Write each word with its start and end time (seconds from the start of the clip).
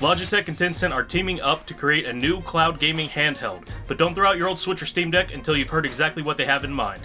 Logitech 0.00 0.46
and 0.46 0.56
Tencent 0.56 0.94
are 0.94 1.02
teaming 1.02 1.40
up 1.40 1.66
to 1.66 1.74
create 1.74 2.06
a 2.06 2.12
new 2.12 2.40
cloud 2.42 2.78
gaming 2.78 3.08
handheld, 3.08 3.66
but 3.88 3.98
don't 3.98 4.14
throw 4.14 4.28
out 4.28 4.38
your 4.38 4.46
old 4.46 4.58
Switch 4.60 4.80
or 4.80 4.86
Steam 4.86 5.10
Deck 5.10 5.34
until 5.34 5.56
you've 5.56 5.70
heard 5.70 5.84
exactly 5.84 6.22
what 6.22 6.36
they 6.36 6.44
have 6.44 6.62
in 6.62 6.72
mind. 6.72 7.02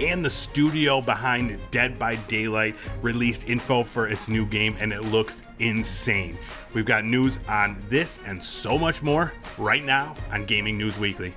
And 0.00 0.24
the 0.24 0.30
studio 0.30 1.02
behind 1.02 1.58
Dead 1.70 1.98
by 1.98 2.16
Daylight 2.16 2.74
released 3.02 3.46
info 3.46 3.84
for 3.84 4.08
its 4.08 4.28
new 4.28 4.46
game, 4.46 4.76
and 4.80 4.94
it 4.94 5.02
looks 5.02 5.42
insane. 5.58 6.38
We've 6.72 6.86
got 6.86 7.04
news 7.04 7.38
on 7.50 7.76
this 7.90 8.18
and 8.24 8.42
so 8.42 8.78
much 8.78 9.02
more 9.02 9.34
right 9.58 9.84
now 9.84 10.16
on 10.32 10.46
Gaming 10.46 10.78
News 10.78 10.98
Weekly. 10.98 11.34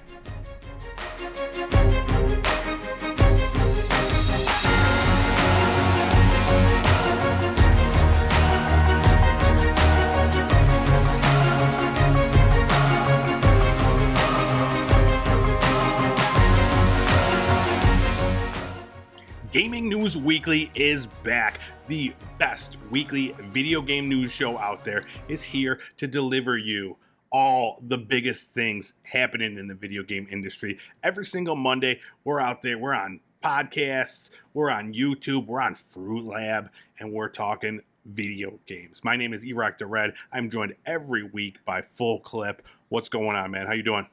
Gaming 19.58 19.90
News 19.90 20.16
Weekly 20.16 20.70
is 20.76 21.08
back. 21.24 21.60
The 21.88 22.14
best 22.38 22.78
weekly 22.92 23.34
video 23.46 23.82
game 23.82 24.08
news 24.08 24.32
show 24.32 24.56
out 24.56 24.86
there 24.86 25.04
is 25.30 25.42
here 25.42 25.80
to 25.98 26.06
deliver 26.06 26.60
you 26.60 26.96
all 27.32 27.82
the 27.82 27.98
biggest 27.98 28.54
things 28.54 28.94
happening 29.02 29.58
in 29.58 29.66
the 29.68 29.74
video 29.74 30.04
game 30.04 30.28
industry. 30.30 30.78
Every 31.02 31.26
single 31.26 31.56
Monday, 31.56 32.02
we're 32.24 32.40
out 32.40 32.62
there. 32.62 32.78
We're 32.78 32.94
on 32.94 33.20
podcasts, 33.44 34.30
we're 34.54 34.70
on 34.70 34.94
YouTube, 34.94 35.48
we're 35.48 35.62
on 35.62 35.74
Fruit 35.74 36.24
Lab, 36.24 36.70
and 37.00 37.12
we're 37.12 37.28
talking 37.28 37.82
video 38.06 38.60
games. 38.68 39.04
My 39.04 39.18
name 39.18 39.34
is 39.34 39.44
Erock 39.44 39.80
the 39.80 39.88
Red. 39.88 40.14
I'm 40.32 40.52
joined 40.52 40.76
every 40.86 41.24
week 41.24 41.66
by 41.66 41.82
Full 41.82 42.20
Clip. 42.20 42.62
What's 42.90 43.10
going 43.10 43.36
on, 43.36 43.50
man? 43.50 43.66
How 43.66 43.74
you 43.74 43.82
doing? 43.82 44.06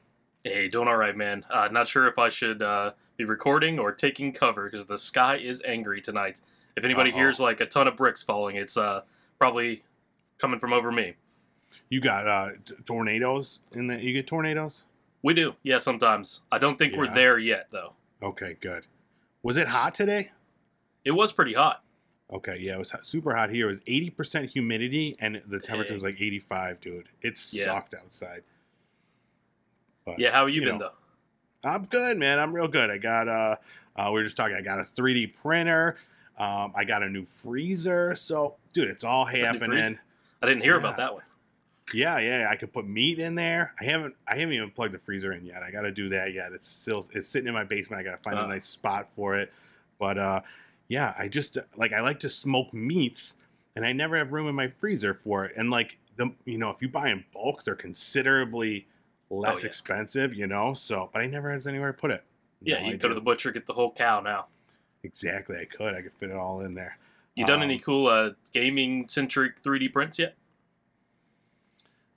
Hey, 0.43 0.69
doing 0.69 0.87
all 0.87 0.97
right, 0.97 1.15
man. 1.15 1.45
Uh, 1.51 1.69
not 1.71 1.87
sure 1.87 2.07
if 2.07 2.17
I 2.17 2.29
should 2.29 2.63
uh, 2.63 2.93
be 3.17 3.23
recording 3.25 3.79
or 3.79 3.91
taking 3.91 4.33
cover 4.33 4.69
because 4.69 4.85
the 4.87 4.97
sky 4.97 5.37
is 5.37 5.61
angry 5.65 6.01
tonight. 6.01 6.41
If 6.75 6.83
anybody 6.83 7.11
Uh-oh. 7.11 7.17
hears 7.17 7.39
like 7.39 7.61
a 7.61 7.65
ton 7.65 7.87
of 7.87 7.95
bricks 7.95 8.23
falling, 8.23 8.55
it's 8.57 8.75
uh, 8.77 9.01
probably 9.39 9.83
coming 10.37 10.59
from 10.59 10.73
over 10.73 10.91
me. 10.91 11.13
You 11.89 12.01
got 12.01 12.27
uh, 12.27 12.49
t- 12.65 12.73
tornadoes 12.85 13.59
in 13.71 13.87
the. 13.87 14.03
You 14.03 14.11
get 14.13 14.27
tornadoes? 14.27 14.83
We 15.21 15.33
do, 15.33 15.55
yeah, 15.63 15.79
sometimes. 15.79 16.41
I 16.51 16.57
don't 16.57 16.77
think 16.77 16.95
we're 16.95 17.13
there 17.13 17.37
yet, 17.39 17.67
though. 17.71 17.93
Okay, 18.21 18.57
good. 18.59 18.87
Was 19.41 19.57
it 19.57 19.67
hot 19.67 19.95
today? 19.95 20.31
It 21.03 21.11
was 21.11 21.31
pretty 21.31 21.53
hot. 21.53 21.83
Okay, 22.31 22.57
yeah, 22.59 22.73
it 22.73 22.79
was 22.79 22.91
hot- 22.91 23.05
super 23.07 23.35
hot 23.35 23.51
here. 23.51 23.67
It 23.67 23.71
was 23.71 23.81
eighty 23.87 24.09
percent 24.09 24.51
humidity, 24.51 25.15
and 25.19 25.41
the 25.47 25.59
temperature 25.59 25.89
Dang. 25.89 25.95
was 25.97 26.03
like 26.03 26.19
eighty-five, 26.19 26.81
dude. 26.81 27.09
It 27.21 27.39
Yeah. 27.51 27.65
sucked 27.65 27.93
outside. 27.93 28.41
But, 30.05 30.19
Yeah, 30.19 30.31
how 30.31 30.45
have 30.45 30.49
you, 30.49 30.61
you 30.61 30.67
been, 30.67 30.77
know, 30.79 30.89
though? 30.89 30.95
I'm 31.65 31.85
good, 31.85 32.17
man. 32.17 32.39
I'm 32.39 32.53
real 32.53 32.67
good. 32.67 32.89
I 32.89 32.97
got 32.97 33.27
uh, 33.27 33.55
uh 33.95 34.05
we 34.07 34.19
were 34.19 34.23
just 34.23 34.37
talking. 34.37 34.55
I 34.55 34.61
got 34.61 34.79
a 34.79 34.83
3D 34.83 35.33
printer. 35.33 35.97
Um, 36.37 36.73
I 36.75 36.83
got 36.83 37.01
a 37.01 37.09
new 37.09 37.25
freezer. 37.25 38.13
So, 38.15 38.55
dude, 38.73 38.89
it's 38.89 39.03
all 39.03 39.25
happening. 39.25 39.97
I 40.41 40.47
didn't 40.47 40.63
hear 40.63 40.77
about 40.77 40.97
that 40.97 41.13
one. 41.13 41.23
Yeah, 41.93 42.19
yeah. 42.19 42.47
I 42.49 42.55
could 42.55 42.73
put 42.73 42.87
meat 42.87 43.19
in 43.19 43.35
there. 43.35 43.73
I 43.79 43.85
haven't. 43.85 44.15
I 44.27 44.35
haven't 44.35 44.53
even 44.53 44.71
plugged 44.71 44.93
the 44.93 44.99
freezer 44.99 45.31
in 45.31 45.45
yet. 45.45 45.63
I 45.63 45.71
got 45.71 45.81
to 45.81 45.91
do 45.91 46.09
that 46.09 46.33
yet. 46.33 46.51
It's 46.51 46.67
still. 46.67 47.05
It's 47.13 47.27
sitting 47.27 47.47
in 47.47 47.53
my 47.53 47.63
basement. 47.63 47.99
I 47.99 48.03
got 48.03 48.17
to 48.17 48.23
find 48.23 48.37
Oh. 48.37 48.45
a 48.45 48.47
nice 48.47 48.65
spot 48.65 49.09
for 49.15 49.35
it. 49.37 49.53
But 49.99 50.17
uh, 50.17 50.41
yeah. 50.87 51.13
I 51.17 51.27
just 51.27 51.57
like 51.77 51.93
I 51.93 52.01
like 52.01 52.19
to 52.21 52.29
smoke 52.29 52.73
meats, 52.73 53.35
and 53.75 53.85
I 53.85 53.93
never 53.93 54.17
have 54.17 54.33
room 54.33 54.47
in 54.47 54.55
my 54.55 54.67
freezer 54.67 55.13
for 55.13 55.45
it. 55.45 55.53
And 55.55 55.69
like 55.69 55.97
the 56.17 56.33
you 56.43 56.57
know 56.57 56.69
if 56.69 56.81
you 56.81 56.89
buy 56.89 57.09
in 57.09 57.23
bulk, 57.33 57.63
they're 57.63 57.75
considerably 57.75 58.87
less 59.39 59.57
Oh, 59.57 59.59
yeah. 59.61 59.65
expensive. 59.67 60.33
You 60.33 60.47
know. 60.47 60.73
So, 60.73 61.09
but 61.13 61.21
I 61.21 61.27
never 61.27 61.51
has 61.51 61.67
anywhere 61.67 61.91
to 61.91 61.97
put 61.97 62.11
it. 62.11 62.23
Yeah, 62.61 62.79
No, 62.81 62.87
you 62.87 62.93
I 62.93 62.97
go 62.97 63.09
to 63.09 63.15
the 63.15 63.21
butcher, 63.21 63.51
get 63.51 63.65
the 63.65 63.73
whole 63.73 63.91
cow 63.93 64.21
now. 64.21 64.47
Exactly. 65.03 65.57
I 65.57 65.65
could. 65.65 65.93
I 65.93 66.01
could 66.01 66.13
fit 66.13 66.29
it 66.31 66.35
all 66.35 66.61
in 66.61 66.73
there. 66.73 66.97
You 67.35 67.45
done 67.45 67.57
Um, 67.57 67.63
any 67.63 67.77
cool 67.79 68.07
uh, 68.07 68.31
gaming 68.53 69.07
centric 69.09 69.61
3D 69.61 69.91
prints 69.91 70.17
yet? 70.17 70.35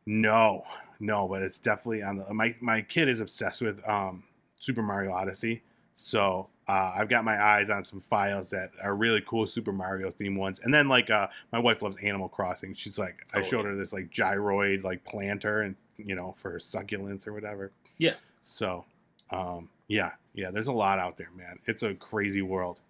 No, 0.07 0.65
no, 1.01 1.29
but 1.29 1.43
it's 1.43 1.59
definitely 1.59 2.03
on 2.03 2.17
the. 2.17 2.33
My 2.35 2.55
my 2.61 2.83
kid 2.83 3.09
is 3.09 3.21
obsessed 3.21 3.61
with 3.61 3.87
um, 3.89 4.25
Super 4.59 4.83
Mario 4.83 5.13
Odyssey, 5.13 5.63
so 5.95 6.49
uh, 6.67 6.93
I've 6.97 7.09
got 7.11 7.25
my 7.25 7.41
eyes 7.43 7.69
on 7.69 7.85
some 7.85 8.01
files 8.01 8.51
that 8.51 8.71
are 8.83 8.95
really 8.97 9.21
cool 9.21 9.47
Super 9.47 9.73
Mario 9.73 10.09
themed 10.11 10.39
ones. 10.39 10.61
And 10.63 10.73
then 10.73 10.89
like 10.89 11.11
uh, 11.11 11.29
my 11.53 11.59
wife 11.59 11.83
loves 11.83 11.97
Animal 11.99 12.29
Crossing. 12.29 12.73
She's 12.75 12.99
like, 12.99 13.27
I 13.35 13.41
Oh, 13.41 13.43
showed 13.43 13.65
yeah. 13.65 13.73
her 13.73 13.77
this 13.77 13.93
like 13.93 14.11
gyroid 14.11 14.83
like 14.83 15.05
planter, 15.05 15.61
and 15.61 15.77
you 15.99 16.15
know 16.15 16.35
for 16.39 16.59
succulents 16.59 17.27
or 17.27 17.33
whatever. 17.33 17.73
Yeah. 17.99 18.15
So, 18.43 18.85
um, 19.31 19.69
yeah, 19.89 20.13
yeah. 20.33 20.51
There's 20.51 20.69
a 20.69 20.73
lot 20.73 20.99
out 20.99 21.17
there, 21.17 21.31
man. 21.37 21.59
It's 21.67 21.83
a 21.83 21.95
crazy 21.95 22.43
world. 22.43 22.81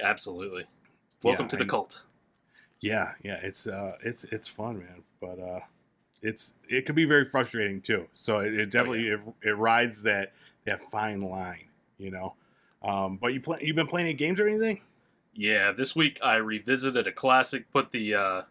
Absolutely. 0.00 0.64
Welcome 1.22 1.46
Yeah, 1.46 1.50
to 1.50 1.56
the 1.56 1.64
I- 1.64 1.68
cult. 1.68 2.02
Yeah, 2.80 3.12
yeah, 3.22 3.38
it's 3.42 3.66
uh, 3.66 3.96
it's 4.04 4.24
it's 4.24 4.46
fun, 4.46 4.78
man. 4.80 5.02
But 5.18 5.38
uh, 5.40 5.60
it's 6.20 6.52
it 6.68 6.84
could 6.84 6.94
be 6.94 7.06
very 7.06 7.24
frustrating 7.24 7.80
too. 7.80 8.08
So 8.12 8.40
it, 8.40 8.54
it 8.54 8.70
definitely 8.70 9.08
it, 9.08 9.20
it 9.42 9.56
rides 9.56 10.02
that 10.02 10.32
that 10.66 10.80
fine 10.82 11.20
line, 11.20 11.68
you 11.96 12.10
know. 12.10 12.34
Um, 12.82 13.16
but 13.16 13.32
you 13.32 13.40
play 13.40 13.60
you've 13.62 13.76
been 13.76 13.86
playing 13.86 14.08
any 14.08 14.14
games 14.14 14.38
or 14.40 14.46
anything? 14.46 14.82
Yeah, 15.34 15.72
this 15.72 15.96
week 15.96 16.18
I 16.22 16.36
revisited 16.36 17.06
a 17.06 17.12
classic. 17.12 17.72
Put 17.72 17.92
the 17.92 18.14
uh, 18.14 18.42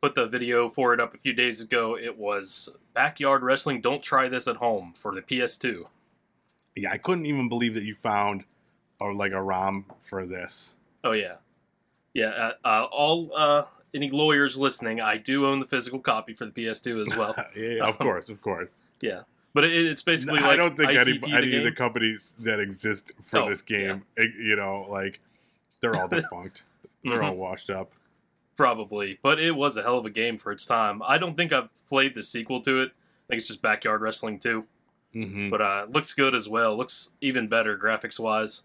put 0.00 0.14
the 0.14 0.26
video 0.26 0.68
for 0.68 0.94
it 0.94 1.00
up 1.00 1.14
a 1.14 1.18
few 1.18 1.32
days 1.32 1.60
ago. 1.60 1.96
It 1.96 2.16
was 2.18 2.68
Backyard 2.94 3.42
Wrestling. 3.42 3.80
Don't 3.80 4.02
try 4.02 4.28
this 4.28 4.46
at 4.48 4.56
home 4.56 4.92
for 4.96 5.14
the 5.14 5.22
PS2. 5.22 5.84
Yeah, 6.76 6.90
I 6.92 6.98
couldn't 6.98 7.26
even 7.26 7.48
believe 7.48 7.74
that 7.74 7.82
you 7.84 7.94
found 7.94 8.44
or 9.00 9.12
like 9.14 9.32
a 9.32 9.42
ROM 9.42 9.86
for 10.00 10.26
this. 10.26 10.74
Oh 11.04 11.12
yeah, 11.12 11.36
yeah. 12.14 12.26
Uh, 12.26 12.52
uh, 12.64 12.86
all 12.90 13.30
uh, 13.36 13.64
any 13.94 14.10
lawyers 14.10 14.56
listening, 14.56 15.00
I 15.00 15.16
do 15.16 15.46
own 15.46 15.60
the 15.60 15.66
physical 15.66 15.98
copy 16.00 16.34
for 16.34 16.44
the 16.46 16.50
PS2 16.52 17.00
as 17.10 17.16
well. 17.16 17.34
yeah, 17.56 17.84
of 17.84 17.98
course, 17.98 18.28
of 18.28 18.40
course. 18.42 18.70
yeah, 19.00 19.22
but 19.54 19.64
it, 19.64 19.72
it's 19.72 20.02
basically 20.02 20.38
I 20.40 20.48
like 20.48 20.56
don't 20.58 20.76
think 20.76 20.90
any, 20.90 21.12
ICP 21.18 21.20
the 21.22 21.32
any 21.36 21.56
of 21.56 21.64
the 21.64 21.72
companies 21.72 22.34
that 22.40 22.60
exist 22.60 23.12
for 23.24 23.38
Oh, 23.40 23.48
this 23.50 23.62
game, 23.62 24.04
eh, 24.16 24.24
you 24.38 24.56
know, 24.56 24.86
like 24.88 25.20
they're 25.80 25.96
all 25.96 26.08
defunct. 26.08 26.62
they're 27.04 27.22
all 27.22 27.32
Mhm. 27.34 27.36
washed 27.38 27.70
up. 27.70 27.92
Probably, 28.58 29.18
but 29.22 29.38
it 29.38 29.52
was 29.56 29.76
a 29.76 29.82
hell 29.82 29.96
of 29.98 30.04
a 30.04 30.10
game 30.10 30.36
for 30.36 30.50
its 30.52 30.66
time. 30.66 31.00
I 31.06 31.16
don't 31.16 31.36
think 31.36 31.52
I've 31.52 31.68
played 31.88 32.14
the 32.16 32.22
sequel 32.24 32.60
to 32.62 32.80
it. 32.82 32.90
I 32.90 33.26
think 33.32 33.38
it's 33.38 33.46
just 33.48 33.62
Backyard 33.62 34.00
Wrestling 34.02 34.40
2. 34.40 34.64
hmm 35.12 35.48
But 35.48 35.62
uh, 35.62 35.86
looks 35.88 36.12
good 36.12 36.34
as 36.34 36.48
well. 36.48 36.76
Looks 36.76 37.10
even 37.20 37.46
better 37.46 37.78
graphics 37.78 38.18
wise. 38.18 38.62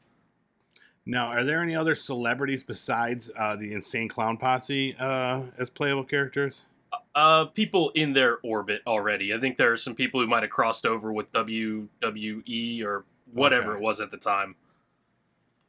Now, 1.06 1.28
are 1.28 1.44
there 1.44 1.62
any 1.62 1.76
other 1.76 1.94
celebrities 1.96 2.64
besides 2.64 3.30
uh, 3.38 3.56
the 3.56 3.72
Insane 3.72 4.08
Clown 4.08 4.38
Posse 4.38 4.96
uh, 4.98 5.44
as 5.60 5.70
playable 5.70 6.06
characters? 6.06 6.66
Uh, 7.14 7.46
people 7.46 7.92
in 7.94 8.14
their 8.14 8.40
orbit 8.42 8.82
already. 8.88 9.32
I 9.32 9.38
think 9.40 9.58
there 9.58 9.72
are 9.72 9.78
some 9.78 9.94
people 9.94 10.20
who 10.22 10.26
might 10.28 10.42
have 10.42 10.50
crossed 10.50 10.86
over 10.88 11.12
with 11.14 11.32
WWE 11.34 12.84
or 12.84 13.06
whatever 13.32 13.72
Okay. 13.74 13.80
it 13.80 13.84
was 13.84 14.00
at 14.00 14.10
the 14.10 14.18
time. 14.18 14.56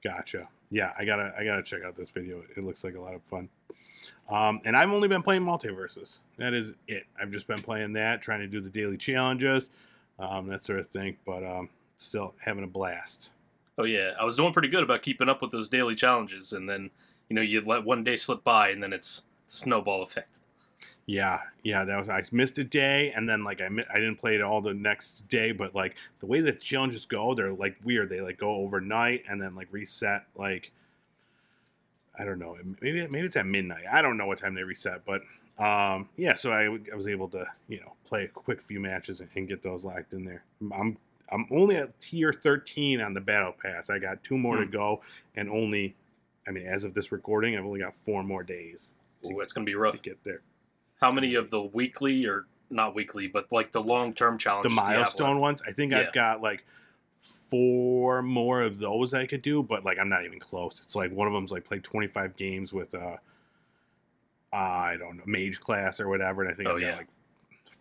Gotcha. 0.03 0.49
Yeah, 0.71 0.93
I 0.99 1.05
gotta 1.05 1.35
I 1.39 1.45
gotta 1.45 1.63
check 1.63 1.83
out 1.85 1.97
this 1.97 2.11
video. 2.11 2.43
It 2.57 2.65
looks 2.65 2.85
like 2.85 2.95
a 2.95 3.01
lot 3.01 3.15
of 3.15 3.23
fun. 3.23 3.49
Um, 4.29 4.61
and 4.65 4.77
I've 4.77 4.91
only 4.91 5.09
been 5.09 5.23
playing 5.23 5.43
MultiVersus. 5.43 6.21
That 6.39 6.55
is 6.55 6.75
it. 6.89 7.05
I've 7.21 7.31
just 7.31 7.47
been 7.47 7.63
playing 7.63 7.93
that, 7.95 8.23
trying 8.23 8.41
to 8.41 8.47
do 8.47 8.61
the 8.61 8.71
daily 8.71 8.97
challenges, 8.97 9.71
um, 10.19 10.49
that 10.49 10.65
sort 10.65 10.79
of 10.79 10.89
thing. 10.89 11.17
But 11.27 11.45
um, 11.45 11.69
still 11.97 12.35
having 12.45 12.65
a 12.65 12.69
blast. 12.69 13.31
Oh 13.77 13.85
yeah, 13.85 14.13
I 14.19 14.25
was 14.25 14.37
doing 14.37 14.53
pretty 14.53 14.69
good 14.69 14.83
about 14.83 15.03
keeping 15.03 15.29
up 15.29 15.43
with 15.43 15.51
those 15.51 15.69
daily 15.69 15.95
challenges, 15.95 16.53
and 16.53 16.69
then 16.69 16.91
you 17.29 17.37
know 17.37 17.43
you 17.43 17.61
let 17.61 17.85
one 17.85 18.05
day 18.05 18.17
slip 18.17 18.45
by, 18.45 18.69
and 18.69 18.83
then 18.83 18.93
it's 18.93 19.25
it's 19.45 19.55
a 19.55 19.59
snowball 19.59 20.03
effect. 20.03 20.41
Yeah, 21.07 21.41
yeah, 21.63 21.85
that 21.85 21.99
was 21.99 22.09
I 22.09 22.23
missed 22.33 22.57
a 22.57 22.65
day, 22.65 23.13
and 23.13 23.29
then 23.29 23.45
like 23.45 23.61
I 23.61 23.69
mi- 23.69 23.85
I 23.93 23.99
didn't 23.99 24.17
play 24.17 24.37
it 24.37 24.41
all 24.41 24.63
the 24.63 24.73
next 24.73 25.29
day, 25.29 25.53
but 25.53 25.75
like 25.75 25.97
the 26.21 26.27
way 26.27 26.41
the 26.41 26.53
challenges 26.53 27.05
go, 27.05 27.35
they're 27.35 27.53
like 27.53 27.77
weird. 27.85 28.09
They 28.09 28.21
like 28.21 28.39
go 28.39 28.51
overnight 28.51 29.25
and 29.29 29.41
then 29.41 29.55
like 29.55 29.69
reset. 29.71 30.25
Like 30.35 30.73
I 32.19 32.25
don't 32.25 32.39
know, 32.39 32.57
maybe 32.81 33.07
maybe 33.09 33.27
it's 33.27 33.37
at 33.37 33.47
midnight. 33.47 33.85
I 33.91 34.03
don't 34.03 34.17
know 34.17 34.27
what 34.27 34.39
time 34.39 34.55
they 34.55 34.63
reset, 34.63 35.05
but 35.05 35.23
um, 35.59 36.09
yeah. 36.17 36.35
So 36.35 36.53
I, 36.53 36.65
I 36.93 36.97
was 36.97 37.09
able 37.09 37.29
to 37.31 37.47
you 37.69 37.81
know 37.81 37.95
play 38.05 38.25
a 38.25 38.29
quick 38.29 38.63
few 38.63 38.81
matches 38.81 39.21
and, 39.21 39.29
and 39.35 39.49
get 39.49 39.63
those 39.63 39.85
locked 39.85 40.13
in 40.13 40.25
there. 40.25 40.45
I'm 40.73 40.99
I'm 41.33 41.47
only 41.51 41.77
at 41.77 41.99
tier 42.01 42.33
13 42.33 43.01
on 43.01 43.15
the 43.15 43.21
battle 43.21 43.53
pass. 43.53 43.91
I 43.91 43.99
got 43.99 44.23
two 44.23 44.39
more 44.39 44.57
to 44.59 44.65
Hmm. 44.65 44.71
go, 44.71 45.03
and 45.35 45.49
only 45.49 45.97
I 46.47 46.51
mean 46.53 46.67
as 46.67 46.85
of 46.85 46.95
this 46.95 47.11
recording, 47.13 47.57
I've 47.57 47.65
only 47.65 47.81
got 47.81 47.97
four 47.97 48.23
more 48.23 48.43
days 48.43 48.93
Ooh, 49.27 49.41
it's 49.41 49.53
gonna 49.53 49.65
be 49.65 49.75
rough 49.75 49.95
to 49.95 50.01
get 50.01 50.23
there. 50.23 50.43
How 51.01 51.11
many 51.11 51.35
of 51.35 51.51
the 51.51 51.63
weekly 51.63 52.27
or 52.27 52.47
not 52.71 52.95
weekly, 52.95 53.27
but 53.27 53.51
like 53.51 53.73
the 53.73 53.83
long 53.83 54.13
term 54.15 54.35
the 54.35 54.39
challenges? 54.39 54.79
have 54.79 54.87
milestone 54.89 55.41
ones. 55.41 55.63
I 55.67 55.73
think 55.73 55.93
Yeah. 55.93 56.01
I've 56.01 56.13
got 56.13 56.43
like 56.43 56.65
four 57.51 58.23
more 58.23 58.61
of 58.63 58.79
those 58.79 59.15
I 59.15 59.27
could 59.27 59.43
do, 59.43 59.63
but 59.63 59.85
like 59.85 59.99
I'm 59.99 60.09
not 60.09 60.25
even 60.25 60.39
close. 60.39 60.81
It's 60.83 60.95
like 60.97 61.13
one 61.13 61.27
of 61.27 61.35
them's 61.35 61.51
like 61.53 61.65
play 61.65 61.79
25 61.79 62.37
games 62.37 62.73
with 62.73 62.95
uh 62.95 63.17
I 64.53 64.97
don't 64.99 65.17
know, 65.17 65.25
mage 65.27 65.61
class 65.61 66.01
or 66.01 66.09
whatever. 66.09 66.43
And 66.43 66.53
I 66.53 66.55
think 66.55 66.69
Oh, 66.69 66.77
I've 66.77 66.81
got 66.81 66.99
like 66.99 67.09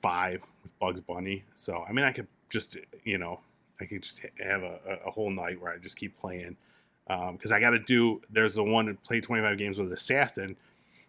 five 0.02 0.46
with 0.64 0.78
Bugs 0.80 1.02
Bunny. 1.02 1.44
So, 1.56 1.84
I 1.88 1.92
mean, 1.92 2.04
I 2.06 2.12
could 2.12 2.28
just, 2.50 2.78
you 3.04 3.18
know, 3.18 3.42
I 3.80 3.86
could 3.86 4.02
just 4.04 4.22
have 4.44 4.64
a, 4.64 4.80
a- 5.06 5.12
whole 5.12 5.30
night 5.30 5.62
where 5.62 5.72
I 5.74 5.78
just 5.78 5.98
keep 5.98 6.18
playing. 6.18 6.58
Because 7.08 7.52
I 7.52 7.60
got 7.60 7.72
to 7.72 7.80
do, 7.80 8.22
there's 8.30 8.56
the 8.56 8.64
one 8.64 8.86
that 8.88 9.04
play 9.04 9.22
25 9.22 9.58
games 9.58 9.78
with 9.78 9.92
Assassin. 9.94 10.56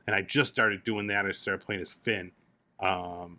And 0.07 0.15
I 0.15 0.21
just 0.23 0.53
started 0.53 0.85
doing 0.85 1.07
that. 1.07 1.25
I 1.25 1.31
started 1.33 1.65
playing 1.65 1.81
as 1.81 1.93
Finn. 1.93 2.33
Um, 2.81 3.39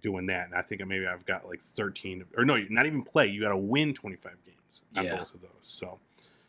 doing 0.00 0.26
that. 0.26 0.46
And 0.46 0.54
I 0.54 0.62
think 0.62 0.84
maybe 0.86 1.06
I've 1.06 1.26
got 1.26 1.46
like 1.46 1.60
13, 1.62 2.24
or 2.36 2.44
no, 2.44 2.56
not 2.70 2.86
even 2.86 3.02
play. 3.02 3.26
You 3.26 3.40
got 3.40 3.50
to 3.50 3.56
win 3.56 3.94
25 3.94 4.32
games 4.44 4.82
on 4.96 5.04
Yeah. 5.04 5.16
both 5.16 5.34
of 5.34 5.40
those. 5.42 5.50
So, 5.62 5.98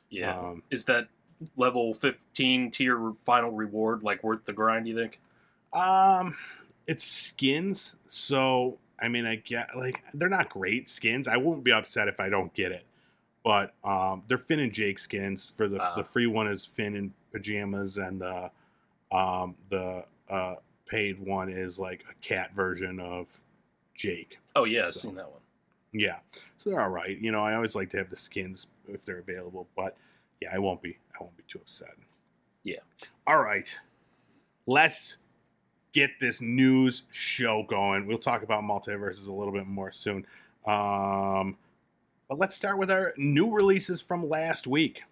Yeah. 0.10 0.38
um, 0.38 0.64
Is 0.70 0.86
that 0.86 1.08
level 1.56 1.94
15 1.94 2.72
tier 2.72 3.14
final 3.26 3.52
reward 3.52 4.04
like 4.04 4.24
worth 4.24 4.46
the 4.46 4.54
grind, 4.54 4.88
you 4.88 4.96
think? 4.96 5.20
Um, 5.74 6.36
it's 6.88 7.04
skins, 7.04 7.96
so 8.06 8.80
I 9.00 9.10
mean, 9.10 9.26
I 9.26 9.36
get 9.36 9.76
like 9.78 10.04
they're 10.14 10.30
not 10.30 10.50
great 10.50 10.90
skins. 10.90 11.28
I 11.28 11.38
won't 11.38 11.64
be 11.64 11.72
upset 11.72 12.08
if 12.08 12.20
I 12.20 12.30
don't 12.30 12.54
get 12.54 12.72
it, 12.72 12.86
but 13.44 13.74
um, 13.84 14.24
they're 14.28 14.38
Finn 14.40 14.60
and 14.60 14.72
Jake 14.72 14.98
skins. 14.98 15.52
For 15.56 15.68
the 15.68 15.80
Ah. 15.82 15.94
the 15.96 16.04
free 16.04 16.26
one 16.26 16.48
is 16.48 16.66
Finn 16.66 16.96
in 16.96 17.14
pajamas, 17.32 17.98
and 17.98 18.22
the 18.22 18.50
um 19.12 19.56
the 19.70 20.06
uh 20.30 20.56
paid 20.88 21.19
one 21.19 21.50
is 21.50 21.80
like 21.80 22.04
a 22.10 22.13
cat 22.16 22.54
version 22.56 23.00
of 23.00 23.42
Jake. 23.95 24.39
Oh, 24.56 24.63
yeah, 24.63 24.86
I've 24.88 24.94
seen 24.94 25.16
that 25.16 25.30
one. 25.30 25.42
Yeah, 25.94 26.18
so 26.57 26.69
they're 26.69 26.81
all 26.81 26.89
right. 26.89 27.18
You 27.18 27.31
know, 27.31 27.39
I 27.39 27.56
always 27.56 27.75
like 27.75 27.89
to 27.92 27.98
have 27.98 28.10
the 28.10 28.16
skins 28.16 28.68
if 28.88 29.06
they're 29.06 29.19
available, 29.19 29.68
but 29.75 29.98
yeah, 30.42 30.50
I 30.54 30.60
won't 30.60 30.81
be. 30.81 30.98
I 31.16 31.24
won't 31.24 31.36
be 31.38 31.44
too 31.48 31.60
upset. 31.60 31.95
Yeah. 32.63 32.80
All 33.25 33.42
right, 33.42 33.75
let's 34.66 35.18
get 35.94 36.12
this 36.19 36.42
news 36.42 37.04
show 37.10 37.63
going. 37.63 38.06
We'll 38.06 38.18
talk 38.18 38.44
about 38.44 38.63
MultiVersus 38.63 39.28
a 39.28 39.33
little 39.33 39.54
bit 39.54 39.66
more 39.66 39.92
soon. 39.92 40.25
Um, 40.66 41.57
but 42.30 42.38
let's 42.38 42.56
start 42.56 42.78
with 42.78 42.92
our 42.92 43.13
new 43.18 43.51
releases 43.51 44.01
from 44.01 44.28
last 44.28 44.68
week. 44.68 45.04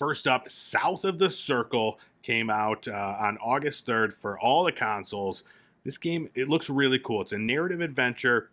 First 0.00 0.26
up, 0.26 0.48
South 0.48 1.04
of 1.04 1.18
the 1.18 1.28
Circle 1.28 2.00
came 2.22 2.48
out 2.48 2.88
uh, 2.88 3.16
on 3.20 3.36
August 3.36 3.86
3rd 3.86 4.14
for 4.14 4.40
all 4.40 4.64
the 4.64 4.72
consoles. 4.72 5.44
This 5.84 5.98
game, 5.98 6.30
it 6.34 6.48
looks 6.48 6.70
really 6.70 6.98
cool. 6.98 7.20
It's 7.20 7.32
a 7.32 7.38
narrative 7.38 7.82
adventure. 7.82 8.48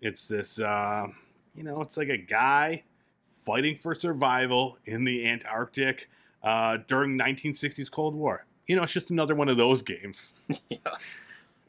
It's 0.00 0.26
this, 0.26 0.58
uh, 0.58 1.08
you 1.54 1.64
know, 1.64 1.82
it's 1.82 1.98
like 1.98 2.08
a 2.08 2.16
guy 2.16 2.84
fighting 3.28 3.76
for 3.76 3.94
survival 3.94 4.78
in 4.86 5.04
the 5.04 5.28
Antarctic 5.28 6.08
uh, 6.42 6.78
during 6.88 7.18
1960s 7.18 7.90
Cold 7.90 8.14
War. 8.14 8.46
You 8.66 8.76
know, 8.76 8.84
it's 8.84 8.92
just 8.94 9.10
another 9.10 9.34
one 9.34 9.50
of 9.50 9.58
those 9.58 9.82
games. 9.82 10.32
yeah. 10.70 10.78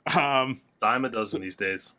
Um, 0.05 0.61
Dime 0.79 1.03
a 1.03 1.09
dozen 1.09 1.41
these 1.41 1.57
days. 1.57 1.95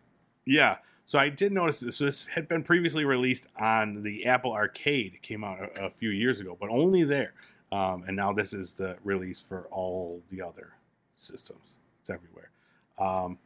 yeah. 0.46 0.78
So 1.08 1.18
I 1.18 1.30
did 1.30 1.52
notice 1.52 1.80
this. 1.80 1.96
So 1.96 2.04
this 2.04 2.24
had 2.24 2.48
been 2.48 2.62
previously 2.62 3.02
released 3.02 3.46
on 3.58 4.02
the 4.02 4.26
Apple 4.26 4.52
Arcade. 4.52 5.14
It 5.14 5.22
came 5.22 5.42
out 5.42 5.58
a, 5.58 5.86
a 5.86 5.90
few 5.90 6.10
years 6.10 6.38
ago, 6.38 6.54
but 6.60 6.68
only 6.68 7.02
there. 7.02 7.32
Um, 7.72 8.04
and 8.06 8.14
now 8.14 8.34
this 8.34 8.52
is 8.52 8.74
the 8.74 8.98
release 9.02 9.40
for 9.40 9.66
all 9.70 10.22
the 10.30 10.42
other 10.42 10.74
systems. 11.14 11.78
It's 12.00 12.10
everywhere. 12.10 12.50
Um, 12.98 13.38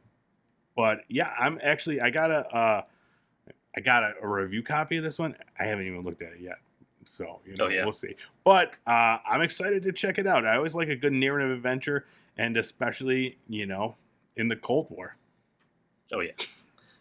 but 0.75 1.03
yeah, 1.07 1.33
I'm 1.39 1.61
actually 1.63 2.01
I 2.01 2.11
got 2.11 2.33
a 2.33 2.53
uh, 2.53 2.83
I 3.77 3.81
got 3.81 4.03
a, 4.03 4.15
a 4.21 4.27
review 4.27 4.65
copy 4.65 4.97
of 4.97 5.05
this 5.05 5.21
one. 5.21 5.37
I 5.57 5.63
haven't 5.67 5.87
even 5.87 6.03
looked 6.03 6.21
at 6.23 6.33
it 6.33 6.41
yet. 6.41 6.59
So 7.05 7.39
you 7.47 7.55
know 7.55 7.67
Oh, 7.67 7.69
yeah. 7.69 7.85
we'll 7.85 7.93
see. 7.93 8.17
But 8.43 8.77
uh, 8.89 9.19
I'm 9.25 9.41
excited 9.41 9.85
to 9.85 9.93
check 9.93 10.19
it 10.19 10.27
out. 10.27 10.45
I 10.45 10.57
always 10.57 10.75
like 10.75 10.89
a 10.89 10.97
good 10.97 11.13
narrative 11.13 11.53
adventure, 11.53 12.07
and 12.37 12.57
especially 12.57 13.39
you 13.49 13.67
know 13.67 13.95
in 14.35 14.49
the 14.49 14.57
Cold 14.57 14.89
War. 14.91 15.15
Oh 16.13 16.19
yeah, 16.19 16.33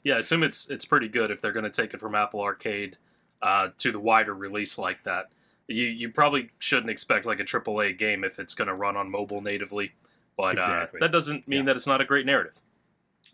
yeah. 0.03 0.15
I 0.15 0.19
assume 0.19 0.43
it's 0.43 0.69
it's 0.69 0.85
pretty 0.85 1.07
good 1.07 1.31
if 1.31 1.41
they're 1.41 1.51
going 1.51 1.63
to 1.63 1.69
take 1.69 1.93
it 1.93 1.99
from 1.99 2.15
Apple 2.15 2.41
Arcade 2.41 2.97
uh, 3.41 3.69
to 3.79 3.91
the 3.91 3.99
wider 3.99 4.33
release 4.33 4.77
like 4.77 5.03
that. 5.03 5.31
You 5.67 5.85
you 5.85 6.09
probably 6.09 6.49
shouldn't 6.59 6.89
expect 6.89 7.25
like 7.25 7.39
a 7.39 7.43
AAA 7.45 7.97
game 7.97 8.23
if 8.23 8.39
it's 8.39 8.53
going 8.53 8.67
to 8.67 8.73
run 8.73 8.95
on 8.97 9.09
mobile 9.09 9.41
natively, 9.41 9.93
but 10.37 10.53
Exactly. 10.57 10.99
uh, 10.99 11.05
that 11.05 11.11
doesn't 11.11 11.47
mean 11.47 11.59
Yeah. 11.59 11.65
that 11.65 11.75
it's 11.77 11.87
not 11.87 12.01
a 12.01 12.05
great 12.05 12.25
narrative. 12.25 12.61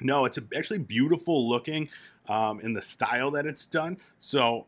No, 0.01 0.25
it's 0.25 0.37
actually 0.55 0.77
beautiful 0.79 1.49
looking 1.49 1.89
um, 2.29 2.59
in 2.59 2.73
the 2.73 2.81
style 2.81 3.31
that 3.31 3.45
it's 3.47 3.65
done. 3.65 3.97
So, 4.19 4.67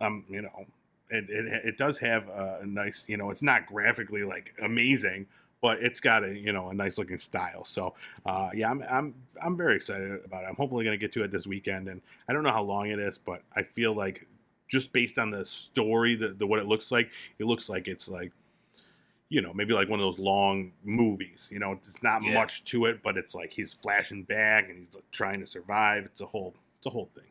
um, 0.00 0.24
you 0.28 0.40
know, 0.42 0.66
it, 1.10 1.26
it, 1.28 1.46
it 1.66 1.78
does 1.78 1.98
have 1.98 2.28
a, 2.28 2.60
a 2.62 2.66
nice, 2.66 3.04
you 3.08 3.16
know, 3.16 3.30
it's 3.30 3.42
not 3.42 3.66
graphically 3.66 4.22
like 4.22 4.54
amazing, 4.62 5.26
but 5.60 5.82
it's 5.82 6.00
got 6.00 6.24
a 6.24 6.36
you 6.38 6.52
know 6.52 6.68
a 6.70 6.74
nice 6.74 6.98
looking 6.98 7.18
style. 7.18 7.64
So, 7.64 7.94
uh, 8.24 8.50
yeah, 8.54 8.70
I'm 8.70 8.82
I'm 8.90 9.14
I'm 9.42 9.56
very 9.56 9.76
excited 9.76 10.10
about 10.24 10.44
it. 10.44 10.46
I'm 10.48 10.56
hopefully 10.56 10.84
going 10.84 10.98
to 10.98 11.00
get 11.02 11.12
to 11.12 11.22
it 11.24 11.30
this 11.30 11.46
weekend, 11.46 11.88
and 11.88 12.00
I 12.28 12.32
don't 12.32 12.42
know 12.42 12.52
how 12.52 12.62
long 12.62 12.88
it 12.90 12.98
is, 12.98 13.18
but 13.18 13.42
I 13.54 13.62
feel 13.62 13.94
like 13.94 14.26
just 14.68 14.92
based 14.92 15.18
on 15.18 15.30
the 15.30 15.44
story, 15.44 16.14
the, 16.16 16.28
the 16.28 16.46
what 16.46 16.58
it 16.58 16.66
looks 16.66 16.90
like, 16.90 17.10
it 17.38 17.44
looks 17.46 17.68
like 17.68 17.88
it's 17.88 18.08
like 18.08 18.32
you 19.28 19.42
know, 19.42 19.52
maybe 19.52 19.74
like 19.74 19.88
one 19.88 19.98
of 19.98 20.04
those 20.04 20.20
long 20.20 20.70
movies. 20.84 21.48
You 21.52 21.58
know, 21.58 21.72
it's 21.72 22.00
not 22.00 22.22
Yeah. 22.22 22.34
much 22.34 22.62
to 22.66 22.84
it, 22.84 23.02
but 23.02 23.16
it's 23.16 23.34
like 23.34 23.52
he's 23.52 23.72
flashing 23.74 24.22
back 24.22 24.68
and 24.68 24.78
he's 24.78 24.94
like, 24.94 25.10
trying 25.10 25.40
to 25.40 25.48
survive. 25.48 26.04
It's 26.04 26.20
a 26.20 26.26
whole, 26.26 26.54
it's 26.78 26.86
a 26.86 26.90
whole 26.90 27.10
thing. 27.12 27.24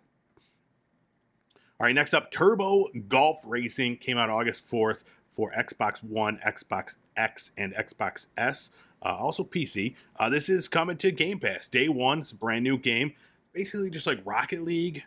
All 1.79 1.85
right, 1.85 1.95
next 1.95 2.13
up, 2.13 2.31
Turbo 2.31 2.87
Golf 3.07 3.43
Racing 3.47 3.95
came 3.97 4.17
out 4.17 4.29
August 4.29 4.61
fourth 4.63 5.05
for 5.31 5.53
Xbox 5.53 6.03
One, 6.03 6.37
Xbox 6.45 6.97
X, 7.17 7.51
and 7.57 7.73
Xbox 7.75 8.27
S. 8.37 8.71
Uh, 9.01 9.15
also 9.19 9.43
PC. 9.43 9.95
Uh, 10.17 10.29
this 10.29 10.49
is 10.49 10.67
coming 10.67 10.97
to 10.97 11.11
Game 11.11 11.39
Pass 11.39 11.67
day 11.67 11.87
one. 11.89 12.19
It's 12.21 12.31
a 12.31 12.35
brand 12.35 12.63
new 12.63 12.77
game, 12.77 13.13
basically 13.53 13.89
just 13.89 14.07
like 14.07 14.19
Rocket 14.25 14.61
League 14.63 15.03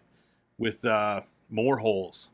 with 0.58 0.84
uh, 0.84 1.22
more 1.50 1.78
holes. 1.78 2.30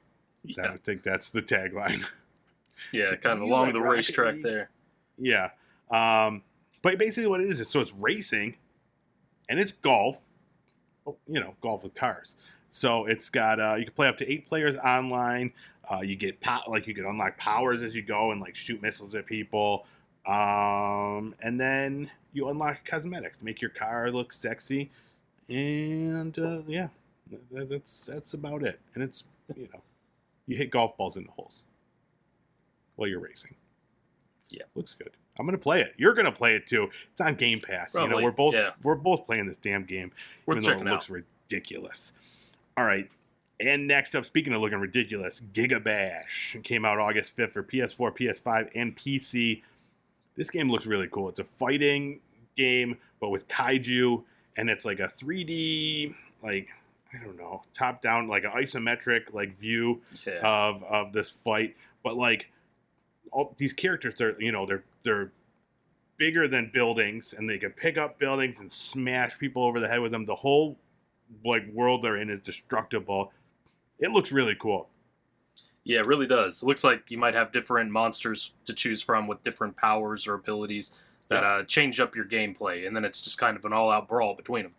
I 0.47 0.53
Yeah, 0.62 0.76
think 0.85 1.03
that's 1.03 1.31
the 1.31 1.41
tagline. 1.43 2.05
yeah, 2.93 3.15
kind 3.17 3.38
of 3.38 3.43
along 3.43 3.67
like 3.67 3.73
the 3.73 3.81
Rocket 3.81 3.97
racetrack 3.97 4.35
League? 4.35 4.43
there. 4.43 4.71
Yeah. 5.19 5.50
Um, 5.91 6.43
but 6.82 6.99
basically, 6.99 7.29
what 7.29 7.41
it 7.41 7.49
is 7.49 7.61
is 7.61 7.69
so 7.69 7.81
it's 7.81 7.93
racing 7.94 8.56
and 9.49 9.59
it's 9.59 9.73
golf. 9.73 10.21
Oh, 11.06 11.17
You 11.26 11.41
know, 11.41 11.55
golf 11.62 11.82
with 11.85 11.94
cars. 11.94 12.37
So 12.71 13.06
it's 13.06 13.31
got 13.31 13.61
uh, 13.61 13.76
you 13.79 13.85
can 13.85 13.94
play 13.94 14.09
up 14.09 14.17
to 14.19 14.31
eight 14.31 14.47
players 14.47 14.76
online. 14.79 15.53
Uh, 15.90 16.00
you 16.00 16.16
get 16.16 16.40
po- 16.40 16.62
like 16.69 16.86
you 16.86 16.94
can 16.94 17.04
unlock 17.04 17.36
powers 17.36 17.82
as 17.82 17.94
you 17.94 18.02
go 18.02 18.32
and 18.32 18.40
like 18.40 18.54
shoot 18.54 18.81
missiles 18.82 19.14
at 19.14 19.26
people. 19.26 19.86
Um, 20.26 21.35
and 21.42 21.61
then 21.61 22.11
you 22.32 22.49
unlock 22.49 22.85
cosmetics 22.85 23.38
to 23.38 23.44
make 23.44 23.61
your 23.61 23.70
car 23.70 24.11
look 24.11 24.32
sexy. 24.32 24.90
And 25.49 26.38
uh, 26.38 26.62
yeah, 26.66 26.88
that, 27.50 27.68
that's 27.68 28.06
that's 28.06 28.35
about 28.35 28.62
it. 28.62 28.80
And 28.94 29.02
it's 29.02 29.25
you 29.54 29.68
know, 29.73 29.82
you 30.47 30.56
hit 30.56 30.70
golf 30.70 30.97
balls 30.97 31.16
in 31.16 31.25
the 31.25 31.32
holes 31.32 31.64
while 32.97 33.09
you're 33.09 33.20
racing. 33.20 33.54
Yeah. 34.50 34.62
looks 34.75 34.94
good. 34.94 35.11
I'm 35.38 35.47
gonna 35.47 35.59
play 35.59 35.80
it. 35.80 35.94
You're 35.97 36.14
gonna 36.14 36.32
play 36.32 36.54
it 36.54 36.66
too. 36.66 36.90
It's 37.11 37.20
on 37.20 37.35
Game 37.35 37.61
Pass. 37.61 37.94
You 37.94 38.06
know, 38.06 38.23
we're 38.23 38.30
both 38.30 38.54
yeah. 38.54 38.70
we're 38.82 38.94
both 38.94 39.26
playing 39.26 39.47
this 39.47 39.56
damn 39.56 39.85
game, 39.85 40.12
Worth 40.47 40.59
even 40.59 40.68
though 40.68 40.85
it 40.85 40.88
out. 40.88 40.92
looks 40.92 41.11
ridiculous. 41.11 42.12
All 42.76 42.85
right. 42.85 43.11
And 43.61 43.87
next 43.87 44.14
up, 44.14 44.25
speaking 44.25 44.52
of 44.52 44.61
looking 44.61 44.80
ridiculous, 44.80 45.40
Giga 45.52 45.82
Bash 45.82 46.56
came 46.64 46.84
out 46.84 46.99
August 46.99 47.37
5th 47.37 47.52
for 47.52 47.62
PS4, 47.62 48.16
PS5, 48.16 48.70
and 48.75 48.96
PC. 48.96 49.62
This 50.37 50.50
game 50.50 50.68
looks 50.70 50.87
really 50.87 51.08
cool. 51.08 51.28
It's 51.28 51.38
a 51.38 51.44
fighting 51.44 52.20
game, 52.56 52.99
but 53.20 53.30
with 53.30 53.46
kaiju, 53.49 54.25
and 54.56 54.68
it's 54.68 54.84
like 54.84 54.99
a 54.99 55.06
3D, 55.06 56.14
like 56.42 56.68
I 57.12 57.25
don't 57.25 57.37
know, 57.37 57.62
top 57.73 58.02
down, 58.02 58.26
like 58.26 58.44
an 58.44 58.50
isometric 58.50 59.32
like 59.32 59.56
view 59.56 60.02
Yeah, 60.26 60.40
of 60.42 60.82
of 60.84 61.12
this 61.12 61.30
fight, 61.30 61.76
but 62.02 62.16
like 62.16 62.50
all 63.30 63.54
these 63.56 63.73
characters, 63.73 64.14
they're 64.14 64.40
you 64.40 64.50
know 64.50 64.66
they're 64.66 64.84
they're 65.04 65.30
bigger 66.16 66.49
than 66.49 66.70
buildings, 66.73 67.32
and 67.37 67.49
they 67.49 67.58
can 67.58 67.70
pick 67.70 67.96
up 67.96 68.18
buildings 68.18 68.58
and 68.61 68.73
smash 68.73 69.38
people 69.38 69.62
over 69.62 69.78
the 69.78 69.88
head 69.88 70.00
with 70.00 70.12
them. 70.12 70.25
The 70.25 70.34
whole 70.34 70.76
like 71.44 71.64
world 71.73 72.02
they're 72.02 72.16
in 72.16 72.30
is 72.30 72.40
destructible. 72.40 73.32
It 73.98 74.10
looks 74.10 74.32
really 74.32 74.56
cool. 74.58 74.88
yeah, 75.86 75.98
it 76.00 76.06
really 76.06 76.26
does. 76.26 76.62
It 76.62 76.66
looks 76.66 76.82
like 76.82 77.10
you 77.10 77.18
might 77.18 77.34
have 77.34 77.52
different 77.52 77.90
monsters 77.90 78.52
to 78.64 78.72
choose 78.72 79.02
from 79.02 79.26
with 79.26 79.42
different 79.42 79.76
powers 79.76 80.26
or 80.26 80.32
abilities 80.34 80.92
that 81.28 81.42
Yeah. 81.42 81.48
uh, 81.56 81.62
change 81.64 82.00
up 82.00 82.16
your 82.16 82.24
gameplay, 82.24 82.86
and 82.86 82.96
then 82.96 83.04
it's 83.04 83.20
just 83.20 83.36
kind 83.38 83.54
of 83.56 83.64
an 83.66 83.72
all-out 83.74 84.08
brawl 84.08 84.34
between 84.34 84.62
them. 84.62 84.74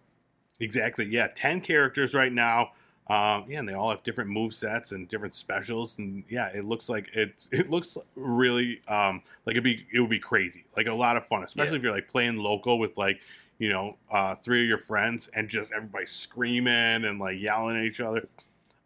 Exactly. 0.59 1.05
Yeah, 1.05 1.27
ten 1.35 1.61
characters 1.61 2.13
right 2.15 2.31
now. 2.33 2.71
Um, 3.07 3.45
yeah, 3.47 3.59
and 3.59 3.69
they 3.69 3.73
all 3.75 3.91
have 3.91 4.01
different 4.01 4.31
move 4.31 4.51
sets 4.55 4.91
and 4.91 5.07
different 5.07 5.35
specials, 5.35 5.99
and 5.99 6.23
yeah, 6.27 6.47
it 6.55 6.65
looks 6.65 6.89
like 6.89 7.09
it. 7.13 7.47
It 7.51 7.69
looks 7.69 7.97
really 8.15 8.81
um, 8.87 9.21
like 9.45 9.53
it'd 9.53 9.63
be 9.63 9.85
it 9.93 9.99
would 9.99 10.09
be 10.09 10.17
crazy, 10.19 10.65
like 10.75 10.87
a 10.87 10.93
lot 10.93 11.17
of 11.17 11.27
fun, 11.27 11.43
especially 11.43 11.73
Yeah. 11.73 11.77
if 11.77 11.83
you're 11.83 11.91
like 11.93 12.07
playing 12.07 12.37
local 12.37 12.79
with 12.79 12.97
like 12.97 13.19
you 13.59 13.69
know 13.69 13.97
uh, 14.11 14.33
three 14.35 14.63
of 14.63 14.67
your 14.67 14.79
friends 14.79 15.27
and 15.35 15.47
just 15.49 15.71
everybody 15.71 16.07
screaming 16.07 17.05
and 17.05 17.19
like 17.19 17.39
yelling 17.39 17.77
at 17.77 17.83
each 17.83 17.99
other. 18.01 18.27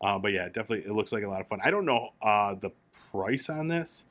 Uh, 0.02 0.18
but 0.18 0.32
yeah, 0.32 0.46
definitely, 0.46 0.86
it 0.86 0.94
looks 0.94 1.12
like 1.12 1.24
a 1.24 1.28
lot 1.28 1.42
of 1.42 1.48
fun. 1.48 1.60
I 1.64 1.72
don't 1.72 1.86
know 1.86 2.10
uh, 2.22 2.56
the 2.56 2.72
price 3.12 3.50
on 3.50 3.68
this. 3.68 4.06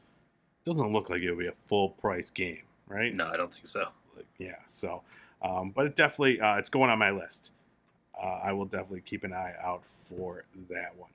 Doesn't 0.66 0.92
look 0.92 1.08
like 1.08 1.22
it 1.22 1.30
would 1.30 1.38
be 1.38 1.46
a 1.46 1.52
full 1.52 1.90
price 1.90 2.30
game, 2.30 2.62
right? 2.86 3.14
No, 3.14 3.26
I 3.26 3.36
don't 3.36 3.52
think 3.52 3.66
so. 3.66 3.88
Like, 4.14 4.26
yeah. 4.38 4.56
So, 4.66 5.02
um, 5.40 5.70
but 5.70 5.86
it 5.86 5.96
definitely 5.96 6.40
uh, 6.40 6.56
it's 6.56 6.68
going 6.68 6.90
on 6.90 6.98
my 6.98 7.10
list. 7.10 7.52
Uh, 8.20 8.40
I 8.44 8.52
will 8.52 8.66
definitely 8.66 9.00
keep 9.00 9.24
an 9.24 9.32
eye 9.32 9.54
out 9.62 9.88
for 9.88 10.44
that 10.68 10.96
one. 10.96 11.10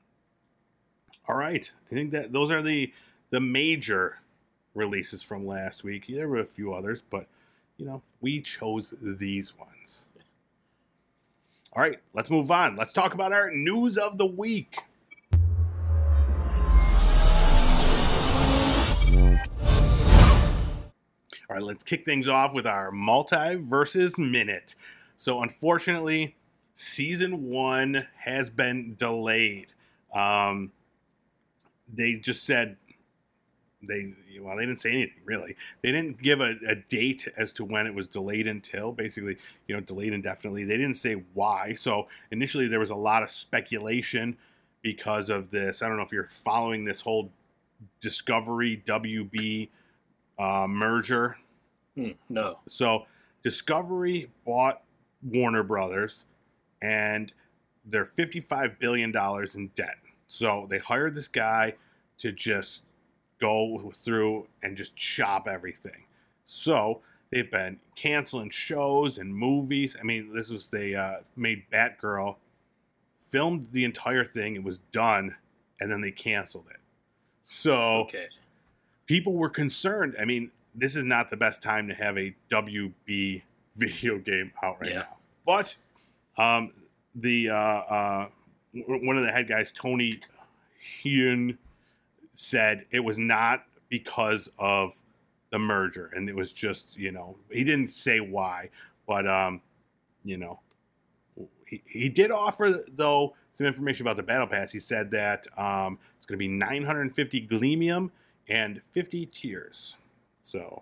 All 1.28 1.36
right, 1.36 1.72
I 1.86 1.94
think 1.94 2.12
that 2.12 2.32
those 2.34 2.50
are 2.50 2.62
the 2.62 2.92
the 3.30 3.40
major 3.40 4.20
releases 4.74 5.22
from 5.22 5.46
last 5.46 5.84
week. 5.84 6.06
There 6.08 6.28
were 6.28 6.40
a 6.40 6.46
few 6.46 6.74
others, 6.74 7.04
but 7.08 7.28
you 7.78 7.86
know 7.86 8.02
we 8.22 8.42
chose 8.42 8.94
these 9.00 9.58
ones. 9.58 10.04
All 11.76 11.82
right, 11.82 11.98
let's 12.14 12.30
move 12.30 12.52
on. 12.52 12.76
Let's 12.76 12.94
talk 12.94 13.16
about 13.16 13.34
our 13.34 13.50
news 13.50 13.98
of 13.98 14.20
the 14.20 14.28
week. 14.28 14.78
All 21.50 21.56
right, 21.58 21.64
let's 21.64 21.84
kick 21.84 22.06
things 22.06 22.28
off 22.28 22.54
with 22.54 22.68
our 22.68 22.92
MultiVersus 22.92 24.20
minute. 24.20 24.76
So, 25.18 25.42
unfortunately, 25.42 26.36
season 26.76 27.50
one 27.50 28.08
has 28.20 28.52
been 28.52 28.94
delayed. 28.94 29.68
Um, 30.14 30.74
they 31.92 32.20
just 32.20 32.44
said 32.44 32.78
they 33.88 34.14
well 34.40 34.58
they 34.58 34.66
didn't 34.66 34.80
say 34.80 34.92
anything 34.92 35.22
really. 35.26 35.56
They 35.82 35.92
didn't 35.92 36.22
give 36.22 36.42
a, 36.42 36.56
a, 36.68 36.76
date 36.76 37.28
as 37.38 37.52
to 37.54 37.66
when 37.66 37.88
it 37.88 37.94
was 37.94 38.08
delayed 38.08 38.48
until 38.48 38.92
basically 38.92 39.38
you 39.68 39.76
know 39.76 39.82
delayed 39.82 40.14
indefinitely. 40.14 40.64
They 40.64 40.78
didn't 40.78 40.96
say 40.96 41.24
why. 41.34 41.74
So 41.76 42.08
initially 42.32 42.68
there 42.68 42.80
was 42.80 42.90
a 42.90 42.96
lot 42.96 43.24
of 43.24 43.30
speculation 43.30 44.38
because 44.82 45.30
of 45.30 45.52
this. 45.52 45.82
I 45.82 45.88
don't 45.88 45.98
know 45.98 46.04
if 46.04 46.12
you're 46.12 46.30
following 46.30 46.86
this 46.86 47.02
whole 47.02 47.32
discovery 48.00 48.82
wb 48.86 49.70
uh, 50.40 50.68
merger. 50.68 51.38
Hmm, 51.96 52.12
no. 52.28 52.60
so 52.68 53.06
discovery 53.44 54.32
bought 54.46 54.82
warner 55.22 55.62
brothers 55.62 56.26
and 56.82 57.32
they're 57.86 58.06
55 58.06 58.80
billion 58.80 59.12
dollars 59.12 59.56
in 59.56 59.68
debt. 59.76 59.98
So 60.28 60.66
they 60.70 60.80
hired 60.80 61.16
this 61.16 61.28
guy 61.28 61.76
to 62.18 62.32
just 62.32 62.84
go 63.40 63.92
through 63.94 64.48
and 64.62 64.78
just 64.78 64.96
chop 64.96 65.48
everything. 65.48 66.06
So 66.46 67.02
they've 67.32 67.50
been 67.50 67.80
canceling 67.96 68.50
shows 68.50 69.18
and 69.18 69.36
movies. 69.36 69.96
I 70.00 70.04
mean, 70.04 70.34
this 70.34 70.50
was 70.50 70.70
they 70.70 70.96
uh, 70.96 71.18
made 71.36 71.64
Batgirl, 71.72 72.38
filmed 73.14 73.70
the 73.72 73.84
entire 73.84 74.24
thing, 74.24 74.56
it 74.56 74.64
was 74.64 74.80
done, 74.92 75.36
and 75.80 75.92
then 75.92 76.02
they 76.02 76.12
canceled 76.12 76.68
it. 76.70 76.80
So 77.44 78.02
Okay. 78.04 78.28
people 79.06 79.34
were 79.34 79.50
concerned. 79.50 80.16
I 80.20 80.26
mean, 80.26 80.52
this 80.76 80.96
is 80.96 81.04
not 81.04 81.30
the 81.30 81.38
best 81.38 81.62
time 81.62 81.88
to 81.88 81.94
have 81.94 82.18
a 82.18 82.36
WB 82.50 83.44
video 83.76 84.18
game 84.20 84.52
out 84.64 84.80
right 84.80 84.92
Yeah. 84.92 85.00
now. 85.00 85.18
But 85.46 85.76
um, 86.38 86.72
the 87.16 87.50
uh, 87.50 87.56
uh, 87.56 88.30
one 88.74 89.18
of 89.18 89.24
the 89.24 89.32
head 89.32 89.48
guys, 89.48 89.72
Tony 89.72 90.20
Huynh, 90.80 91.58
said 92.34 92.86
it 92.92 93.02
was 93.02 93.18
not 93.18 93.66
because 93.90 94.50
of 94.58 94.96
the 95.52 95.60
merger, 95.60 96.12
and 96.16 96.28
it 96.30 96.36
was 96.36 96.52
just 96.52 96.98
you 96.98 97.12
know 97.12 97.38
he 97.52 97.64
didn't 97.64 97.90
say 97.90 98.20
why, 98.20 98.70
but 99.08 99.28
um, 99.28 99.62
you 100.24 100.38
know 100.38 100.60
he, 101.68 101.82
he 101.86 102.10
did 102.10 102.32
offer 102.32 102.84
though 102.92 103.36
some 103.54 103.68
information 103.68 104.06
about 104.06 104.18
the 104.18 104.24
battle 104.24 104.48
pass. 104.48 104.72
He 104.72 104.80
said 104.80 105.12
that 105.12 105.46
um, 105.58 106.00
it's 106.18 106.26
going 106.26 106.38
to 106.38 106.40
be 106.40 106.48
950 106.48 107.48
Gleamium 107.48 108.10
and 108.50 108.82
50 108.92 109.28
tiers. 109.28 109.98
So 110.42 110.82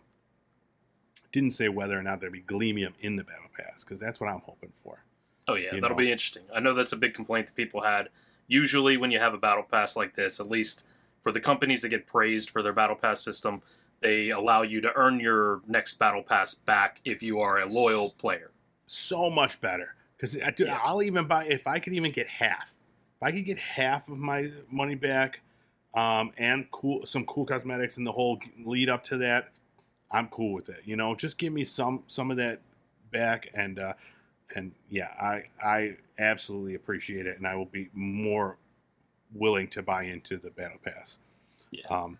didn't 1.31 1.51
say 1.51 1.69
whether 1.69 1.97
or 1.97 2.03
not 2.03 2.19
there'd 2.21 2.33
be 2.33 2.41
Gleamium 2.41 2.93
in 2.99 3.15
the 3.15 3.23
battle 3.23 3.49
pass 3.57 3.83
because 3.83 3.99
that's 3.99 4.19
what 4.19 4.27
I'm 4.29 4.41
hoping 4.41 4.71
for. 4.83 5.03
Oh 5.47 5.55
yeah, 5.55 5.73
You 5.75 5.81
that'll 5.81 5.97
know. 5.97 6.01
be 6.03 6.11
interesting. 6.11 6.43
I 6.53 6.59
know 6.59 6.73
that's 6.73 6.93
a 6.93 6.97
big 6.97 7.13
complaint 7.13 7.47
that 7.47 7.55
people 7.55 7.81
had. 7.81 8.09
Usually, 8.47 8.97
when 8.97 9.11
you 9.11 9.19
have 9.19 9.33
a 9.33 9.37
battle 9.37 9.63
pass 9.63 9.95
like 9.95 10.15
this, 10.15 10.39
at 10.39 10.47
least 10.47 10.85
for 11.21 11.31
the 11.31 11.39
companies 11.39 11.81
that 11.81 11.89
get 11.89 12.07
praised 12.07 12.49
for 12.49 12.61
their 12.61 12.73
battle 12.73 12.95
pass 12.95 13.23
system, 13.23 13.61
they 14.01 14.29
allow 14.29 14.63
you 14.63 14.81
to 14.81 14.91
earn 14.95 15.19
your 15.19 15.61
next 15.67 15.95
battle 15.99 16.23
pass 16.23 16.53
back 16.53 16.99
if 17.05 17.21
you 17.21 17.39
are 17.39 17.59
a 17.59 17.65
loyal 17.65 18.11
player. 18.11 18.51
So 18.85 19.29
much 19.29 19.61
better 19.61 19.95
because 20.17 20.35
Yeah. 20.35 20.79
I'll 20.83 21.03
even 21.03 21.25
buy 21.25 21.45
if 21.45 21.67
I 21.67 21.79
could 21.79 21.93
even 21.93 22.11
get 22.11 22.27
half. 22.27 22.73
If 23.17 23.23
I 23.23 23.31
could 23.31 23.45
get 23.45 23.57
half 23.59 24.09
of 24.09 24.17
my 24.17 24.51
money 24.69 24.95
back, 24.95 25.41
um, 25.93 26.31
and 26.37 26.69
cool 26.71 27.05
some 27.05 27.25
cool 27.25 27.45
cosmetics 27.45 27.97
and 27.97 28.07
the 28.07 28.11
whole 28.11 28.39
lead 28.63 28.89
up 28.89 29.03
to 29.05 29.17
that, 29.17 29.49
I'm 30.11 30.27
cool 30.29 30.53
with 30.53 30.69
it. 30.69 30.81
You 30.85 30.95
know, 30.95 31.15
just 31.15 31.37
give 31.37 31.53
me 31.53 31.63
some 31.63 32.03
some 32.07 32.31
of 32.31 32.37
that 32.37 32.61
back 33.11 33.49
and 33.53 33.77
uh, 33.79 33.93
and 34.55 34.73
yeah, 34.89 35.09
I 35.21 35.43
I 35.63 35.97
absolutely 36.17 36.75
appreciate 36.75 37.25
it, 37.25 37.37
and 37.37 37.47
I 37.47 37.55
will 37.55 37.65
be 37.65 37.89
more 37.93 38.57
willing 39.33 39.67
to 39.69 39.81
buy 39.81 40.03
into 40.03 40.37
the 40.37 40.49
battle 40.49 40.79
pass. 40.83 41.19
Yeah. 41.71 41.87
Um, 41.89 42.17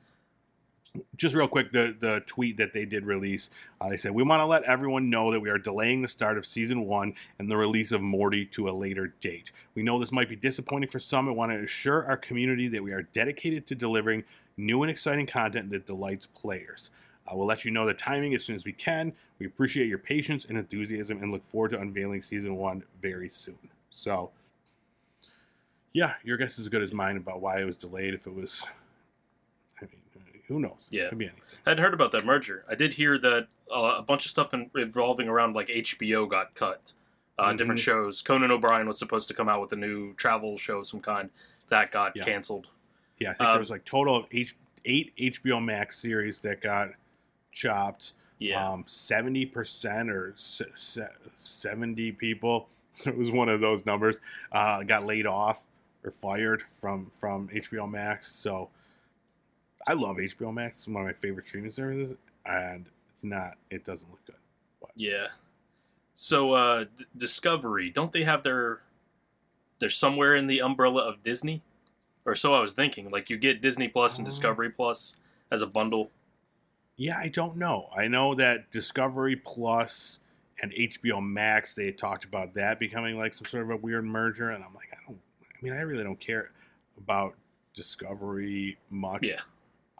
just 1.15 1.35
real 1.35 1.47
quick, 1.47 1.71
the 1.71 1.95
the 1.97 2.21
tweet 2.25 2.57
that 2.57 2.73
they 2.73 2.85
did 2.85 3.05
release, 3.05 3.49
uh, 3.79 3.89
they 3.89 3.97
said 3.97 4.11
we 4.11 4.23
want 4.23 4.41
to 4.41 4.45
let 4.45 4.63
everyone 4.63 5.09
know 5.09 5.31
that 5.31 5.39
we 5.39 5.49
are 5.49 5.57
delaying 5.57 6.01
the 6.01 6.07
start 6.07 6.37
of 6.37 6.45
season 6.45 6.85
one 6.85 7.13
and 7.39 7.49
the 7.49 7.55
release 7.57 7.91
of 7.91 8.01
Morty 8.01 8.45
to 8.47 8.69
a 8.69 8.71
later 8.71 9.13
date. 9.21 9.51
We 9.73 9.83
know 9.83 9.99
this 9.99 10.11
might 10.11 10.27
be 10.29 10.35
disappointing 10.35 10.89
for 10.89 10.99
some, 10.99 11.27
and 11.27 11.37
want 11.37 11.51
to 11.51 11.63
assure 11.63 12.05
our 12.05 12.17
community 12.17 12.67
that 12.69 12.83
we 12.83 12.91
are 12.91 13.03
dedicated 13.03 13.67
to 13.67 13.75
delivering 13.75 14.25
new 14.57 14.83
and 14.83 14.91
exciting 14.91 15.27
content 15.27 15.69
that 15.69 15.87
delights 15.87 16.25
players. 16.25 16.91
Uh, 17.25 17.37
we'll 17.37 17.47
let 17.47 17.63
you 17.63 17.71
know 17.71 17.85
the 17.85 17.93
timing 17.93 18.33
as 18.33 18.43
soon 18.43 18.55
as 18.55 18.65
we 18.65 18.73
can. 18.73 19.13
We 19.39 19.45
appreciate 19.45 19.87
your 19.87 19.97
patience 19.97 20.43
and 20.43 20.57
enthusiasm, 20.57 21.21
and 21.21 21.31
look 21.31 21.45
forward 21.45 21.71
to 21.71 21.79
unveiling 21.79 22.21
season 22.21 22.57
one 22.57 22.83
very 23.01 23.29
soon. 23.29 23.69
So, 23.89 24.31
yeah, 25.93 26.13
your 26.23 26.37
guess 26.37 26.53
is 26.53 26.59
as 26.61 26.69
good 26.69 26.81
as 26.81 26.93
mine 26.93 27.17
about 27.17 27.41
why 27.41 27.59
it 27.59 27.65
was 27.65 27.77
delayed. 27.77 28.13
If 28.13 28.27
it 28.27 28.33
was, 28.33 28.65
I 29.81 29.85
mean, 29.85 30.01
who 30.47 30.59
knows? 30.59 30.87
Yeah. 30.89 31.03
it 31.03 31.09
could 31.09 31.17
be 31.17 31.25
anything. 31.25 31.43
I 31.65 31.71
hadn't 31.71 31.83
heard 31.83 31.93
about 31.93 32.11
that 32.13 32.25
merger. 32.25 32.63
I 32.69 32.75
did 32.75 32.93
hear 32.95 33.17
that 33.17 33.47
uh, 33.73 33.95
a 33.97 34.01
bunch 34.01 34.25
of 34.25 34.31
stuff 34.31 34.53
in, 34.53 34.69
involving 34.75 35.27
around 35.27 35.55
like 35.55 35.67
HBO 35.67 36.29
got 36.29 36.55
cut. 36.55 36.93
Uh, 37.39 37.53
Different 37.53 37.79
Mhm. 37.79 37.83
shows. 37.83 38.21
Conan 38.21 38.51
O'Brien 38.51 38.85
was 38.87 38.99
supposed 38.99 39.27
to 39.29 39.33
come 39.33 39.49
out 39.49 39.61
with 39.61 39.71
a 39.71 39.75
new 39.75 40.13
travel 40.13 40.57
show 40.57 40.79
of 40.79 40.87
some 40.87 40.99
kind. 40.99 41.29
That 41.69 41.91
got 41.91 42.15
Yeah. 42.15 42.23
canceled. 42.25 42.67
Yeah, 43.17 43.29
I 43.31 43.33
think 43.33 43.41
Um, 43.49 43.53
there 43.53 43.59
was 43.59 43.69
like 43.71 43.85
total 43.85 44.15
of 44.15 44.25
H- 44.31 44.55
eight 44.85 45.13
HBO 45.17 45.59
Max 45.59 45.97
series 45.97 46.41
that 46.41 46.61
got 46.61 46.89
chopped. 47.51 48.13
Yeah. 48.39 48.69
Um, 48.71 48.83
seventy 48.87 49.45
percent 49.45 50.09
or 50.09 50.33
se- 50.35 50.71
se- 50.75 51.07
seventy 51.35 52.11
people. 52.11 52.69
It 53.05 53.17
was 53.17 53.31
one 53.31 53.47
of 53.47 53.61
those 53.61 53.85
numbers. 53.85 54.19
Uh, 54.51 54.83
got 54.83 55.05
laid 55.05 55.25
off 55.25 55.63
or 56.03 56.11
fired 56.11 56.63
from 56.79 57.07
from 57.11 57.47
HBO 57.49 57.89
Max. 57.89 58.31
So 58.31 58.69
I 59.87 59.93
love 59.93 60.17
HBO 60.17 60.53
Max. 60.53 60.79
It's 60.79 60.87
one 60.87 61.01
of 61.03 61.07
my 61.07 61.13
favorite 61.13 61.45
streaming 61.47 61.71
services, 61.71 62.15
and 62.45 62.85
it's 63.13 63.23
not. 63.23 63.55
It 63.69 63.83
doesn't 63.85 64.09
look 64.09 64.25
good. 64.25 64.35
Yeah. 64.95 65.27
So 66.13 66.53
uh, 66.53 66.85
D- 66.95 67.05
Discovery, 67.15 67.89
don't 67.89 68.11
they 68.11 68.23
have 68.23 68.43
their? 68.43 68.79
They're 69.79 69.89
somewhere 69.89 70.35
in 70.35 70.47
the 70.47 70.61
umbrella 70.61 71.01
of 71.01 71.23
Disney, 71.23 71.61
or 72.25 72.35
so 72.35 72.53
I 72.53 72.59
was 72.59 72.73
thinking. 72.73 73.09
Like 73.09 73.29
you 73.29 73.37
get 73.37 73.61
Disney 73.61 73.87
Plus 73.87 74.17
and 74.17 74.27
Oh. 74.27 74.29
Discovery 74.29 74.69
Plus 74.69 75.15
as 75.51 75.61
a 75.61 75.67
bundle. 75.67 76.11
Yeah, 76.97 77.17
I 77.17 77.29
don't 77.29 77.57
know. 77.57 77.89
I 77.95 78.07
know 78.07 78.35
that 78.35 78.69
Discovery 78.71 79.35
Plus 79.35 80.19
and 80.61 80.71
HBO 80.73 81.19
Max, 81.25 81.73
they 81.73 81.91
talked 81.91 82.23
about 82.25 82.53
that 82.53 82.77
becoming 82.79 83.17
like 83.17 83.33
some 83.33 83.45
sort 83.45 83.63
of 83.63 83.71
a 83.71 83.77
weird 83.77 84.05
merger, 84.05 84.49
and 84.51 84.63
I'm 84.63 84.75
like, 84.75 84.90
I 85.61 85.65
mean, 85.65 85.73
I 85.73 85.81
really 85.81 86.03
don't 86.03 86.19
care 86.19 86.51
about 86.97 87.35
Discovery 87.73 88.77
much. 88.89 89.27
Yeah. 89.27 89.39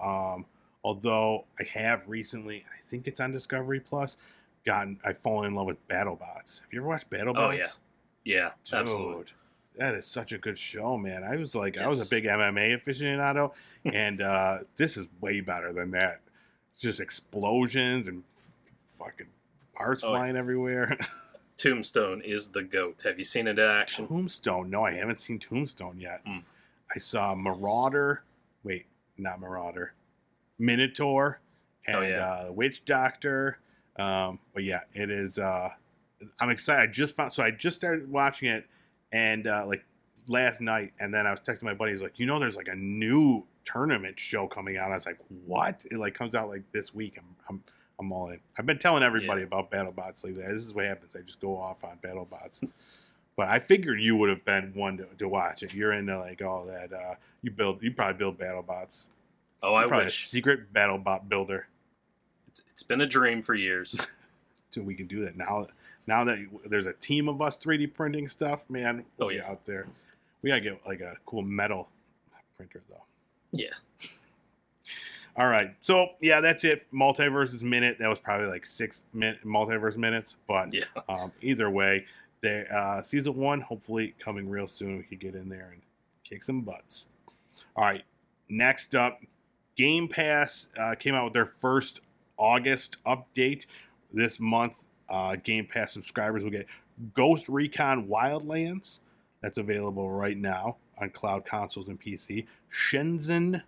Um, 0.02 0.46
although 0.84 1.46
I 1.60 1.64
have 1.78 2.08
recently, 2.10 2.66
I 2.68 2.90
think 2.90 3.08
it's 3.08 3.20
on 3.20 3.32
Discovery 3.32 3.80
Plus, 3.80 4.18
gotten 4.66 5.00
I've 5.06 5.18
fallen 5.20 5.48
in 5.48 5.56
love 5.56 5.68
with 5.68 5.88
BattleBots. 5.88 6.62
Have 6.62 6.74
you 6.74 6.80
ever 6.80 6.88
watched 6.88 7.10
BattleBots? 7.10 7.36
Oh, 7.38 7.52
yeah. 7.52 7.68
Yeah, 8.24 8.50
Dude, 8.66 8.80
absolutely. 8.80 9.26
That 9.78 9.96
is 9.96 10.06
such 10.06 10.32
a 10.32 10.38
good 10.38 10.58
show, 10.58 10.98
man. 10.98 11.24
I 11.24 11.38
was 11.38 11.56
like, 11.56 11.78
I 11.78 11.88
was 11.88 12.06
a 12.06 12.10
big 12.10 12.26
MMA 12.26 12.80
aficionado, 12.84 13.54
and 13.86 14.22
uh, 14.22 14.60
this 14.76 14.98
is 14.98 15.08
way 15.22 15.42
better 15.42 15.74
than 15.74 15.92
that. 15.92 16.22
Just 16.78 17.00
explosions 17.00 18.08
and 18.08 18.24
fucking 19.00 19.28
parts 19.74 20.04
Oh, 20.04 20.10
flying 20.10 20.36
everywhere. 20.36 20.98
Tombstone 21.62 22.22
is 22.22 22.50
the 22.50 22.64
goat. 22.64 23.02
Have 23.04 23.20
you 23.20 23.26
seen 23.26 23.48
it 23.48 23.60
in 23.60 23.66
action? 23.70 24.08
Tombstone. 24.08 24.70
No, 24.70 24.84
I 24.84 24.94
haven't 24.94 25.20
seen 25.20 25.38
Tombstone 25.38 26.00
yet. 26.00 26.26
Mm. 26.26 26.44
I 26.96 26.98
saw 27.00 27.36
Marauder. 27.36 28.24
Wait, 28.64 28.86
not 29.18 29.40
Marauder. 29.40 29.94
Minotaur 30.58 31.40
and 31.86 31.96
Oh, 31.98 32.02
yeah. 32.02 32.26
uh, 32.48 32.52
Witch 32.52 32.84
Doctor. 32.86 33.60
Um, 33.98 34.40
but 34.54 34.64
yeah, 34.64 34.82
it 34.94 35.10
is. 35.10 35.38
Uh, 35.38 35.70
I'm 36.40 36.50
excited. 36.50 36.82
I 36.90 36.92
just 36.92 37.16
found. 37.16 37.34
So 37.34 37.44
I 37.44 37.52
just 37.52 37.76
started 37.76 38.10
watching 38.10 38.50
it, 38.50 38.66
and 39.12 39.46
uh, 39.48 39.66
like 39.68 39.86
last 40.28 40.62
night, 40.62 40.94
and 41.00 41.14
then 41.14 41.28
I 41.28 41.32
was 41.32 41.42
texting 41.42 41.64
my 41.64 41.74
buddy. 41.74 41.92
He's 41.92 42.02
like, 42.02 42.18
you 42.20 42.26
know, 42.26 42.40
there's 42.40 42.56
like 42.56 42.70
a 42.70 42.76
new 42.76 43.46
tournament 43.66 44.20
show 44.20 44.48
coming 44.48 44.78
out. 44.78 44.92
I 44.92 44.96
was 44.96 45.06
like, 45.06 45.20
what? 45.46 45.86
It 45.92 45.98
like 45.98 46.14
comes 46.16 46.34
out 46.36 46.48
like 46.50 46.64
this 46.72 46.94
week. 46.94 47.16
I'm 47.18 47.36
I'm 47.50 47.64
I'm 48.02 48.12
all 48.12 48.30
in. 48.30 48.40
I've 48.58 48.66
been 48.66 48.80
telling 48.80 49.04
everybody 49.04 49.42
Yeah. 49.42 49.48
about 49.48 49.70
BattleBots 49.72 50.24
lately. 50.26 50.44
This 50.44 50.64
is 50.64 50.74
what 50.74 50.86
happens. 50.86 51.16
I 51.16 51.22
just 51.22 51.40
go 51.40 51.56
off 51.58 51.84
on 51.84 51.98
BattleBots. 52.04 52.68
but 53.38 53.48
I 53.48 53.60
figured 53.60 54.02
you 54.02 54.16
would 54.18 54.30
have 54.30 54.44
been 54.44 54.74
one 54.76 54.98
to, 54.98 55.06
to 55.20 55.28
watch 55.30 55.62
it. 55.64 55.74
You're 55.74 55.94
into 55.94 56.18
like 56.20 56.42
all 56.42 56.66
that. 56.66 56.92
Uh, 56.92 57.16
you 57.44 57.52
build. 57.52 57.82
You 57.84 57.92
probably 57.94 58.16
build 58.18 58.38
BattleBots. 58.40 59.08
Oh, 59.64 59.70
You're 59.76 59.86
I 59.86 59.88
probably 59.88 60.06
wish. 60.06 60.26
a 60.26 60.28
secret 60.30 60.74
BattleBot 60.74 61.30
builder. 61.30 61.68
It's, 62.50 62.64
it's 62.72 62.84
been 62.84 63.02
a 63.02 63.06
dream 63.08 63.42
for 63.42 63.54
years. 63.54 63.96
So 64.74 64.82
we 64.82 64.96
can 64.96 65.06
do 65.08 65.26
that 65.26 65.36
now. 65.36 65.68
Now 66.08 66.24
that 66.24 66.40
there's 66.66 66.86
a 66.86 66.94
team 66.94 67.28
of 67.28 67.42
us 67.42 67.58
3D 67.58 67.94
printing 67.94 68.30
stuff, 68.30 68.64
man. 68.70 69.04
Oh, 69.20 69.26
we'll 69.26 69.30
be 69.32 69.36
yeah. 69.36 69.50
out 69.52 69.66
there. 69.66 69.86
We 70.42 70.50
gotta 70.50 70.62
get 70.62 70.80
like 70.88 71.02
a 71.02 71.18
cool 71.26 71.42
metal 71.42 71.90
printer 72.56 72.82
though. 72.90 73.04
yeah. 73.52 73.74
All 75.38 75.48
right, 75.48 75.76
so 75.82 76.10
yeah, 76.20 76.42
that's 76.42 76.64
it. 76.64 76.86
MultiVersus 76.94 77.64
minute. 77.64 77.98
That 78.00 78.10
was 78.10 78.20
probably 78.20 78.48
like 78.48 78.66
six 78.66 79.06
minute 79.14 79.40
MultiVersus 79.46 79.96
minutes, 79.98 80.36
but 80.48 80.74
Yeah. 80.74 80.84
um, 81.08 81.32
either 81.42 81.70
way, 81.70 82.06
they 82.42 82.66
uh, 82.74 83.02
season 83.02 83.36
one 83.36 83.62
hopefully 83.62 84.14
coming 84.20 84.50
real 84.50 84.68
soon. 84.68 84.98
We 84.98 85.04
could 85.04 85.20
get 85.20 85.36
in 85.36 85.48
there 85.50 85.70
and 85.72 85.82
kick 86.24 86.44
some 86.44 86.62
butts. 86.62 87.08
All 87.76 87.86
right, 87.86 88.04
next 88.50 88.94
up, 88.94 89.22
Game 89.78 90.08
Pass 90.10 90.68
uh, 90.78 90.96
came 90.96 91.16
out 91.16 91.24
with 91.26 91.34
their 91.34 91.46
first 91.46 92.02
August 92.38 92.98
update 93.06 93.68
this 94.12 94.40
month. 94.40 94.86
Uh, 95.08 95.38
Game 95.42 95.66
Pass 95.66 95.94
subscribers 95.94 96.44
will 96.44 96.52
get 96.52 96.68
Ghost 97.14 97.48
Recon 97.48 98.08
Wildlands. 98.10 99.00
That's 99.42 99.58
available 99.58 100.12
right 100.12 100.38
now 100.38 100.78
on 101.00 101.10
cloud 101.12 101.46
consoles 101.46 101.88
and 101.88 102.00
PC. 102.00 102.46
Shenzhen 102.72 103.64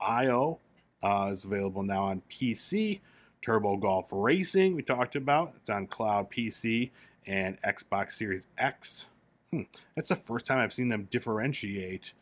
IO 0.00 0.58
uh, 1.02 1.30
is 1.32 1.44
available 1.44 1.82
now 1.82 2.04
on 2.04 2.22
PC. 2.30 3.00
Turbo 3.40 3.76
Golf 3.76 4.08
Racing, 4.12 4.74
we 4.74 4.82
talked 4.82 5.14
about. 5.14 5.54
It's 5.58 5.70
on 5.70 5.86
cloud 5.86 6.30
PC 6.30 6.90
and 7.26 7.60
Xbox 7.62 8.12
Series 8.12 8.48
X. 8.58 9.06
Hmm. 9.52 9.62
That's 9.94 10.08
the 10.08 10.16
first 10.16 10.44
time 10.44 10.58
I've 10.58 10.72
seen 10.72 10.88
them 10.88 11.06
differentiate 11.10 12.14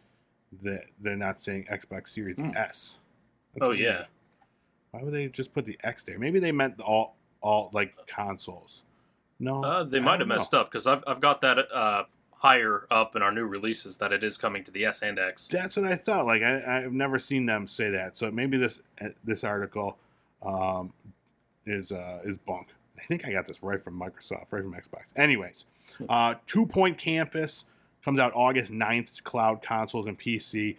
that 0.62 0.84
they're 1.00 1.16
not 1.16 1.40
saying 1.40 1.66
Xbox 1.70 2.08
Series 2.08 2.38
Hmm. 2.38 2.50
S. 2.56 2.98
That's 3.54 3.66
Oh 3.66 3.68
weird. 3.70 3.80
yeah. 3.80 4.04
Why 4.90 5.02
would 5.02 5.12
they 5.14 5.28
just 5.28 5.52
put 5.52 5.64
the 5.64 5.78
X 5.82 6.04
there? 6.04 6.18
Maybe 6.18 6.38
they 6.38 6.52
meant 6.52 6.80
all 6.80 7.16
all 7.40 7.70
like 7.72 7.94
consoles. 8.06 8.84
No, 9.38 9.62
Uh, 9.62 9.84
they 9.84 9.98
I 9.98 10.00
might 10.00 10.20
have 10.20 10.28
know. 10.28 10.36
messed 10.36 10.54
up 10.54 10.70
because 10.70 10.86
I've 10.86 11.02
I've 11.06 11.20
got 11.20 11.40
that 11.40 11.58
uh, 11.72 12.04
higher 12.38 12.86
up 12.90 13.16
in 13.16 13.22
our 13.22 13.32
new 13.32 13.46
releases 13.46 13.96
that 13.98 14.12
it 14.12 14.22
is 14.22 14.36
coming 14.36 14.62
to 14.64 14.70
the 14.70 14.84
S 14.84 15.02
and 15.02 15.18
X. 15.18 15.48
That's 15.48 15.76
what 15.76 15.86
I 15.86 15.96
thought. 15.96 16.26
Like 16.26 16.42
I, 16.42 16.82
I've 16.84 16.92
never 16.92 17.18
seen 17.18 17.46
them 17.46 17.66
say 17.66 17.90
that. 17.90 18.16
So 18.16 18.30
maybe 18.30 18.56
this 18.56 18.80
this 19.24 19.44
article 19.44 19.96
um, 20.42 20.92
is 21.64 21.92
uh, 21.92 22.20
is 22.24 22.36
bunk. 22.36 22.68
I 22.98 23.02
think 23.02 23.26
I 23.26 23.32
got 23.32 23.46
this 23.46 23.62
right 23.62 23.80
from 23.80 23.98
Microsoft, 23.98 24.52
right 24.52 24.62
from 24.62 24.72
Xbox. 24.72 25.12
Anyways, 25.16 25.64
uh, 26.08 26.34
Two 26.46 26.66
Point 26.66 26.98
Campus 26.98 27.64
comes 28.04 28.18
out 28.18 28.32
August 28.34 28.72
9th 28.72 29.22
cloud 29.22 29.62
consoles 29.62 30.06
and 30.06 30.18
PC. 30.18 30.76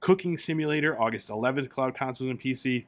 Cooking 0.00 0.38
Simulator 0.38 0.98
August 0.98 1.28
11th 1.28 1.68
cloud 1.68 1.94
consoles 1.94 2.30
and 2.30 2.40
PC. 2.40 2.84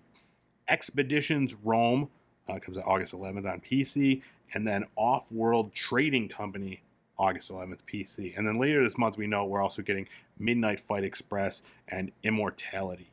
Expeditions 0.68 1.54
Rome 1.62 2.08
uh, 2.48 2.58
comes 2.58 2.78
out 2.78 2.84
August 2.86 3.12
11th 3.12 3.50
on 3.50 3.60
PC, 3.60 4.22
and 4.54 4.66
then 4.66 4.86
Off 4.96 5.30
World 5.30 5.74
Trading 5.74 6.28
Company 6.28 6.80
August 7.18 7.50
11th 7.50 7.80
PC. 7.86 8.36
And 8.36 8.46
then 8.46 8.58
later 8.58 8.82
this 8.82 8.98
month, 8.98 9.16
we 9.16 9.26
know 9.26 9.44
we're 9.44 9.62
also 9.62 9.82
getting 9.82 10.08
Midnight 10.38 10.80
Fight 10.80 11.04
Express 11.04 11.62
and 11.88 12.10
Immortality. 12.22 13.10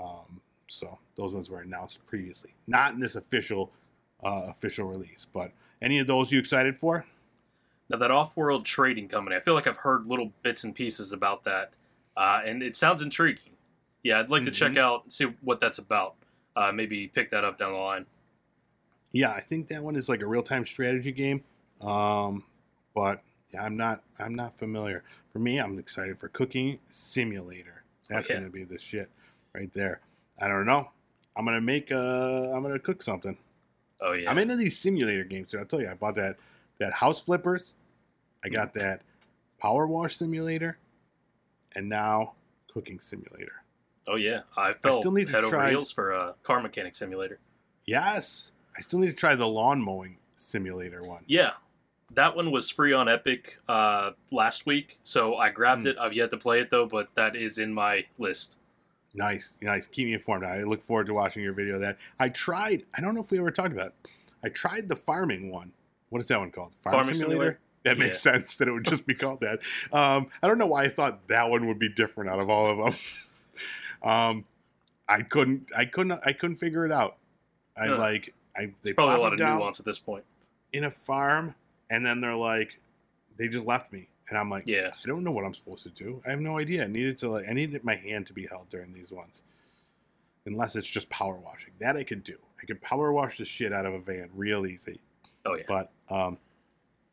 Um, 0.00 0.40
so 0.66 0.98
those 1.16 1.34
ones 1.34 1.50
were 1.50 1.60
announced 1.60 2.04
previously, 2.06 2.54
not 2.66 2.94
in 2.94 3.00
this 3.00 3.14
official 3.16 3.72
uh, 4.22 4.46
official 4.48 4.86
release. 4.86 5.26
But 5.30 5.52
any 5.82 5.98
of 5.98 6.06
those 6.06 6.32
you 6.32 6.38
excited 6.38 6.78
for? 6.78 7.04
Now 7.90 7.98
that 7.98 8.10
off-world 8.10 8.64
trading 8.64 9.08
company, 9.08 9.36
I 9.36 9.40
feel 9.40 9.52
like 9.54 9.66
I've 9.66 9.76
heard 9.78 10.06
little 10.06 10.32
bits 10.42 10.64
and 10.64 10.74
pieces 10.74 11.12
about 11.12 11.44
that, 11.44 11.74
uh, 12.16 12.40
and 12.44 12.62
it 12.62 12.74
sounds 12.74 13.02
intriguing. 13.02 13.52
Yeah, 14.02 14.20
I'd 14.20 14.30
like 14.30 14.44
to 14.46 14.50
check 14.50 14.72
Mhm. 14.72 14.78
out 14.78 15.12
see 15.12 15.24
what 15.42 15.60
that's 15.60 15.76
about. 15.78 16.14
Uh, 16.56 16.72
maybe 16.72 17.06
pick 17.08 17.30
that 17.30 17.44
up 17.44 17.58
down 17.58 17.72
the 17.72 17.78
line. 17.78 18.06
Yeah, 19.12 19.30
I 19.32 19.40
think 19.40 19.68
that 19.68 19.82
one 19.84 19.96
is 19.96 20.08
like 20.08 20.22
a 20.22 20.26
real 20.26 20.42
time 20.42 20.64
strategy 20.64 21.12
game. 21.12 21.44
Um, 21.82 22.44
but 22.94 23.22
I'm 23.56 23.76
not 23.76 24.02
I'm 24.18 24.34
not 24.34 24.56
familiar. 24.56 25.02
For 25.32 25.38
me, 25.38 25.58
I'm 25.58 25.78
excited 25.78 26.18
for 26.18 26.28
Cooking 26.28 26.78
Simulator. 26.90 27.84
That's 28.08 28.28
yeah. 28.28 28.36
gonna 28.36 28.50
be 28.50 28.64
the 28.64 28.78
shit 28.78 29.10
right 29.54 29.72
there. 29.72 30.00
I 30.40 30.48
don't 30.48 30.66
know. 30.66 30.90
I'm 31.36 31.44
gonna 31.44 31.60
make 31.60 31.90
uh 31.90 32.52
I'm 32.52 32.62
gonna 32.62 32.78
cook 32.78 33.02
something. 33.02 33.36
Oh 34.00 34.12
yeah. 34.12 34.30
I'm 34.30 34.38
into 34.38 34.56
these 34.56 34.78
simulator 34.78 35.24
games. 35.24 35.50
Too. 35.50 35.58
I'll 35.58 35.64
tell 35.64 35.80
you, 35.80 35.88
I 35.88 35.94
bought 35.94 36.16
that 36.16 36.36
that 36.78 36.94
House 36.94 37.20
Flippers. 37.22 37.74
I 38.44 38.48
got 38.48 38.74
that 38.74 39.02
Power 39.58 39.86
Wash 39.86 40.16
Simulator, 40.16 40.78
and 41.74 41.88
now 41.88 42.34
Cooking 42.72 43.00
Simulator. 43.00 43.62
oh 44.06 44.16
yeah. 44.16 44.40
I 44.56 44.74
fell 44.74 45.00
still 45.00 45.12
need 45.12 45.28
to 45.28 45.32
head 45.32 45.44
over 45.44 45.56
try- 45.56 45.70
heels 45.70 45.90
for 45.90 46.12
a 46.12 46.34
car 46.42 46.60
mechanic 46.60 46.94
simulator. 46.94 47.38
Yes, 47.86 48.52
I 48.76 48.80
still 48.80 48.98
need 48.98 49.10
to 49.10 49.16
try 49.16 49.34
the 49.34 49.48
lawn 49.48 49.80
mowing 49.80 50.18
simulator 50.36 51.02
one. 51.02 51.24
Yeah, 51.26 51.52
that 52.12 52.36
one 52.36 52.50
was 52.50 52.70
free 52.70 52.92
on 52.92 53.08
Epic 53.08 53.58
uh, 53.68 54.12
last 54.30 54.66
week, 54.66 54.98
so 55.02 55.36
I 55.36 55.48
grabbed 55.50 55.82
Hmm. 55.82 55.88
it. 55.88 55.96
I've 55.98 56.12
yet 56.12 56.30
to 56.30 56.36
play 56.36 56.60
it 56.60 56.70
though, 56.70 56.86
but 56.86 57.08
that 57.14 57.34
is 57.36 57.58
in 57.58 57.72
my 57.74 58.06
list. 58.18 58.56
Nice, 59.14 59.56
nice. 59.62 59.86
Keep 59.86 60.06
me 60.06 60.14
informed. 60.14 60.44
I 60.44 60.62
look 60.64 60.82
forward 60.82 61.06
to 61.06 61.14
watching 61.14 61.42
your 61.42 61.52
video. 61.52 61.76
Of 61.76 61.80
that 61.82 61.98
I 62.18 62.28
tried. 62.28 62.84
I 62.96 63.00
don't 63.00 63.14
know 63.14 63.20
if 63.22 63.30
we 63.30 63.38
ever 63.38 63.50
talked 63.50 63.72
about. 63.72 63.88
It. 64.04 64.10
I 64.44 64.48
tried 64.48 64.88
the 64.88 64.96
farming 64.96 65.50
one. 65.52 65.72
What 66.10 66.20
is 66.20 66.28
that 66.28 66.38
one 66.38 66.50
called? 66.50 66.72
Farm 66.82 66.94
Farming 66.94 67.14
Simulator? 67.14 67.58
That 67.84 67.98
makes 67.98 68.20
sense 68.20 68.56
that 68.56 68.66
it 68.68 68.72
would 68.72 68.84
just 68.84 69.06
be 69.06 69.14
called 69.14 69.40
that. 69.40 69.60
Um, 69.92 70.28
I 70.42 70.46
don't 70.48 70.58
know 70.58 70.66
why 70.66 70.84
I 70.84 70.88
thought 70.88 71.28
that 71.28 71.48
one 71.50 71.66
would 71.68 71.78
be 71.78 71.88
different 71.88 72.30
out 72.30 72.40
of 72.40 72.48
all 72.50 72.66
of 72.70 72.78
them. 72.84 72.94
um, 74.10 74.44
I 75.08 75.22
couldn't. 75.22 75.68
I 75.76 75.84
couldn't. 75.84 76.20
I 76.24 76.32
couldn't 76.32 76.56
figure 76.56 76.84
it 76.86 76.92
out. 76.92 77.16
I 77.76 77.88
Huh. 77.88 77.98
like. 77.98 78.34
I 78.56 78.66
they 78.66 78.72
There's 78.82 78.94
probably 78.94 79.16
a 79.16 79.18
lot 79.18 79.32
of 79.32 79.38
nuance 79.38 79.80
at 79.80 79.86
this 79.86 79.98
point. 79.98 80.24
in 80.72 80.84
a 80.84 80.90
farm, 80.90 81.54
and 81.90 82.04
then 82.04 82.20
they're 82.20 82.34
like, 82.34 82.78
they 83.36 83.48
just 83.48 83.66
left 83.66 83.92
me, 83.92 84.08
and 84.28 84.38
I'm 84.38 84.50
like, 84.50 84.64
Yeah, 84.66 84.90
I 85.02 85.06
don't 85.06 85.24
know 85.24 85.32
what 85.32 85.44
I'm 85.44 85.54
supposed 85.54 85.82
to 85.84 85.90
do. 85.90 86.22
I 86.26 86.30
have 86.30 86.40
no 86.40 86.58
idea. 86.58 86.84
I 86.84 86.86
needed 86.86 87.18
to 87.18 87.28
like 87.28 87.46
I 87.48 87.52
needed 87.52 87.84
my 87.84 87.96
hand 87.96 88.26
to 88.28 88.32
be 88.32 88.46
held 88.46 88.70
during 88.70 88.92
these 88.92 89.10
ones. 89.12 89.42
Unless 90.46 90.76
it's 90.76 90.88
just 90.88 91.08
power 91.08 91.36
washing. 91.36 91.72
That 91.80 91.96
I 91.96 92.04
could 92.04 92.22
do. 92.22 92.36
I 92.62 92.66
could 92.66 92.80
power 92.82 93.12
wash 93.12 93.38
the 93.38 93.44
shit 93.44 93.72
out 93.72 93.86
of 93.86 93.94
a 93.94 93.98
van 93.98 94.28
real 94.34 94.66
easy. 94.66 95.00
oh 95.46 95.54
yeah. 95.54 95.64
But 95.66 95.90
um 96.08 96.38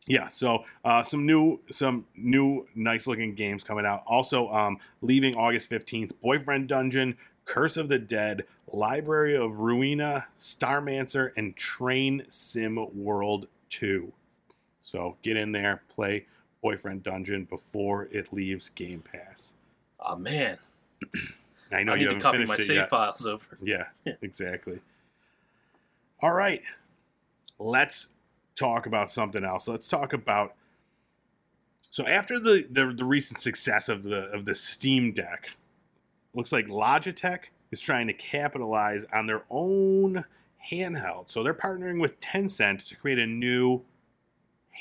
yeah, 0.08 0.30
so 0.30 0.66
uh, 0.84 1.04
some 1.04 1.28
new 1.28 1.60
some 1.70 2.06
new 2.16 2.68
nice 2.74 3.06
looking 3.06 3.36
games 3.36 3.64
coming 3.64 3.86
out. 3.86 4.04
Also 4.08 4.50
um 4.50 4.80
leaving 5.02 5.36
August 5.36 5.70
15th, 5.70 6.14
Boyfriend 6.22 6.68
Dungeon, 6.68 7.18
Curse 7.46 7.78
of 7.78 7.88
the 7.88 8.00
Dead, 8.00 8.46
Library 8.68 9.36
of 9.36 9.52
Ruina, 9.52 10.26
Starmancer, 10.40 11.32
and 11.38 11.56
Train 11.56 12.24
Sim 12.30 12.80
World 12.96 13.48
2. 13.70 14.12
So 14.82 15.18
get 15.22 15.38
in 15.38 15.52
there, 15.52 15.84
play 15.90 16.26
Boyfriend 16.62 17.04
Dungeon 17.04 17.46
before 17.46 18.08
it 18.12 18.34
leaves 18.34 18.70
Game 18.70 19.02
Pass. 19.02 19.54
Oh 20.00 20.16
man, 20.16 20.58
I 21.72 21.84
know 21.84 21.94
I 21.94 21.96
you 21.96 22.00
need 22.02 22.04
to 22.06 22.16
haven't 22.16 22.22
copy 22.22 22.38
finished 22.38 22.50
my 22.50 22.56
it 22.56 22.62
save 22.68 22.76
yet. 22.78 22.90
files 22.90 23.26
over. 23.26 23.46
Yeah, 23.62 23.86
Yeah. 24.06 24.14
exactly. 24.22 24.80
All 26.22 26.32
right. 26.34 26.62
Let's 27.60 28.10
talk 28.56 28.86
about 28.86 29.12
something 29.12 29.44
else. 29.44 29.68
Let's 29.68 29.88
talk 29.88 30.14
about 30.14 30.54
so 31.90 32.08
after 32.08 32.40
the, 32.40 32.66
the 32.70 32.94
the 32.94 33.06
recent 33.06 33.40
success 33.40 33.90
of 33.90 34.04
the 34.04 34.30
of 34.32 34.46
the 34.46 34.56
Steam 34.56 35.12
Deck, 35.14 35.52
looks 36.34 36.52
like 36.52 36.68
Logitech 36.68 37.46
is 37.72 37.82
trying 37.82 38.08
to 38.08 38.14
capitalize 38.14 39.06
on 39.14 39.28
their 39.28 39.44
own 39.50 40.26
handheld. 40.72 41.30
So 41.30 41.44
they're 41.44 41.54
partnering 41.54 42.00
with 42.00 42.20
Tencent 42.20 42.88
to 42.90 42.96
create 42.96 43.20
a 43.20 43.26
new 43.28 43.82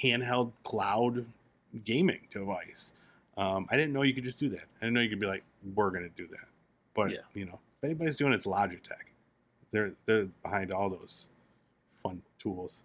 handheld 0.03 0.53
cloud 0.65 1.27
gaming 1.85 2.21
device. 2.31 2.93
Um, 3.37 3.67
I 3.71 3.77
didn't 3.77 3.93
know 3.93 4.03
you 4.03 4.15
could 4.15 4.25
just 4.25 4.39
do 4.39 4.49
that. 4.51 4.65
I 4.81 4.85
didn't 4.87 4.95
know 4.95 5.01
you 5.01 5.09
could 5.09 5.21
be 5.21 5.27
like, 5.27 5.45
we're 5.75 5.91
going 5.91 6.03
to 6.03 6.11
do 6.23 6.27
that. 6.29 6.49
But 6.95 7.11
Yeah. 7.13 7.19
you 7.35 7.45
know, 7.47 7.61
if 7.79 7.85
anybody's 7.85 8.17
doing 8.17 8.33
it, 8.33 8.37
it's 8.37 8.47
Logitech. 8.47 9.07
They're 9.73 9.93
they're 10.05 10.27
behind 10.43 10.73
all 10.73 10.91
those 10.91 11.29
fun 12.03 12.23
tools. 12.39 12.83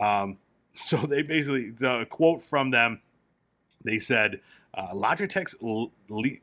Um, 0.00 0.38
so 0.74 0.96
they 0.98 1.22
basically 1.22 1.70
the 1.70 2.06
quote 2.10 2.42
from 2.42 2.70
them, 2.70 3.00
they 3.84 3.98
said, 3.98 4.40
Uh, 4.76 4.92
Logitech's 4.92 5.54
le- 5.62 5.88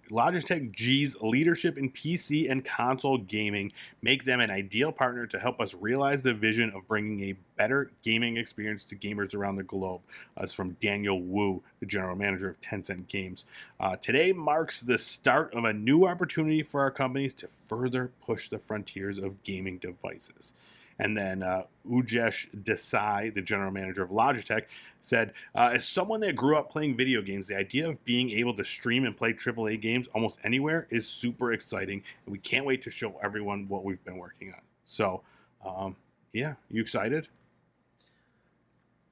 Logitech 0.10 0.72
G's 0.72 1.15
leadership 1.22 1.78
in 1.78 1.91
PC 1.91 2.50
and 2.50 2.65
console 2.65 3.19
gaming 3.19 3.72
make 4.02 4.24
them 4.24 4.39
an 4.39 4.50
ideal 4.50 4.91
partner 4.91 5.28
to 5.28 5.38
help 5.38 5.62
us 5.62 5.76
realize 5.76 6.24
the 6.24 6.34
vision 6.34 6.72
of 6.72 6.88
bringing 6.88 7.22
a 7.22 7.36
better 7.58 7.91
gaming 8.02 8.38
experience 8.38 8.86
to 8.86 8.96
gamers 8.96 9.36
around 9.36 9.58
the 9.58 9.63
globe. 9.63 10.02
That's 10.36 10.54
from 10.54 10.78
Daniel 10.82 11.22
Wu, 11.22 11.62
the 11.80 11.86
general 11.86 12.15
manager 12.15 12.50
of 12.50 12.60
Tencent 12.60 13.08
Games. 13.08 13.46
Uh, 13.80 13.98
today 13.98 14.34
marks 14.34 14.82
the 14.82 14.98
start 14.98 15.54
of 15.54 15.63
a 15.63 15.74
new 15.74 16.06
opportunity 16.06 16.63
for 16.63 16.82
our 16.82 16.91
companies 16.91 17.36
to 17.36 17.48
further 17.48 18.12
push 18.26 18.50
the 18.50 18.58
frontiers 18.58 19.19
of 19.19 19.43
gaming 19.43 19.78
devices. 19.78 20.54
And 20.99 21.17
then 21.17 21.43
uh, 21.43 21.63
Ujesh 21.88 22.49
Desai, 22.56 23.34
the 23.34 23.41
general 23.41 23.71
manager 23.71 24.03
of 24.03 24.10
Logitech, 24.10 24.63
said, 25.01 25.34
uh, 25.53 25.71
As 25.73 25.88
someone 25.88 26.19
that 26.21 26.36
grew 26.36 26.58
up 26.58 26.71
playing 26.71 26.95
video 26.95 27.21
games, 27.21 27.47
the 27.47 27.58
idea 27.58 27.88
of 27.88 28.03
being 28.06 28.29
able 28.32 28.53
to 28.56 28.63
stream 28.63 29.06
and 29.06 29.15
play 29.15 29.34
AAA 29.34 29.82
games 29.82 30.08
almost 30.13 30.39
anywhere 30.43 30.88
is 30.89 31.08
super 31.08 31.51
exciting. 31.51 32.03
And 32.25 32.32
we 32.32 32.39
can't 32.39 32.65
wait 32.65 32.82
to 32.84 32.89
show 32.89 33.19
everyone 33.21 33.67
what 33.67 33.84
we've 33.84 34.03
been 34.03 34.17
working 34.17 34.53
on. 34.53 34.62
So, 34.84 35.21
um, 35.65 35.95
yeah, 36.32 36.56
you 36.69 36.82
excited? 36.82 37.27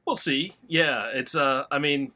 We'll 0.05 0.17
see. 0.17 0.53
Yeah, 0.67 1.09
it's, 1.13 1.35
uh, 1.35 1.65
I 1.71 1.79
mean, 1.79 2.11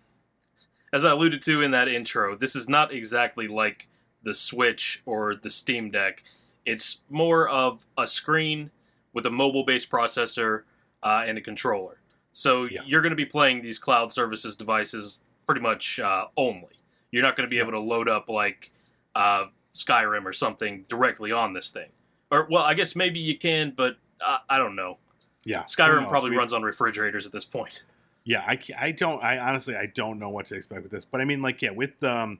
as 0.92 1.06
I 1.06 1.12
alluded 1.12 1.42
to 1.44 1.62
in 1.62 1.72
that 1.72 1.88
intro, 1.88 2.36
this 2.36 2.56
is 2.56 2.68
not 2.68 2.92
exactly 2.92 3.48
like 3.48 3.88
the 4.24 4.34
Switch 4.34 5.04
or 5.06 5.36
the 5.36 5.50
Steam 5.50 5.92
Deck. 5.92 6.24
It's 6.66 7.02
more 7.10 7.48
of 7.48 7.86
a 7.98 8.08
screen 8.08 8.72
with 9.16 9.26
a 9.26 9.32
mobile 9.32 9.64
based 9.64 9.90
processor 9.90 10.64
uh, 11.02 11.24
and 11.26 11.38
a 11.40 11.42
controller. 11.42 11.98
So 12.34 12.66
Yeah. 12.66 12.82
you're 12.86 13.02
going 13.02 13.12
to 13.12 13.16
be 13.16 13.26
playing 13.26 13.62
these 13.62 13.80
cloud 13.80 14.12
services 14.12 14.56
devices 14.56 15.24
pretty 15.48 15.62
much 15.62 16.00
uh, 16.00 16.26
only. 16.38 16.76
You're 17.12 17.24
not 17.24 17.36
going 17.36 17.48
to 17.48 17.50
be 17.50 17.60
able 17.60 17.72
to 17.72 17.80
load 17.80 18.08
up 18.10 18.30
like 18.30 18.72
uh, 19.16 19.46
Skyrim 19.74 20.26
or 20.26 20.34
something 20.34 20.86
directly 20.90 21.32
on 21.32 21.54
this 21.54 21.72
thing. 21.72 21.90
Or, 22.30 22.48
well, 22.52 22.64
I 22.64 22.74
guess 22.74 22.96
maybe 22.96 23.20
you 23.20 23.38
can, 23.38 23.74
but 23.76 23.98
uh, 24.20 24.40
I 24.50 24.58
don't 24.58 24.76
know. 24.76 24.98
Yeah. 25.46 25.64
Skyrim 25.64 26.08
probably 26.10 26.32
We- 26.32 26.38
runs 26.38 26.52
on 26.54 26.62
refrigerators 26.64 27.26
at 27.26 27.32
this 27.32 27.46
point. 27.46 27.84
Yeah, 28.28 28.44
I, 28.46 28.60
I 28.80 28.92
don't 28.92 29.24
I 29.24 29.38
honestly 29.38 29.76
I 29.76 29.86
don't 29.86 30.18
know 30.18 30.30
what 30.30 30.48
to 30.48 30.56
expect 30.56 30.82
with 30.82 30.92
this, 30.92 31.06
but 31.06 31.22
I 31.22 31.26
mean 31.26 31.44
like 31.44 31.62
yeah 31.62 31.70
with 31.70 32.04
um 32.04 32.40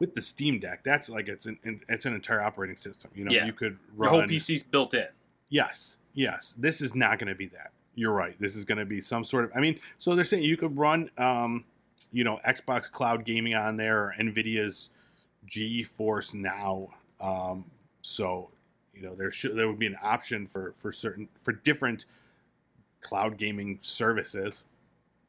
with 0.00 0.16
the 0.16 0.20
Steam 0.20 0.58
Deck 0.58 0.82
that's 0.82 1.08
like 1.08 1.28
it's 1.28 1.46
an 1.46 1.56
it's 1.88 2.04
an 2.04 2.14
entire 2.14 2.42
operating 2.42 2.76
system. 2.76 3.12
You 3.14 3.24
know 3.26 3.30
Yeah. 3.30 3.46
you 3.46 3.52
could 3.52 3.78
run, 3.96 4.12
Your 4.12 4.20
whole 4.22 4.28
PC's 4.28 4.64
built 4.64 4.92
in. 4.92 5.06
Yes, 5.54 5.98
yes. 6.14 6.52
This 6.58 6.80
is 6.80 6.96
not 6.96 7.20
going 7.20 7.28
to 7.28 7.34
be 7.36 7.46
that. 7.46 7.70
You're 7.94 8.12
right. 8.12 8.34
This 8.40 8.56
is 8.56 8.64
going 8.64 8.78
to 8.78 8.84
be 8.84 9.00
some 9.00 9.24
sort 9.24 9.44
of. 9.44 9.52
I 9.54 9.60
mean, 9.60 9.78
so 9.98 10.16
they're 10.16 10.24
saying 10.24 10.42
you 10.42 10.56
could 10.56 10.76
run, 10.76 11.10
um, 11.16 11.64
you 12.12 12.24
know, 12.24 12.40
Xbox 12.44 12.90
Cloud 12.90 13.24
Gaming 13.24 13.54
on 13.54 13.76
there 13.76 14.00
or 14.00 14.14
Nvidia's 14.18 14.90
GeForce 15.48 16.34
Now. 16.34 16.88
Um, 17.20 17.66
so, 18.02 18.50
you 18.92 19.02
know, 19.02 19.14
there 19.14 19.30
should 19.30 19.54
there 19.54 19.68
would 19.68 19.78
be 19.78 19.86
an 19.86 19.96
option 20.02 20.48
for 20.48 20.74
for 20.76 20.90
certain 20.90 21.28
for 21.38 21.52
different 21.52 22.04
cloud 23.00 23.36
gaming 23.38 23.78
services, 23.80 24.64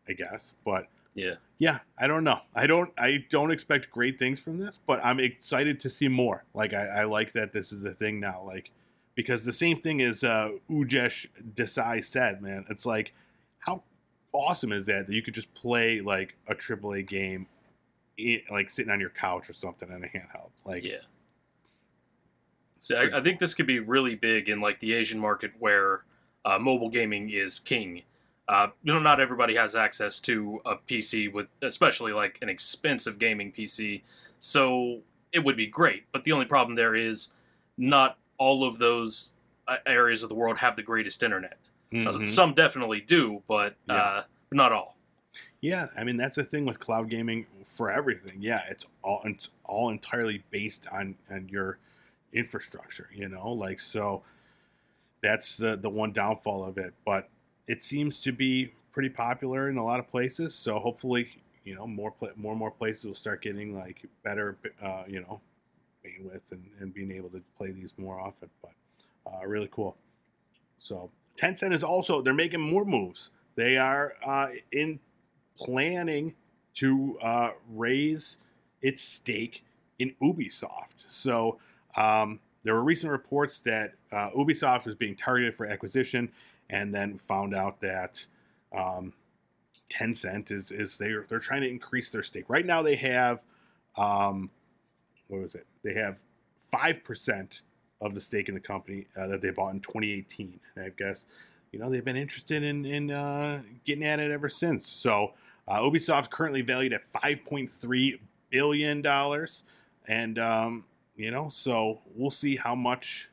I 0.09 0.13
guess. 0.13 0.55
But 0.65 0.88
Yeah. 1.13 1.35
yeah, 1.59 1.79
I 1.99 2.07
don't 2.07 2.23
know. 2.23 2.39
I 2.55 2.65
don't 2.65 2.91
I 2.97 3.25
don't 3.29 3.51
expect 3.51 3.91
great 3.91 4.17
things 4.17 4.39
from 4.39 4.57
this, 4.57 4.79
but 4.88 4.99
I'm 5.05 5.19
excited 5.19 5.79
to 5.81 5.89
see 5.91 6.07
more. 6.07 6.45
Like 6.55 6.73
I, 6.73 6.88
I 6.88 7.03
like 7.03 7.33
that 7.33 7.53
this 7.53 7.71
is 7.71 7.85
a 7.85 7.91
thing 7.91 8.19
now. 8.19 8.41
Like 8.43 8.71
because 9.15 9.45
the 9.45 9.54
same 9.54 9.78
thing 9.78 10.01
as 10.01 10.23
uh, 10.23 10.51
Ujesh 10.69 11.28
Desai 11.56 12.04
said, 12.04 12.41
man. 12.41 12.65
It's 12.69 12.86
like 12.86 13.13
how 13.60 13.84
awesome 14.34 14.71
is 14.71 14.86
that 14.86 15.08
that 15.08 15.13
you 15.13 15.21
could 15.21 15.34
just 15.34 15.54
play 15.54 16.01
like 16.01 16.36
a 16.47 16.54
AAA 16.54 17.08
game, 17.08 17.47
i 18.19 18.41
like 18.51 18.69
sitting 18.69 18.91
on 18.91 18.99
your 18.99 19.10
couch 19.10 19.49
or 19.49 19.54
something 19.54 19.89
in 19.89 20.04
a 20.04 20.08
handheld. 20.08 20.51
Like 20.65 20.84
Yeah. 20.84 20.99
So 22.80 22.97
I, 22.97 23.17
I 23.17 23.21
think 23.21 23.39
this 23.39 23.56
could 23.56 23.65
be 23.65 23.80
really 23.80 24.13
big 24.13 24.47
in 24.47 24.62
like 24.62 24.80
the 24.80 24.93
Asian 24.93 25.19
market 25.19 25.54
where 25.58 26.04
uh, 26.43 26.60
mobile 26.60 26.89
gaming 26.89 27.32
is 27.32 27.58
king. 27.58 28.04
Uh, 28.47 28.67
you 28.84 28.93
know, 28.93 28.99
not 28.99 29.19
everybody 29.19 29.56
has 29.56 29.75
access 29.75 30.19
to 30.19 30.62
a 30.65 30.75
PC 30.75 31.34
with, 31.34 31.47
especially 31.63 32.13
like 32.13 32.38
an 32.43 32.49
expensive 32.49 33.17
gaming 33.17 33.51
PC. 33.51 34.04
So 34.38 34.99
it 35.32 35.43
would 35.43 35.58
be 35.58 35.65
great, 35.65 36.04
but 36.12 36.25
the 36.25 36.32
only 36.32 36.45
problem 36.45 36.75
there 36.75 36.93
is 36.93 37.32
not 37.75 38.19
all 38.38 38.63
of 38.63 38.78
those 38.80 39.34
uh, 39.67 39.78
areas 39.86 40.21
of 40.24 40.30
the 40.30 40.36
world 40.36 40.58
have 40.60 40.76
the 40.76 40.84
greatest 40.84 41.24
internet. 41.24 41.58
Uh, 41.91 41.95
Mhm. 42.12 42.28
Some 42.28 42.54
definitely 42.54 43.02
do, 43.02 43.41
but 43.48 43.76
Yeah. 43.88 43.95
uh, 43.95 44.24
not 44.52 44.71
all. 44.71 44.98
Yeah, 45.62 45.88
I 45.98 46.04
mean 46.04 46.17
that's 46.17 46.36
the 46.36 46.43
thing 46.43 46.65
with 46.65 46.80
cloud 46.80 47.10
gaming 47.10 47.48
for 47.65 47.89
everything. 47.89 48.41
Yeah, 48.41 48.63
it's 48.69 48.86
all 49.02 49.21
it's 49.26 49.50
all 49.63 49.89
entirely 49.89 50.43
based 50.52 50.86
on 50.91 51.15
on 51.30 51.50
your 51.50 51.80
infrastructure. 52.34 53.10
You 53.13 53.30
know, 53.30 53.52
like 53.52 53.80
so 53.80 54.24
that's 55.21 55.58
the 55.58 55.76
the 55.76 55.89
one 55.89 56.12
downfall 56.12 56.63
of 56.65 56.78
it. 56.78 56.93
But 57.06 57.30
it 57.67 57.84
seems 57.84 58.19
to 58.19 58.32
be 58.32 58.74
pretty 58.91 59.10
popular 59.10 59.69
in 59.69 59.78
a 59.78 59.84
lot 59.84 60.00
of 60.00 60.08
places. 60.08 60.54
So 60.54 60.80
hopefully, 60.80 61.41
you 61.63 61.76
know, 61.76 61.88
more 61.88 62.13
more 62.36 62.52
and 62.52 62.60
more 62.60 62.71
places 62.71 63.06
will 63.06 63.13
start 63.15 63.41
getting 63.41 63.76
like 63.76 64.06
better, 64.24 64.58
uh, 64.82 65.04
you 65.08 65.21
know, 65.21 65.41
bandwidth 66.05 66.51
and, 66.51 66.63
and 66.79 66.93
being 66.93 67.11
able 67.11 67.29
to 67.29 67.41
play 67.57 67.71
these 67.71 67.93
more 67.97 68.19
often. 68.19 68.49
But 68.61 68.71
uh, 69.25 69.45
really 69.45 69.69
cool. 69.71 69.95
So 70.77 71.09
Tencent 71.37 71.73
is 71.73 71.83
also 71.83 72.21
they're 72.21 72.33
making 72.33 72.61
more 72.61 72.85
moves. 72.85 73.31
They 73.55 73.77
are 73.77 74.13
uh, 74.25 74.47
in 74.71 74.99
planning 75.57 76.35
to 76.75 77.17
uh, 77.21 77.51
raise 77.69 78.37
its 78.81 79.01
stake 79.01 79.63
in 79.99 80.13
Ubisoft. 80.21 81.05
So 81.07 81.59
um, 81.95 82.39
there 82.63 82.73
were 82.73 82.83
recent 82.83 83.11
reports 83.11 83.59
that 83.61 83.93
uh, 84.11 84.29
Ubisoft 84.31 84.85
was 84.85 84.95
being 84.95 85.15
targeted 85.15 85.55
for 85.55 85.65
acquisition, 85.65 86.31
and 86.69 86.93
then 86.93 87.17
found 87.17 87.55
out 87.55 87.79
that 87.81 88.25
um, 88.73 89.13
Tencent 89.89 90.51
is 90.51 90.71
is 90.71 90.97
they're 90.97 91.25
they're 91.29 91.39
trying 91.39 91.61
to 91.61 91.69
increase 91.69 92.09
their 92.09 92.23
stake. 92.23 92.45
Right 92.49 92.65
now, 92.65 92.81
they 92.81 92.95
have 92.95 93.43
um, 93.97 94.49
what 95.27 95.41
was 95.41 95.55
it? 95.55 95.65
They 95.83 95.93
have 95.93 96.19
five 96.71 97.03
percent 97.03 97.61
of 98.01 98.13
the 98.13 98.19
stake 98.19 98.49
in 98.49 98.55
the 98.55 98.61
company 98.61 99.07
uh, 99.17 99.27
that 99.27 99.41
they 99.41 99.51
bought 99.51 99.73
in 99.73 99.79
2018. 99.79 100.59
And 100.75 100.85
I 100.85 100.89
guess 100.89 101.25
you 101.71 101.79
know 101.79 101.89
they've 101.89 102.05
been 102.05 102.17
interested 102.17 102.63
in 102.63 102.85
in 102.85 103.11
uh, 103.11 103.61
getting 103.83 104.03
at 104.03 104.19
it 104.19 104.31
ever 104.31 104.49
since. 104.49 104.88
So 104.88 105.33
uh, 105.67 105.79
Ubisoft's 105.79 106.27
currently 106.27 106.61
valued 106.61 106.93
at 106.93 107.05
5.3 107.05 108.19
billion 108.49 109.01
dollars, 109.01 109.63
and 110.07 110.38
um, 110.39 110.85
you 111.15 111.31
know, 111.31 111.49
so 111.49 112.01
we'll 112.15 112.31
see 112.31 112.55
how 112.55 112.75
much 112.75 113.29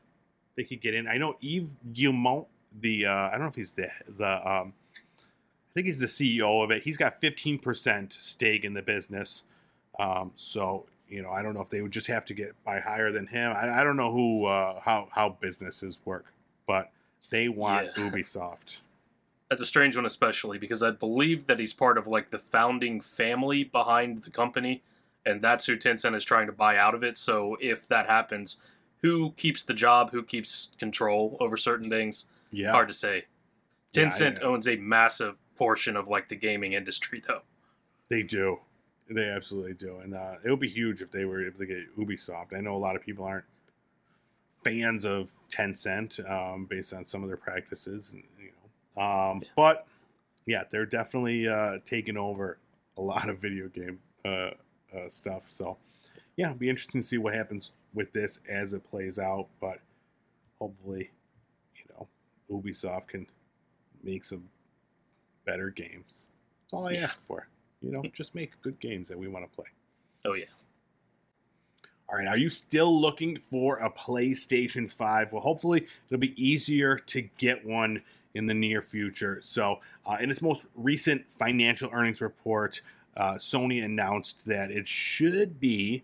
they 0.57 0.65
could 0.65 0.81
get 0.81 0.95
in. 0.95 1.09
I 1.09 1.19
know 1.19 1.37
Yves 1.43 1.75
Guillemot, 1.93 2.47
the 2.81 3.07
uh, 3.07 3.29
I 3.29 3.33
don't 3.33 3.43
know 3.43 3.47
if 3.47 3.55
he's 3.55 3.73
the 3.73 3.91
the 4.09 4.49
um, 4.49 4.75
I 5.73 5.75
think 5.75 5.87
he's 5.87 6.01
the 6.01 6.07
CEO 6.07 6.63
of 6.63 6.71
it. 6.71 6.83
He's 6.83 6.99
got 6.99 7.19
15% 7.19 8.13
stake 8.13 8.63
in 8.63 8.75
the 8.75 8.83
business. 8.83 9.45
Um, 9.99 10.33
so 10.37 10.85
you 11.13 11.23
know, 11.23 11.31
I 11.31 11.43
don't 11.43 11.53
know 11.53 11.61
if 11.61 11.69
they 11.69 11.83
would 11.83 11.93
just 11.93 12.07
have 12.07 12.25
to 12.25 12.35
get 12.35 12.55
by 12.65 12.81
higher 12.81 13.13
than 13.13 13.27
him. 13.27 13.53
I, 13.55 13.81
I 13.81 13.85
don't 13.85 13.99
know 13.99 14.11
who 14.11 14.47
uh, 14.47 14.81
how 14.81 15.09
how 15.15 15.37
businesses 15.41 15.99
work, 16.07 16.33
but 16.67 16.91
they 17.31 17.49
want 17.49 17.91
Yeah. 17.97 18.05
Ubisoft. 18.11 18.81
That's 19.51 19.61
a 19.61 19.67
strange 19.67 19.95
one, 19.95 20.07
especially 20.07 20.57
because 20.57 20.83
I 20.83 20.91
believe 20.93 21.47
that 21.47 21.59
he's 21.59 21.75
part 21.75 21.99
of 21.99 22.07
like 22.07 22.31
the 22.31 22.39
founding 22.39 23.03
family 23.03 23.63
behind 23.63 24.23
the 24.23 24.31
company, 24.31 24.83
and 25.27 25.43
that's 25.43 25.67
who 25.67 25.77
Tencent 25.77 26.17
is 26.17 26.25
trying 26.25 26.47
to 26.47 26.53
buy 26.53 26.79
out 26.79 26.95
of 26.95 27.05
it. 27.05 27.19
So 27.19 27.59
if 27.61 27.87
that 27.89 28.07
happens, 28.07 28.57
who 29.03 29.33
keeps 29.33 29.63
the 29.63 29.75
job? 29.75 30.13
Who 30.13 30.23
keeps 30.23 30.73
control 30.79 31.37
over 31.41 31.59
certain 31.59 31.91
things? 31.91 32.25
Yeah, 32.51 32.73
Hard 32.73 32.89
to 32.89 32.95
say. 32.95 33.27
Yeah, 33.93 34.05
Tencent 34.05 34.43
owns 34.43 34.67
a 34.67 34.77
massive 34.77 35.37
portion 35.57 35.95
of 35.95 36.09
like 36.09 36.31
the 36.31 36.37
gaming 36.37 36.73
industry, 36.73 37.23
though. 37.27 37.43
They 38.09 38.23
do. 38.23 38.61
They 39.15 39.29
absolutely 39.29 39.75
do. 39.75 39.99
And 39.99 40.15
uh, 40.15 40.37
it 40.45 40.51
would 40.51 40.61
be 40.61 40.69
huge 40.69 41.03
if 41.03 41.11
they 41.11 41.25
were 41.25 41.45
able 41.47 41.59
to 41.59 41.67
get 41.67 41.97
Ubisoft. 41.97 42.57
I 42.57 42.61
know 42.61 42.75
a 42.75 42.79
lot 42.79 42.97
of 42.97 43.03
people 43.03 43.25
aren't 43.25 43.45
fans 44.65 45.05
of 45.05 45.33
Tencent 45.51 46.19
um, 46.31 46.67
based 46.67 46.93
on 46.93 47.05
some 47.05 47.23
of 47.23 47.29
their 47.29 47.37
practices, 47.37 48.13
and 48.13 48.23
you 48.39 48.51
know, 48.97 49.03
um, 49.03 49.43
Yeah. 49.43 49.49
but 49.57 49.87
yeah, 50.47 50.65
they're 50.71 50.87
definitely 50.87 51.49
uh, 51.49 51.79
taking 51.87 52.17
over 52.17 52.59
a 52.97 53.03
lot 53.03 53.29
of 53.29 53.39
video 53.39 53.69
game 53.69 54.01
uh, 54.25 54.51
uh, 54.97 55.09
stuff. 55.09 55.45
So 55.49 55.77
yeah, 56.37 56.47
it'll 56.47 56.59
be 56.59 56.69
interesting 56.71 57.01
to 57.03 57.07
see 57.07 57.19
what 57.19 57.35
happens 57.35 57.73
with 57.95 58.13
this 58.13 58.41
as 58.49 58.73
it 58.73 58.85
plays 58.89 59.19
out. 59.19 59.49
But 59.61 59.81
hopefully, 60.59 61.11
you 61.77 61.83
know, 61.91 62.09
Ubisoft 62.51 63.09
can 63.09 63.27
make 64.03 64.25
some 64.25 64.49
better 65.45 65.71
games. 65.71 66.27
That's 66.63 66.73
all 66.73 66.87
I 66.87 66.93
Yeah. 66.93 67.05
ask 67.05 67.19
for. 67.27 67.49
You 67.83 67.93
know, 67.93 68.03
just 68.13 68.35
make 68.35 68.61
good 68.63 68.79
games 68.81 69.09
that 69.09 69.19
we 69.19 69.29
want 69.29 69.51
to 69.51 69.55
play. 69.55 69.67
Oh 70.25 70.35
yeah. 70.35 70.47
All 72.09 72.19
right, 72.19 72.29
are 72.29 72.37
you 72.37 72.51
still 72.51 73.01
looking 73.01 73.39
for 73.39 73.79
a 73.79 73.91
PlayStation 73.91 74.91
5? 74.91 75.33
Well, 75.33 75.41
hopefully 75.41 75.87
it'll 76.09 76.21
be 76.21 76.43
easier 76.43 76.97
to 76.99 77.23
get 77.39 77.65
one 77.65 78.03
in 78.35 78.47
the 78.47 78.55
near 78.55 78.83
future. 78.83 79.41
So, 79.43 79.81
uh, 80.05 80.19
in 80.21 80.31
its 80.31 80.43
most 80.43 80.67
recent 80.75 81.31
financial 81.33 81.91
earnings 81.93 82.21
report, 82.21 82.83
uh, 83.17 83.35
Sony 83.35 83.83
announced 83.83 84.45
that 84.47 84.71
it 84.71 84.89
should 84.89 85.59
be 85.59 86.03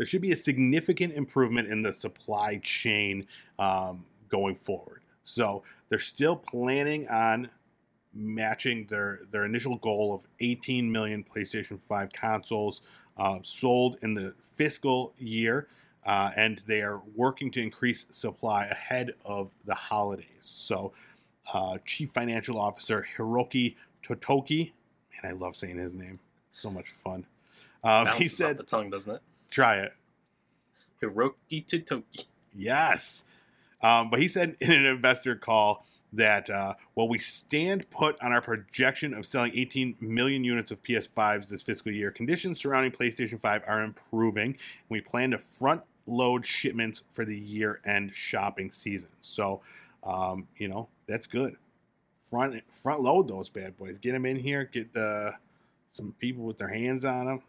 there 0.00 0.06
should 0.06 0.22
be 0.22 0.32
a 0.32 0.36
significant 0.36 1.12
improvement 1.12 1.68
in 1.68 1.82
the 1.82 1.92
supply 1.92 2.56
chain 2.62 3.26
um, 3.58 4.06
going 4.30 4.54
forward. 4.54 5.02
So 5.24 5.62
they're 5.90 5.98
still 5.98 6.36
planning 6.36 7.06
on 7.08 7.50
matching 8.12 8.86
their 8.86 9.20
their 9.30 9.44
initial 9.44 9.76
goal 9.76 10.14
of 10.14 10.26
18 10.40 10.90
million 10.90 11.24
PlayStation 11.24 11.80
5 11.80 12.12
consoles 12.12 12.82
uh, 13.16 13.38
sold 13.42 13.96
in 14.02 14.14
the 14.14 14.34
fiscal 14.56 15.12
year, 15.18 15.68
uh, 16.04 16.30
and 16.36 16.62
they 16.66 16.82
are 16.82 17.02
working 17.14 17.50
to 17.52 17.60
increase 17.60 18.06
supply 18.10 18.66
ahead 18.66 19.12
of 19.24 19.50
the 19.64 19.74
holidays. 19.74 20.26
So, 20.40 20.92
uh, 21.52 21.78
Chief 21.84 22.10
Financial 22.10 22.58
Officer 22.58 23.06
Hiroki 23.16 23.76
Totoki, 24.02 24.72
man, 25.22 25.32
I 25.32 25.34
love 25.34 25.54
saying 25.54 25.76
his 25.76 25.94
name, 25.94 26.18
so 26.52 26.70
much 26.70 26.90
fun. 26.90 27.26
Um, 27.84 28.06
he 28.16 28.26
said, 28.26 28.56
the 28.56 28.62
tongue, 28.62 28.90
doesn't 28.90 29.16
it? 29.16 29.22
"Try 29.50 29.76
it." 29.78 29.92
Hiroki 31.02 31.66
Totoki. 31.66 32.24
Yes. 32.54 33.24
Um, 33.82 34.10
but 34.10 34.20
he 34.20 34.28
said 34.28 34.56
in 34.60 34.70
an 34.70 34.84
investor 34.84 35.34
call 35.34 35.86
that 36.12 36.50
uh, 36.50 36.74
while 36.94 37.08
we 37.08 37.18
stand 37.18 37.88
put 37.90 38.20
on 38.22 38.32
our 38.32 38.40
projection 38.40 39.14
of 39.14 39.24
selling 39.24 39.52
18 39.54 39.96
million 40.00 40.42
units 40.44 40.70
of 40.70 40.82
PS5s 40.82 41.48
this 41.48 41.62
fiscal 41.62 41.92
year, 41.92 42.10
conditions 42.10 42.58
surrounding 42.60 42.92
PlayStation 42.92 43.40
5 43.40 43.62
are 43.66 43.82
improving. 43.82 44.50
And 44.52 44.56
we 44.88 45.00
plan 45.00 45.30
to 45.32 45.38
front 45.38 45.82
load 46.06 46.44
shipments 46.44 47.02
for 47.10 47.24
the 47.24 47.38
year 47.38 47.80
end 47.84 48.14
shopping 48.14 48.72
season. 48.72 49.10
So, 49.20 49.60
um, 50.02 50.48
you 50.56 50.66
know, 50.68 50.88
that's 51.06 51.26
good. 51.26 51.56
Front 52.18 52.62
front 52.72 53.00
load 53.02 53.28
those 53.28 53.48
bad 53.48 53.76
boys. 53.76 53.98
Get 53.98 54.12
them 54.12 54.26
in 54.26 54.36
here. 54.36 54.64
Get 54.64 54.92
the 54.92 55.34
some 55.90 56.14
people 56.18 56.44
with 56.44 56.58
their 56.58 56.68
hands 56.68 57.04
on 57.04 57.26
them. 57.26 57.42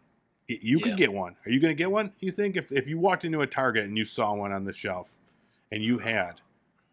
You 0.48 0.78
could 0.80 0.90
Yeah. 0.92 0.96
get 0.96 1.12
one. 1.12 1.36
Are 1.46 1.50
you 1.50 1.60
going 1.60 1.70
to 1.70 1.78
get 1.78 1.90
one? 1.90 2.12
You 2.20 2.30
think 2.30 2.56
if 2.56 2.70
if 2.72 2.86
you 2.86 2.98
walked 2.98 3.24
into 3.24 3.40
a 3.40 3.46
Target 3.46 3.84
and 3.84 3.96
you 3.98 4.04
saw 4.04 4.34
one 4.34 4.52
on 4.52 4.64
the 4.64 4.72
shelf, 4.72 5.18
and 5.70 5.82
you 5.82 5.98
had 5.98 6.40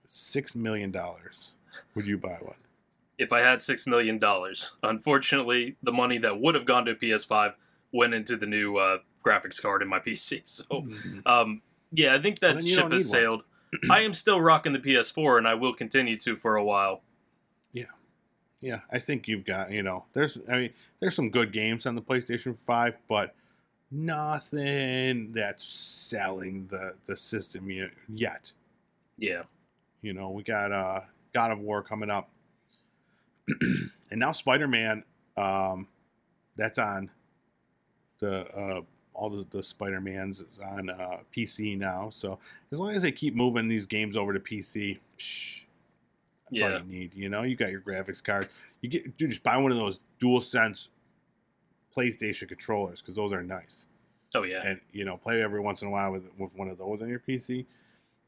six 0.07 0.55
million 0.55 0.91
dollars, 0.91 1.53
would 1.95 2.05
you 2.05 2.17
buy 2.17 2.37
one? 2.41 2.55
If 3.17 3.33
I 3.33 3.41
had 3.41 3.61
six 3.61 3.85
million 3.85 4.17
dollars, 4.17 4.75
unfortunately, 4.81 5.75
the 5.83 5.91
money 5.91 6.17
that 6.19 6.39
would 6.39 6.55
have 6.55 6.65
gone 6.65 6.85
to 6.85 6.95
PS5 6.95 7.53
went 7.91 8.13
into 8.13 8.37
the 8.37 8.45
new 8.45 8.77
uh, 8.77 8.99
graphics 9.25 9.61
card 9.61 9.81
in 9.81 9.87
my 9.87 9.99
PC. 10.05 10.41
So, 10.45 10.87
um, 11.25 11.61
yeah, 11.91 12.13
I 12.15 12.19
think 12.19 12.39
that 12.39 12.63
you 12.63 12.75
ship 12.75 12.91
has 12.91 13.09
sailed. 13.09 13.43
I 13.91 14.01
am 14.01 14.13
still 14.13 14.41
rocking 14.41 14.73
the 14.73 14.79
PS4, 14.79 15.37
and 15.37 15.47
I 15.47 15.53
will 15.53 15.73
continue 15.73 16.15
to 16.17 16.35
for 16.35 16.55
a 16.55 16.63
while. 16.63 17.01
Yeah, 17.71 17.85
yeah, 18.61 18.81
I 18.91 18.99
think 18.99 19.27
you've 19.27 19.45
got 19.45 19.71
you 19.71 19.83
know. 19.83 20.05
There's 20.13 20.37
I 20.49 20.57
mean, 20.57 20.69
there's 20.99 21.15
some 21.15 21.29
good 21.29 21.51
games 21.51 21.85
on 21.85 21.95
the 21.95 22.01
PlayStation 22.01 22.57
Five, 22.57 22.97
but 23.07 23.35
nothing 23.91 25.31
that's 25.31 25.65
selling 25.65 26.67
the 26.67 26.95
the 27.05 27.15
system 27.17 27.69
yet. 27.69 27.91
yet. 28.07 28.51
Yeah, 29.17 29.43
You 30.01 30.13
know, 30.13 30.29
we 30.29 30.43
got 30.43 30.71
uh 30.71 31.01
God 31.33 31.51
of 31.51 31.59
War 31.59 31.83
coming 31.83 32.09
up, 32.09 32.29
and 33.61 34.19
now 34.19 34.31
Spider 34.31 34.67
Man. 34.67 35.03
Um, 35.37 35.87
that's 36.57 36.77
on 36.77 37.09
the 38.19 38.45
uh, 38.47 38.81
all 39.13 39.29
the, 39.29 39.45
the 39.49 39.63
Spider 39.63 39.99
Mans 39.99 40.41
is 40.41 40.59
on 40.59 40.89
uh, 40.89 41.17
PC 41.35 41.77
now. 41.77 42.09
So 42.09 42.39
as 42.71 42.79
long 42.79 42.91
as 42.91 43.01
they 43.01 43.11
keep 43.11 43.35
moving 43.35 43.67
these 43.67 43.85
games 43.85 44.15
over 44.15 44.33
to 44.33 44.39
PC, 44.39 44.99
psh, 45.17 45.63
that's 46.51 46.63
all 46.63 46.79
you 46.79 46.85
need. 46.85 47.13
You 47.13 47.29
know, 47.29 47.43
you 47.43 47.55
got 47.55 47.71
your 47.71 47.81
graphics 47.81 48.23
card. 48.23 48.49
You 48.81 48.89
get 48.89 49.17
dude, 49.17 49.31
just 49.31 49.43
buy 49.43 49.57
one 49.57 49.71
of 49.71 49.77
those 49.77 49.99
Dual 50.19 50.41
Sense 50.41 50.89
PlayStation 51.95 52.47
controllers 52.47 53.01
because 53.01 53.15
those 53.15 53.33
are 53.33 53.43
nice. 53.43 53.87
oh 54.35 54.43
yeah, 54.43 54.61
And 54.63 54.79
you 54.91 55.05
know, 55.05 55.17
play 55.17 55.41
every 55.41 55.59
once 55.59 55.81
in 55.81 55.87
a 55.87 55.91
while 55.91 56.11
with 56.11 56.29
with 56.37 56.53
one 56.55 56.69
of 56.69 56.77
those 56.77 57.01
on 57.01 57.09
your 57.09 57.19
PC. 57.19 57.65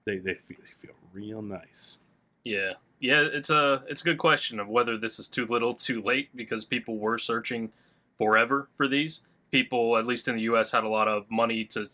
They 0.06 0.18
they 0.18 0.34
feel, 0.34 0.58
they 0.60 0.88
feel 0.88 0.96
real 1.14 1.42
nice. 1.42 1.98
yeah, 2.44 2.74
yeah. 3.02 3.22
It's 3.22 3.50
a 3.50 3.84
it's 3.90 4.02
a 4.02 4.06
good 4.06 4.18
question 4.18 4.60
of 4.60 4.70
whether 4.70 4.98
this 4.98 5.20
is 5.20 5.28
too 5.28 5.46
little, 5.46 5.74
too 5.74 6.02
late, 6.02 6.30
because 6.36 6.64
people 6.64 6.98
were 6.98 7.18
searching 7.18 7.72
forever 8.18 8.70
for 8.78 8.88
these. 8.88 9.22
People, 9.52 9.98
at 9.98 10.06
least 10.06 10.30
in 10.30 10.36
the 10.36 10.44
U.S., 10.44 10.72
had 10.72 10.86
a 10.86 10.90
lot 10.90 11.10
of 11.10 11.30
money 11.30 11.66
to 11.66 11.86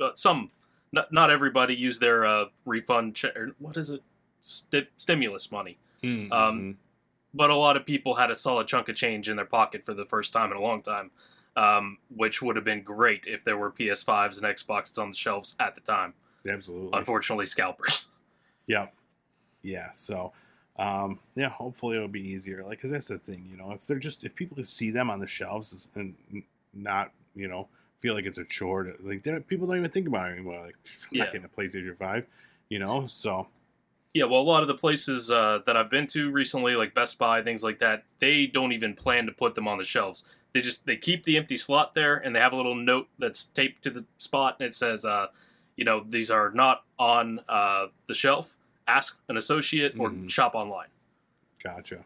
uh, 0.00 0.10
some. 0.14 0.50
Not, 0.92 1.12
not 1.12 1.30
everybody 1.30 1.74
used 1.74 2.00
their 2.00 2.24
uh, 2.26 2.46
refund. 2.66 3.14
Che- 3.14 3.32
what 3.58 3.76
is 3.76 3.90
it? 3.90 4.02
Sti- 4.40 4.88
stimulus 4.98 5.50
money. 5.50 5.78
Mm-hmm. 6.02 6.32
Um, 6.32 6.78
but 7.34 7.50
a 7.50 7.54
lot 7.54 7.76
of 7.76 7.86
people 7.86 8.16
had 8.16 8.30
a 8.30 8.36
solid 8.36 8.66
chunk 8.66 8.88
of 8.88 8.96
change 8.96 9.28
in 9.28 9.36
their 9.36 9.44
pocket 9.44 9.84
for 9.84 9.94
the 9.94 10.04
first 10.04 10.32
time 10.32 10.50
in 10.50 10.56
a 10.56 10.60
long 10.60 10.82
time, 10.82 11.10
um, 11.56 11.98
which 12.14 12.42
would 12.42 12.56
have 12.56 12.64
been 12.64 12.82
great 12.82 13.26
if 13.26 13.44
there 13.44 13.56
were 13.56 13.70
PS5s 13.70 14.42
and 14.42 14.46
Xboxes 14.56 14.98
on 14.98 15.10
the 15.10 15.16
shelves 15.16 15.54
at 15.60 15.74
the 15.74 15.80
time. 15.80 16.14
Absolutely. 16.48 16.90
Unfortunately, 16.98 17.46
scalpers. 17.46 18.08
Yep. 18.66 18.94
Yeah. 19.62 19.92
So, 19.92 20.32
um, 20.78 21.18
yeah. 21.34 21.48
Hopefully, 21.48 21.96
it'll 21.96 22.08
be 22.08 22.26
easier. 22.26 22.62
Like, 22.64 22.80
cause 22.80 22.90
that's 22.90 23.08
the 23.08 23.18
thing. 23.18 23.48
You 23.50 23.56
know, 23.56 23.72
if 23.72 23.86
they're 23.86 23.98
just 23.98 24.24
if 24.24 24.34
people 24.34 24.54
can 24.54 24.64
see 24.64 24.90
them 24.90 25.10
on 25.10 25.20
the 25.20 25.26
shelves 25.26 25.88
and 25.94 26.14
not, 26.72 27.12
you 27.34 27.48
know, 27.48 27.68
feel 28.00 28.14
like 28.14 28.26
it's 28.26 28.38
a 28.38 28.44
chore 28.44 28.84
to 28.84 28.94
like, 29.02 29.22
don't, 29.22 29.46
people 29.46 29.66
don't 29.66 29.78
even 29.78 29.90
think 29.90 30.06
about 30.06 30.28
it 30.30 30.34
anymore. 30.34 30.60
Like, 30.60 30.76
I'm 30.84 31.08
Yeah. 31.10 31.24
not 31.24 31.32
getting 31.32 31.48
a 31.52 31.60
PlayStation 31.60 31.96
Five. 31.98 32.26
You 32.68 32.78
know. 32.78 33.06
So. 33.06 33.48
Yeah, 34.14 34.24
well, 34.24 34.40
a 34.40 34.42
lot 34.42 34.62
of 34.62 34.68
the 34.68 34.74
places 34.74 35.30
uh, 35.30 35.60
that 35.66 35.76
I've 35.76 35.90
been 35.90 36.06
to 36.08 36.30
recently, 36.30 36.74
like 36.74 36.94
Best 36.94 37.18
Buy, 37.18 37.42
things 37.42 37.62
like 37.62 37.78
that, 37.80 38.04
they 38.20 38.46
don't 38.46 38.72
even 38.72 38.94
plan 38.94 39.26
to 39.26 39.32
put 39.32 39.54
them 39.54 39.68
on 39.68 39.76
the 39.78 39.84
shelves. 39.84 40.24
They 40.54 40.62
just 40.62 40.86
they 40.86 40.96
keep 40.96 41.24
the 41.24 41.36
empty 41.36 41.58
slot 41.58 41.94
there, 41.94 42.16
and 42.16 42.34
they 42.34 42.40
have 42.40 42.54
a 42.54 42.56
little 42.56 42.74
note 42.74 43.08
that's 43.18 43.44
taped 43.44 43.82
to 43.84 43.90
the 43.90 44.04
spot, 44.16 44.56
and 44.58 44.66
it 44.66 44.74
says, 44.74 45.04
uh, 45.04 45.26
you 45.76 45.84
know, 45.84 46.04
these 46.08 46.30
are 46.30 46.50
not 46.50 46.84
on 46.98 47.40
uh, 47.48 47.88
the 48.06 48.14
shelf. 48.14 48.56
Ask 48.88 49.18
an 49.28 49.36
associate 49.36 49.94
or 49.98 50.10
Mhm. 50.10 50.28
shop 50.30 50.54
online. 50.54 50.88
Gotcha. 51.62 52.04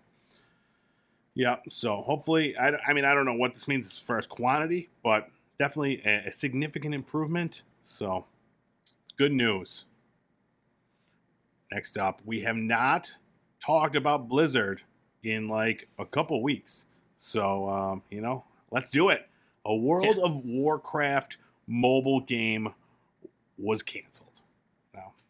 Yeah. 1.35 1.57
So 1.71 2.03
hopefully, 2.03 2.57
I, 2.59 2.77
I 2.87 2.93
mean, 2.93 3.05
I 3.05 3.15
don't 3.15 3.25
know 3.25 3.35
what 3.35 3.55
this 3.55 3.67
means 3.69 3.87
as 3.87 3.99
far 3.99 4.19
as 4.19 4.27
quantity, 4.27 4.91
but 5.03 5.31
definitely 5.59 6.03
a, 6.05 6.27
a 6.29 6.33
significant 6.33 6.95
improvement. 6.95 7.63
So 7.85 8.27
it's 9.03 9.13
good 9.13 9.33
news. 9.33 9.85
Next 11.71 11.97
up, 11.97 12.21
we 12.27 12.41
have 12.41 12.57
not 12.57 13.13
talked 13.65 13.97
about 13.97 14.29
Blizzard 14.29 14.83
in 15.23 15.49
like 15.49 15.89
a 15.99 16.05
couple 16.05 16.43
weeks. 16.43 16.87
So, 17.19 17.69
um, 17.69 18.03
you 18.11 18.21
know, 18.21 18.45
let's 18.73 18.91
do 18.91 19.09
it. 19.09 19.29
A 19.65 19.75
World 19.75 20.17
Yeah. 20.19 20.25
of 20.25 20.45
Warcraft 20.45 21.39
mobile 21.69 22.21
game 22.21 22.75
was 23.57 23.83
canceled. 23.83 24.32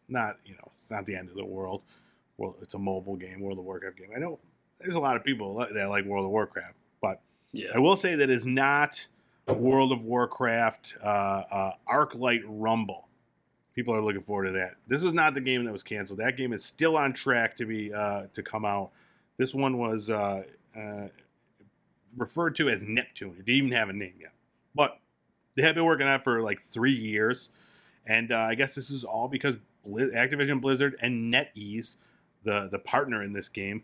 Not, 0.07 0.37
you 0.45 0.53
know, 0.53 0.71
it's 0.77 0.91
not 0.91 1.05
the 1.05 1.15
end 1.15 1.29
of 1.29 1.35
the 1.35 1.45
world. 1.45 1.83
Well, 2.37 2.55
it's 2.61 2.73
a 2.73 2.79
mobile 2.79 3.15
game, 3.15 3.41
World 3.41 3.59
of 3.59 3.65
Warcraft 3.65 3.97
game. 3.97 4.09
I 4.15 4.19
know 4.19 4.39
there's 4.79 4.95
a 4.95 4.99
lot 4.99 5.15
of 5.15 5.23
people 5.23 5.55
that 5.55 5.89
like 5.89 6.05
World 6.05 6.25
of 6.25 6.31
Warcraft, 6.31 6.75
but 7.01 7.21
Yeah. 7.51 7.69
I 7.75 7.79
will 7.79 7.95
say 7.95 8.15
that 8.15 8.29
is 8.29 8.45
not 8.45 9.07
World 9.47 9.91
of 9.91 10.03
Warcraft 10.03 10.97
uh, 11.03 11.07
uh, 11.51 11.71
Arclight 11.87 12.41
Rumble. 12.45 13.07
People 13.75 13.95
are 13.95 14.01
looking 14.01 14.21
forward 14.21 14.45
to 14.45 14.51
that. 14.51 14.75
This 14.87 15.01
was 15.01 15.13
not 15.13 15.33
the 15.35 15.41
game 15.41 15.63
that 15.65 15.71
was 15.71 15.83
canceled. 15.83 16.19
That 16.19 16.37
game 16.37 16.53
is 16.53 16.63
still 16.63 16.95
on 16.97 17.13
track 17.13 17.55
to 17.57 17.65
be 17.65 17.93
uh, 17.93 18.27
to 18.33 18.43
come 18.43 18.65
out. 18.65 18.91
This 19.37 19.55
one 19.55 19.77
was 19.79 20.09
uh, 20.09 20.43
uh, 20.77 21.07
referred 22.15 22.55
to 22.57 22.69
as 22.69 22.83
Neptune. 22.83 23.35
It 23.39 23.45
didn't 23.45 23.55
even 23.57 23.71
have 23.71 23.89
a 23.89 23.93
name 23.93 24.13
yet, 24.19 24.33
but 24.75 24.99
they 25.55 25.63
have 25.63 25.75
been 25.75 25.85
working 25.85 26.07
on 26.07 26.15
it 26.15 26.23
for 26.23 26.41
like 26.41 26.61
three 26.61 26.91
years, 26.93 27.49
and 28.05 28.31
uh, 28.31 28.37
I 28.39 28.55
guess 28.55 28.75
this 28.75 28.89
is 28.91 29.03
all 29.03 29.27
because 29.27 29.55
Blizz- 29.87 30.13
Activision 30.13 30.61
Blizzard 30.61 30.95
and 31.01 31.33
NetEase, 31.33 31.97
the 32.43 32.67
the 32.71 32.79
partner 32.79 33.21
in 33.23 33.33
this 33.33 33.49
game, 33.49 33.83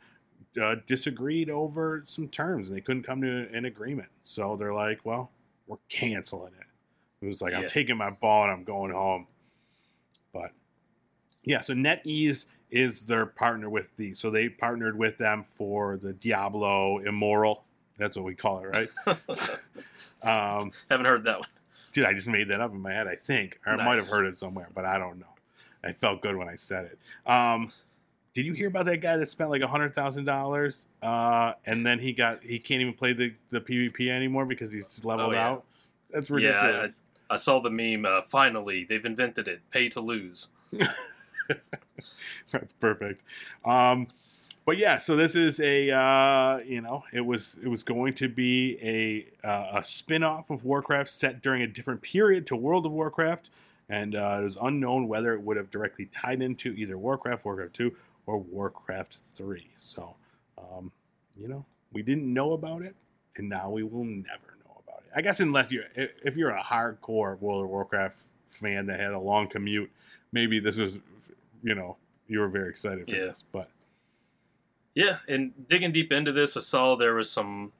uh, 0.62 0.76
disagreed 0.88 1.50
over 1.50 2.04
some 2.06 2.28
terms 2.28 2.68
and 2.70 2.78
they 2.78 2.82
couldn't 2.82 3.04
come 3.04 3.22
to 3.22 3.50
an 3.54 3.66
agreement. 3.66 4.10
So 4.24 4.56
they're 4.56 4.74
like, 4.74 5.02
well, 5.06 5.32
we're 5.68 5.78
canceling 5.90 6.54
it. 6.60 6.66
It 7.22 7.28
was 7.28 7.42
like, 7.42 7.54
I'm 7.54 7.68
taking 7.68 7.98
my 7.98 8.10
ball 8.10 8.44
and 8.44 8.52
I'm 8.52 8.64
going 8.64 8.92
home. 8.92 9.28
But 10.34 10.52
yeah, 11.44 11.62
so 11.62 11.74
NetEase 11.74 12.46
is 12.72 13.06
their 13.06 13.26
partner 13.26 13.70
with 13.70 13.96
the, 13.98 14.14
so 14.14 14.30
they 14.30 14.48
partnered 14.48 14.98
with 14.98 15.18
them 15.18 15.44
for 15.44 15.98
the 15.98 16.14
Diablo 16.14 17.00
Immoral. 17.00 17.66
That's 17.98 18.16
what 18.16 18.26
we 18.26 18.36
call 18.36 18.60
it, 18.64 18.68
right? 18.68 18.90
um, 20.62 20.72
Haven't 20.90 21.06
heard 21.06 21.26
that 21.26 21.40
one. 21.40 21.50
dude, 21.92 22.06
I 22.06 22.14
just 22.14 22.30
made 22.30 22.48
that 22.48 22.62
up 22.62 22.72
in 22.72 22.80
my 22.80 22.94
head, 22.94 23.08
I 23.08 23.16
think. 23.16 23.60
Or 23.66 23.74
I 23.74 23.86
might 23.86 23.96
have 23.96 24.08
heard 24.08 24.26
it 24.26 24.38
somewhere, 24.38 24.70
but 24.74 24.86
I 24.86 24.98
don't 24.98 25.20
know. 25.20 25.34
I 25.84 25.92
felt 25.92 26.22
good 26.22 26.36
when 26.36 26.48
I 26.50 26.56
said 26.56 26.86
it. 26.86 27.00
Um, 27.30 27.70
did 28.34 28.46
you 28.46 28.54
hear 28.54 28.68
about 28.68 28.86
that 28.86 28.98
guy 28.98 29.18
that 29.18 29.30
spent 29.30 29.50
like 29.50 29.62
a 29.62 29.68
hundred 29.68 29.94
thousand 29.96 30.26
dollars, 30.26 30.88
uh, 31.02 31.54
and 31.66 31.86
then 31.86 32.00
he 32.00 32.12
got 32.14 32.44
he 32.44 32.60
can't 32.60 32.82
even 32.82 32.94
play 32.94 33.14
the, 33.14 33.34
the 33.50 33.60
PvP 33.62 34.10
anymore 34.10 34.46
because 34.46 34.72
he's 34.72 34.88
just 34.88 35.04
leveled 35.06 35.30
Oh, 35.30 35.34
yeah. 35.34 35.48
out? 35.50 35.64
That's 36.12 36.30
ridiculous. 36.30 36.56
Yeah, 36.62 36.68
ridiculous. 36.68 37.02
I 37.32 37.36
saw 37.38 37.60
the 37.62 37.70
meme. 37.70 38.06
Uh, 38.06 38.22
finally, 38.24 38.86
they've 38.88 39.06
invented 39.06 39.48
it. 39.48 39.62
Pay 39.72 39.90
to 39.90 40.00
lose. 40.02 40.50
That's 42.52 42.74
perfect. 42.74 43.24
Um, 43.66 44.08
but 44.66 44.78
yeah, 44.78 45.00
so 45.00 45.16
this 45.16 45.36
is 45.36 45.60
a 45.60 45.90
uh, 45.92 46.60
you 46.60 46.82
know 46.82 47.04
it 47.12 47.22
was 47.26 47.58
it 47.64 47.68
was 47.68 47.84
going 47.84 48.14
to 48.14 48.30
be 48.30 48.78
a 48.82 49.48
uh, 49.48 49.80
a 49.80 49.84
spin 49.84 50.24
off 50.24 50.50
of 50.52 50.64
Warcraft 50.64 51.10
set 51.10 51.42
during 51.42 51.62
a 51.62 51.68
different 51.68 52.02
period 52.02 52.46
to 52.48 52.56
World 52.56 52.86
of 52.86 52.92
Warcraft, 52.94 53.50
and 53.90 54.16
uh, 54.16 54.38
it 54.42 54.44
was 54.44 54.58
unknown 54.62 55.08
whether 55.08 55.34
it 55.34 55.42
would 55.42 55.58
have 55.58 55.70
directly 55.72 56.06
tied 56.08 56.42
into 56.42 56.74
either 56.74 56.98
Warcraft, 56.98 57.44
Warcraft 57.46 57.74
Two, 57.74 57.96
or 58.26 58.38
Warcraft 58.38 59.18
Three. 59.36 59.70
So 59.76 60.16
um, 60.58 60.92
you 61.36 61.48
know 61.48 61.66
we 61.92 62.02
didn't 62.04 62.32
know 62.34 62.54
about 62.54 62.84
it, 62.84 62.96
and 63.36 63.50
now 63.50 63.70
we 63.70 63.84
will 63.84 64.04
never 64.06 64.56
know 64.66 64.82
about 64.88 65.00
it. 65.06 65.12
I 65.16 65.22
guess 65.22 65.40
unless 65.40 65.72
you're 65.72 65.86
if 65.96 66.36
you're 66.38 66.52
a 66.52 66.62
hardcore 66.62 67.40
World 67.40 67.64
of 67.64 67.70
Warcraft 67.70 68.18
fan 68.48 68.86
that 68.88 69.00
had 69.00 69.12
a 69.14 69.20
long 69.20 69.48
commute, 69.48 69.92
maybe 70.32 70.60
this 70.60 70.78
was 70.78 71.00
you 71.64 71.76
know 71.76 71.98
you 72.28 72.40
were 72.40 72.48
very 72.50 72.70
excited 72.70 73.10
for 73.10 73.16
Yeah. 73.16 73.26
this, 73.26 73.44
but. 73.52 73.70
Yeah, 74.96 75.20
and 75.30 75.68
digging 75.68 75.92
deep 75.94 76.12
into 76.12 76.32
this, 76.32 76.58
I 76.58 76.60
saw 76.62 76.96
there 76.96 77.14
was 77.14 77.32
some 77.32 77.72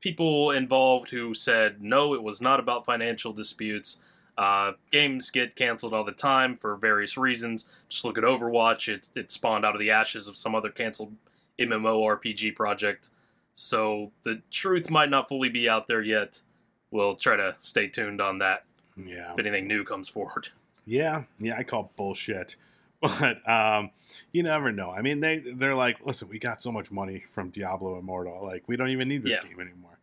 people 0.00 0.50
involved 0.52 1.10
who 1.10 1.34
said 1.34 1.82
no, 1.82 2.14
it 2.14 2.22
was 2.22 2.40
not 2.40 2.60
about 2.60 2.84
financial 2.84 3.32
disputes. 3.32 3.98
Uh, 4.38 4.72
games 4.90 5.30
get 5.30 5.56
canceled 5.56 5.94
all 5.94 6.04
the 6.04 6.12
time 6.12 6.56
for 6.56 6.76
various 6.76 7.16
reasons. 7.16 7.64
Just 7.88 8.04
look 8.04 8.18
at 8.18 8.24
Overwatch; 8.24 8.88
it 8.92 9.08
it 9.14 9.30
spawned 9.30 9.64
out 9.64 9.74
of 9.74 9.80
the 9.80 9.90
ashes 9.90 10.28
of 10.28 10.36
some 10.36 10.54
other 10.54 10.70
canceled 10.70 11.14
MMORPG 11.58 12.54
project. 12.54 13.10
So 13.52 14.12
the 14.22 14.42
truth 14.50 14.90
might 14.90 15.08
not 15.10 15.28
fully 15.28 15.48
be 15.48 15.68
out 15.68 15.86
there 15.86 16.02
yet. 16.02 16.42
We'll 16.90 17.14
try 17.16 17.36
to 17.36 17.56
stay 17.60 17.88
tuned 17.88 18.20
on 18.20 18.38
that 18.38 18.64
Yeah. 18.96 19.32
if 19.32 19.38
anything 19.38 19.66
new 19.66 19.84
comes 19.84 20.08
forward. 20.08 20.48
Yeah. 20.84 21.24
Yeah, 21.38 21.56
I 21.56 21.62
call 21.62 21.92
bullshit. 21.96 22.56
But 23.00 23.46
um, 23.48 23.90
you 24.32 24.42
never 24.42 24.72
know. 24.72 24.90
I 24.90 25.02
mean, 25.02 25.20
they 25.20 25.38
they're 25.38 25.74
like, 25.74 25.98
listen, 26.04 26.28
we 26.28 26.38
got 26.38 26.62
so 26.62 26.72
much 26.72 26.90
money 26.90 27.24
from 27.30 27.50
Diablo 27.50 27.98
Immortal, 27.98 28.42
like 28.42 28.64
we 28.66 28.76
don't 28.76 28.88
even 28.88 29.06
need 29.08 29.22
this 29.22 29.32
Yeah. 29.32 29.46
game 29.48 29.60
anymore. 29.60 29.98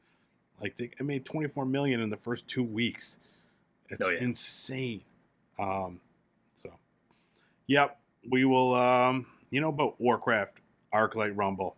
Like 0.61 0.75
they 0.77 0.85
it 0.99 1.01
made 1.03 1.25
twenty 1.25 1.47
four 1.49 1.65
million 1.65 1.99
in 2.01 2.11
the 2.11 2.17
first 2.17 2.47
two 2.47 2.63
weeks. 2.63 3.17
It's 3.93 4.07
Oh, 4.07 4.11
yeah. 4.11 4.19
insane. 4.23 5.01
Um, 5.59 5.99
so, 6.53 6.71
yep, 7.67 7.99
we 8.29 8.45
will. 8.45 8.73
Um, 8.73 9.25
you 9.49 9.61
know, 9.61 9.69
about 9.69 9.99
Warcraft 10.01 10.59
ArcLight 10.93 11.33
Rumble. 11.35 11.75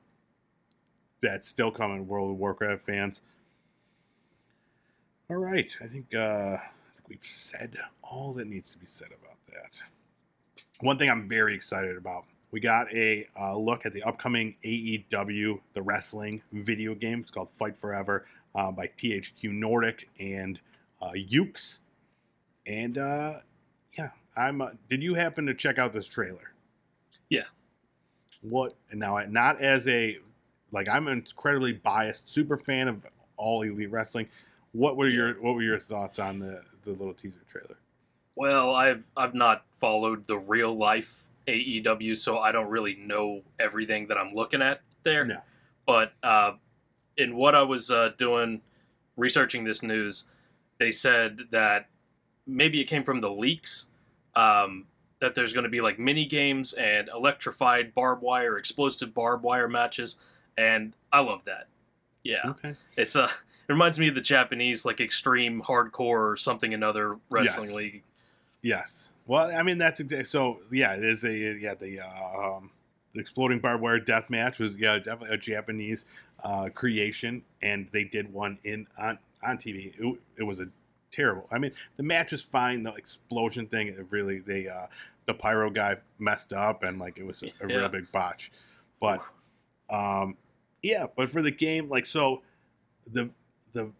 That's 1.21 1.47
still 1.47 1.71
coming, 1.71 2.07
World 2.07 2.31
of 2.31 2.37
Warcraft 2.37 2.83
fans. 2.85 3.21
All 5.29 5.37
right, 5.37 5.75
I 5.81 5.87
think 5.87 6.13
uh, 6.13 6.57
I 6.59 6.91
think 6.95 7.09
we've 7.09 7.25
said 7.25 7.77
all 8.03 8.33
that 8.33 8.47
needs 8.47 8.71
to 8.73 8.77
be 8.77 8.85
said 8.85 9.07
about 9.07 9.37
that. 9.47 9.81
One 10.81 10.97
thing 10.97 11.09
I'm 11.09 11.27
very 11.27 11.55
excited 11.55 11.97
about. 11.97 12.25
We 12.51 12.59
got 12.59 12.93
a 12.93 13.27
uh, 13.39 13.57
look 13.57 13.85
at 13.85 13.93
the 13.93 14.03
upcoming 14.03 14.55
AEW, 14.63 15.59
the 15.73 15.81
wrestling 15.81 16.43
video 16.53 16.93
game. 16.93 17.21
It's 17.21 17.31
called 17.31 17.49
Fight 17.49 17.77
Forever 17.77 18.25
uh, 18.53 18.71
by 18.71 18.87
THQ 18.87 19.51
Nordic 19.51 20.09
and 20.19 20.59
uh, 21.01 21.11
Yuke's. 21.15 21.79
And 22.67 22.97
uh, 22.97 23.33
yeah, 23.97 24.09
I'm. 24.35 24.61
Uh, 24.61 24.71
did 24.89 25.03
you 25.03 25.15
happen 25.15 25.45
to 25.45 25.53
check 25.53 25.77
out 25.77 25.93
this 25.93 26.07
trailer? 26.07 26.53
Yeah. 27.29 27.43
What 28.41 28.75
now? 28.93 29.17
Not 29.27 29.61
as 29.61 29.87
a 29.87 30.17
like 30.71 30.89
I'm 30.89 31.07
an 31.07 31.19
incredibly 31.19 31.73
biased 31.73 32.29
super 32.29 32.57
fan 32.57 32.87
of 32.87 33.05
all 33.37 33.61
elite 33.61 33.91
wrestling. 33.91 34.27
What 34.71 34.97
were 34.97 35.07
your 35.07 35.33
What 35.41 35.55
were 35.55 35.63
your 35.63 35.79
thoughts 35.79 36.19
on 36.19 36.39
the 36.39 36.63
the 36.83 36.91
little 36.91 37.13
teaser 37.13 37.41
trailer? 37.47 37.77
Well, 38.35 38.75
I've 38.75 39.03
I've 39.15 39.33
not 39.33 39.65
followed 39.79 40.27
the 40.27 40.37
real 40.37 40.75
life 40.75 41.23
AEW, 41.47 42.17
so 42.17 42.39
I 42.39 42.51
don't 42.51 42.69
really 42.69 42.95
know 42.95 43.43
everything 43.59 44.07
that 44.07 44.17
I'm 44.17 44.33
looking 44.33 44.61
at 44.61 44.81
there. 45.03 45.25
No. 45.25 45.41
But 45.85 46.13
uh, 46.23 46.53
in 47.17 47.35
what 47.35 47.55
I 47.55 47.61
was 47.61 47.91
uh, 47.91 48.11
doing, 48.17 48.61
researching 49.15 49.63
this 49.63 49.83
news, 49.83 50.25
they 50.79 50.91
said 50.91 51.41
that 51.51 51.87
maybe 52.47 52.79
it 52.81 52.85
came 52.85 53.03
from 53.03 53.21
the 53.21 53.31
leaks. 53.31 53.87
Um, 54.35 54.87
that 55.19 55.33
there's 55.33 55.53
going 55.53 55.63
to 55.63 55.69
be 55.69 55.79
like 55.79 55.97
mini 55.97 56.25
games 56.25 56.73
and 56.73 57.07
electrified 57.07 57.95
barbed 57.95 58.21
wire, 58.21 58.57
explosive 58.57 59.13
barbed 59.13 59.43
wire 59.43 59.67
matches, 59.69 60.17
and 60.57 60.93
I 61.11 61.21
love 61.21 61.45
that. 61.45 61.67
Yeah, 62.23 62.41
Okay. 62.45 62.75
it's 62.97 63.15
a. 63.15 63.23
It 63.25 63.71
reminds 63.73 63.97
me 63.97 64.07
of 64.09 64.15
the 64.15 64.21
Japanese 64.21 64.83
like 64.85 64.99
extreme 64.99 65.61
hardcore 65.63 66.31
or 66.31 66.37
something 66.37 66.73
another 66.73 67.17
wrestling 67.29 67.69
Yes. 67.69 67.75
league. 67.77 68.03
Yes. 68.61 69.09
Well, 69.25 69.55
I 69.55 69.63
mean 69.63 69.77
that's 69.77 69.99
exactly 69.99 70.25
so. 70.25 70.59
Yeah, 70.71 70.93
it 70.95 71.03
is 71.03 71.23
a 71.23 71.31
yeah 71.33 71.73
the 71.75 72.01
uh, 72.01 72.57
um, 72.57 72.71
the 73.13 73.21
exploding 73.21 73.59
barbed 73.59 73.81
wire 73.81 73.99
death 73.99 74.29
match 74.29 74.59
was 74.59 74.77
yeah 74.77 74.97
definitely 74.99 75.33
a 75.33 75.37
Japanese 75.37 76.03
uh, 76.43 76.69
creation, 76.73 77.43
and 77.61 77.87
they 77.91 78.03
did 78.03 78.33
one 78.33 78.59
in 78.63 78.85
on 78.99 79.17
on 79.43 79.57
TV. 79.57 79.93
It, 79.97 80.19
it 80.37 80.43
was 80.43 80.59
a 80.59 80.67
terrible. 81.11 81.47
I 81.51 81.57
mean, 81.59 81.71
the 81.97 82.03
match 82.03 82.31
was 82.31 82.41
fine. 82.43 82.83
The 82.83 82.93
explosion 82.93 83.67
thing, 83.67 83.87
it 83.87 84.05
really 84.09 84.39
they 84.39 84.67
uh, 84.67 84.87
the 85.25 85.33
pyro 85.33 85.69
guy 85.69 85.97
messed 86.19 86.53
up, 86.53 86.83
and 86.83 86.99
like 86.99 87.17
it 87.17 87.25
was 87.25 87.43
a, 87.43 87.47
a 87.65 87.69
Yeah. 87.69 87.77
real 87.77 87.89
big 87.89 88.11
botch. 88.11 88.51
But 88.99 89.21
um, 89.89 90.37
yeah, 90.81 91.07
but 91.15 91.29
for 91.29 91.41
the 91.41 91.51
game, 91.51 91.89
like 91.89 92.05
so, 92.05 92.41
the 93.11 93.29
the 93.73 93.91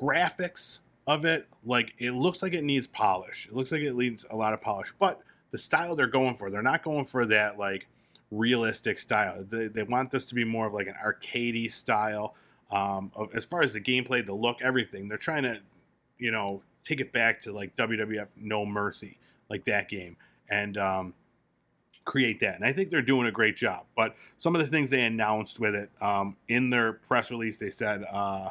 graphics 0.00 0.80
of 1.06 1.24
it, 1.24 1.46
like 1.64 1.94
it 1.98 2.12
looks 2.12 2.42
like 2.42 2.54
it 2.54 2.64
needs 2.64 2.86
polish. 2.86 3.46
It 3.46 3.54
looks 3.54 3.72
like 3.72 3.82
it 3.82 3.94
needs 3.94 4.24
a 4.30 4.36
lot 4.36 4.52
of 4.54 4.60
polish. 4.60 4.92
But 4.98 5.20
the 5.50 5.58
style 5.58 5.94
they're 5.96 6.06
going 6.06 6.34
for, 6.36 6.50
they're 6.50 6.62
not 6.62 6.82
going 6.82 7.04
for 7.06 7.24
that 7.26 7.58
like 7.58 7.86
realistic 8.30 8.98
style. 8.98 9.44
They, 9.48 9.68
they 9.68 9.82
want 9.82 10.10
this 10.10 10.24
to 10.26 10.34
be 10.34 10.44
more 10.44 10.66
of 10.66 10.72
like 10.72 10.86
an 10.86 10.94
arcadey 11.04 11.70
style. 11.70 12.34
Um, 12.70 13.12
of, 13.14 13.28
as 13.34 13.44
far 13.44 13.62
as 13.62 13.72
the 13.72 13.80
gameplay, 13.80 14.24
the 14.24 14.34
look, 14.34 14.60
everything, 14.62 15.08
they're 15.08 15.18
trying 15.18 15.44
to, 15.44 15.60
you 16.18 16.30
know, 16.30 16.62
take 16.84 17.00
it 17.00 17.12
back 17.12 17.40
to 17.42 17.52
like 17.52 17.76
WWF 17.76 18.28
No 18.36 18.64
Mercy, 18.64 19.18
like 19.48 19.64
that 19.64 19.88
game, 19.88 20.16
and 20.48 20.76
um, 20.76 21.14
create 22.04 22.40
that. 22.40 22.56
And 22.56 22.64
I 22.64 22.72
think 22.72 22.90
they're 22.90 23.02
doing 23.02 23.26
a 23.26 23.32
great 23.32 23.56
job. 23.56 23.86
But 23.96 24.14
some 24.36 24.54
of 24.54 24.60
the 24.60 24.68
things 24.68 24.90
they 24.90 25.02
announced 25.02 25.60
with 25.60 25.74
it 25.74 25.90
um, 26.00 26.36
in 26.48 26.70
their 26.70 26.92
press 26.92 27.30
release, 27.30 27.58
they 27.58 27.70
said. 27.70 28.04
Uh, 28.10 28.50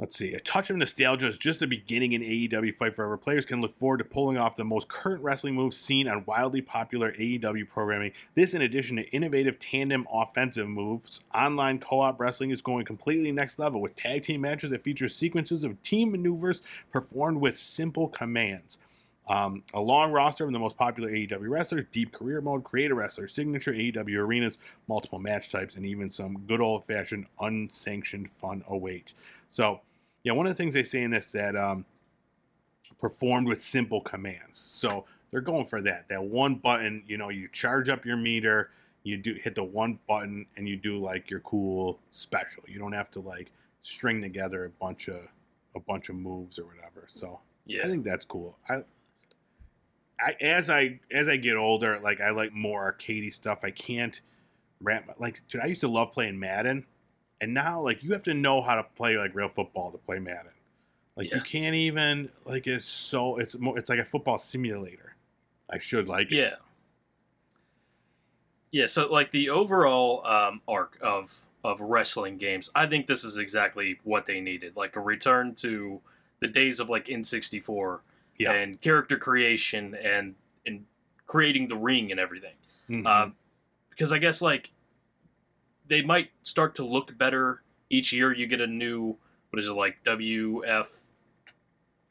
Let's 0.00 0.16
see. 0.16 0.32
A 0.32 0.40
touch 0.40 0.70
of 0.70 0.78
nostalgia 0.78 1.26
is 1.26 1.36
just 1.36 1.60
the 1.60 1.66
beginning 1.66 2.12
in 2.12 2.22
AEW 2.22 2.74
Fight 2.74 2.96
Forever. 2.96 3.18
Players 3.18 3.44
can 3.44 3.60
look 3.60 3.70
forward 3.70 3.98
to 3.98 4.04
pulling 4.04 4.38
off 4.38 4.56
the 4.56 4.64
most 4.64 4.88
current 4.88 5.22
wrestling 5.22 5.54
moves 5.54 5.76
seen 5.76 6.08
on 6.08 6.24
wildly 6.26 6.62
popular 6.62 7.12
AEW 7.12 7.68
programming. 7.68 8.12
This, 8.34 8.54
in 8.54 8.62
addition 8.62 8.96
to 8.96 9.06
innovative 9.10 9.58
tandem 9.58 10.08
offensive 10.10 10.68
moves, 10.68 11.20
online 11.34 11.80
co 11.80 12.00
op 12.00 12.18
wrestling 12.18 12.48
is 12.48 12.62
going 12.62 12.86
completely 12.86 13.30
next 13.30 13.58
level 13.58 13.82
with 13.82 13.94
tag 13.94 14.22
team 14.22 14.40
matches 14.40 14.70
that 14.70 14.80
feature 14.80 15.06
sequences 15.06 15.64
of 15.64 15.82
team 15.82 16.12
maneuvers 16.12 16.62
performed 16.90 17.42
with 17.42 17.58
simple 17.58 18.08
commands. 18.08 18.78
Um, 19.28 19.64
a 19.74 19.82
long 19.82 20.12
roster 20.12 20.46
of 20.46 20.52
the 20.54 20.58
most 20.58 20.78
popular 20.78 21.10
AEW 21.10 21.50
wrestlers, 21.50 21.84
deep 21.92 22.10
career 22.10 22.40
mode, 22.40 22.64
creator 22.64 22.94
wrestlers, 22.94 23.34
signature 23.34 23.74
AEW 23.74 24.16
arenas, 24.16 24.56
multiple 24.88 25.18
match 25.18 25.52
types, 25.52 25.76
and 25.76 25.84
even 25.84 26.10
some 26.10 26.38
good 26.48 26.62
old 26.62 26.86
fashioned 26.86 27.26
unsanctioned 27.38 28.32
fun 28.32 28.64
await. 28.66 29.12
So, 29.50 29.82
yeah, 30.22 30.32
one 30.32 30.46
of 30.46 30.50
the 30.52 30.56
things 30.56 30.74
they 30.74 30.82
say 30.82 31.02
in 31.02 31.10
this 31.10 31.30
that 31.32 31.56
um, 31.56 31.84
performed 32.98 33.46
with 33.48 33.62
simple 33.62 34.00
commands. 34.00 34.62
So 34.66 35.04
they're 35.30 35.40
going 35.40 35.66
for 35.66 35.80
that. 35.82 36.08
That 36.08 36.24
one 36.24 36.56
button, 36.56 37.02
you 37.06 37.16
know, 37.16 37.28
you 37.28 37.48
charge 37.48 37.88
up 37.88 38.04
your 38.04 38.16
meter, 38.16 38.70
you 39.02 39.16
do 39.16 39.34
hit 39.34 39.54
the 39.54 39.64
one 39.64 39.98
button, 40.08 40.46
and 40.56 40.68
you 40.68 40.76
do 40.76 40.98
like 40.98 41.30
your 41.30 41.40
cool 41.40 41.98
special. 42.10 42.62
You 42.66 42.78
don't 42.78 42.92
have 42.92 43.10
to 43.12 43.20
like 43.20 43.50
string 43.82 44.20
together 44.20 44.64
a 44.66 44.70
bunch 44.70 45.08
of 45.08 45.20
a 45.74 45.80
bunch 45.80 46.08
of 46.08 46.16
moves 46.16 46.58
or 46.58 46.64
whatever. 46.66 47.06
So 47.08 47.40
Yeah, 47.64 47.84
I 47.84 47.88
think 47.88 48.04
that's 48.04 48.24
cool. 48.24 48.58
I, 48.68 48.82
I 50.18 50.36
as 50.40 50.68
I 50.68 51.00
as 51.10 51.28
I 51.28 51.36
get 51.36 51.56
older, 51.56 51.98
like 52.00 52.20
I 52.20 52.30
like 52.30 52.52
more 52.52 52.92
arcadey 52.92 53.32
stuff. 53.32 53.60
I 53.62 53.70
can't 53.70 54.20
wrap 54.80 55.06
my- 55.06 55.14
like 55.18 55.42
dude. 55.48 55.62
I 55.62 55.66
used 55.66 55.80
to 55.82 55.88
love 55.88 56.12
playing 56.12 56.38
Madden, 56.38 56.84
and 57.40 57.54
now 57.54 57.80
like 57.80 58.02
you 58.02 58.12
have 58.12 58.22
to 58.24 58.34
know 58.34 58.60
how 58.62 58.76
to 58.76 58.82
play 58.82 59.16
like 59.16 59.34
real 59.34 59.48
football 59.48 59.90
to 59.92 59.98
play 59.98 60.18
Madden. 60.18 60.52
Like 61.16 61.32
you 61.32 61.40
can't 61.40 61.74
even 61.74 62.30
like 62.44 62.66
it's 62.66 62.84
so 62.84 63.36
it's 63.36 63.58
more 63.58 63.78
it's 63.78 63.90
like 63.90 63.98
a 63.98 64.04
football 64.04 64.38
simulator. 64.38 65.16
I 65.68 65.78
should 65.78 66.08
like 66.08 66.32
it. 66.32 66.36
Yeah. 66.36 66.54
Yeah, 68.72 68.86
so 68.86 69.10
like 69.10 69.32
the 69.32 69.50
overall 69.50 70.24
um, 70.26 70.60
arc 70.68 70.96
of 71.02 71.44
of 71.62 71.80
wrestling 71.80 72.38
games, 72.38 72.70
I 72.74 72.86
think 72.86 73.06
this 73.06 73.24
is 73.24 73.36
exactly 73.36 73.98
what 74.04 74.26
they 74.26 74.40
needed. 74.40 74.76
Like 74.76 74.96
a 74.96 75.00
return 75.00 75.54
to 75.56 76.00
the 76.38 76.48
days 76.48 76.80
of 76.80 76.88
like 76.88 77.06
N64 77.06 78.00
and 78.48 78.80
character 78.80 79.18
creation 79.18 79.94
and 79.94 80.36
and 80.64 80.86
creating 81.26 81.68
the 81.68 81.76
ring 81.76 82.10
and 82.10 82.20
everything. 82.20 82.54
Mhm. 82.88 83.06
Um, 83.06 83.34
because 83.90 84.12
I 84.12 84.18
guess 84.18 84.40
like 84.40 84.70
they 85.90 86.00
might 86.02 86.30
start 86.42 86.74
to 86.76 86.84
look 86.86 87.18
better 87.18 87.62
each 87.90 88.12
year. 88.14 88.32
You 88.34 88.46
get 88.46 88.62
a 88.62 88.66
new 88.66 89.16
what 89.50 89.58
is 89.58 89.66
it 89.66 89.72
like 89.72 90.02
WF 90.04 90.86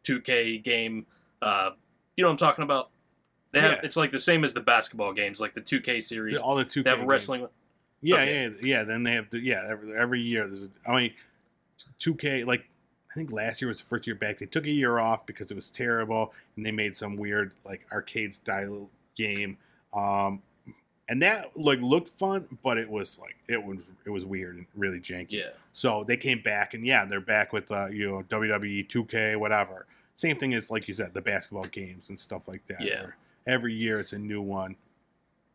2K 0.03 0.63
game. 0.63 1.05
Uh, 1.41 1.71
you 2.15 2.23
know 2.23 2.27
what 2.29 2.33
I'm 2.33 2.37
talking 2.37 2.63
about? 2.63 2.89
They 3.51 3.61
have 3.61 3.71
Yeah. 3.71 3.79
it's 3.83 3.95
like 3.95 4.11
the 4.11 4.19
same 4.19 4.43
as 4.43 4.53
the 4.53 4.61
basketball 4.61 5.13
games, 5.13 5.39
like 5.39 5.53
the 5.55 5.61
2K 5.61 6.01
series. 6.03 6.35
Yeah, 6.37 6.41
all 6.43 6.55
the 6.55 6.65
two. 6.65 6.83
they 6.83 6.89
have 6.91 7.01
wrestling. 7.03 7.47
Yeah, 8.01 8.15
Okay. 8.17 8.43
yeah, 8.43 8.49
yeah. 8.61 8.83
Then 8.83 9.03
they 9.03 9.13
have 9.13 9.29
to. 9.31 9.39
Yeah, 9.39 9.65
every, 9.67 9.93
every 9.97 10.21
year 10.21 10.47
there's. 10.47 10.63
A, 10.63 10.69
I 10.87 10.95
mean, 10.95 11.13
two 11.97 12.15
K. 12.15 12.43
Like 12.43 12.69
I 13.11 13.13
think 13.15 13.31
last 13.31 13.61
year 13.61 13.67
was 13.67 13.79
the 13.79 13.85
first 13.87 14.05
year 14.07 14.15
back. 14.15 14.37
They 14.37 14.45
took 14.45 14.65
a 14.65 14.71
year 14.71 14.99
off 14.99 15.25
because 15.25 15.51
it 15.51 15.55
was 15.55 15.69
terrible, 15.69 16.33
and 16.55 16.65
they 16.65 16.71
made 16.71 16.95
some 16.95 17.17
weird 17.17 17.53
like 17.65 17.85
arcade 17.91 18.33
style 18.35 18.89
game. 19.15 19.57
Um, 19.93 20.43
and 21.09 21.23
that 21.23 21.49
like 21.55 21.81
looked 21.81 22.09
fun, 22.09 22.59
but 22.63 22.77
it 22.77 22.87
was 22.87 23.19
like 23.19 23.35
it 23.47 23.61
was 23.61 23.79
it 24.05 24.11
was 24.11 24.25
weird 24.25 24.57
and 24.57 24.65
really 24.75 24.99
janky. 24.99 25.31
Yeah. 25.31 25.49
So 25.73 26.03
they 26.07 26.15
came 26.15 26.41
back, 26.41 26.75
and 26.75 26.85
yeah, 26.85 27.03
they're 27.03 27.19
back 27.19 27.51
with 27.51 27.71
uh, 27.71 27.87
you 27.87 28.07
know 28.07 28.23
WWE 28.29 28.87
2K, 28.87 29.37
whatever. 29.37 29.87
Same 30.13 30.37
thing 30.37 30.53
as 30.53 30.69
like 30.69 30.87
you 30.87 30.93
said, 30.93 31.15
the 31.15 31.21
basketball 31.21 31.65
games 31.65 32.09
and 32.09 32.19
stuff 32.19 32.47
like 32.47 32.65
that. 32.67 32.81
Yeah. 32.81 33.07
Every 33.47 33.73
year 33.73 33.99
it's 33.99 34.13
a 34.13 34.19
new 34.19 34.41
one. 34.41 34.75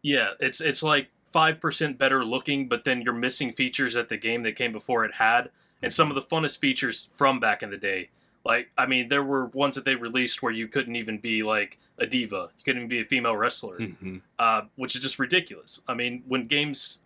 Yeah, 0.02 0.30
it's 0.40 0.60
it's 0.60 0.82
like 0.82 1.08
five 1.32 1.60
percent 1.60 1.98
better 1.98 2.24
looking, 2.24 2.68
but 2.68 2.84
then 2.84 3.02
you're 3.02 3.14
missing 3.14 3.52
features 3.52 3.94
that 3.94 4.08
the 4.08 4.16
game 4.16 4.42
that 4.42 4.56
came 4.56 4.72
before 4.72 5.04
it 5.04 5.14
had, 5.14 5.50
and 5.80 5.92
some 5.92 6.10
of 6.10 6.16
the 6.16 6.22
funnest 6.22 6.58
features 6.58 7.10
from 7.14 7.38
back 7.38 7.62
in 7.62 7.70
the 7.70 7.78
day. 7.78 8.10
Like, 8.44 8.70
I 8.76 8.84
mean, 8.86 9.08
there 9.08 9.22
were 9.22 9.46
ones 9.46 9.74
that 9.76 9.84
they 9.86 9.94
released 9.94 10.42
where 10.42 10.52
you 10.52 10.68
couldn't 10.68 10.96
even 10.96 11.18
be 11.18 11.42
like 11.42 11.78
a 11.98 12.06
diva, 12.06 12.50
you 12.58 12.64
couldn't 12.64 12.80
even 12.82 12.88
be 12.88 13.00
a 13.00 13.04
female 13.04 13.36
wrestler, 13.36 13.78
Mhm. 13.78 14.20
uh, 14.38 14.62
which 14.76 14.94
is 14.94 15.02
just 15.02 15.18
ridiculous. 15.18 15.80
I 15.88 15.94
mean, 15.94 16.22
when 16.26 16.46
games 16.46 17.00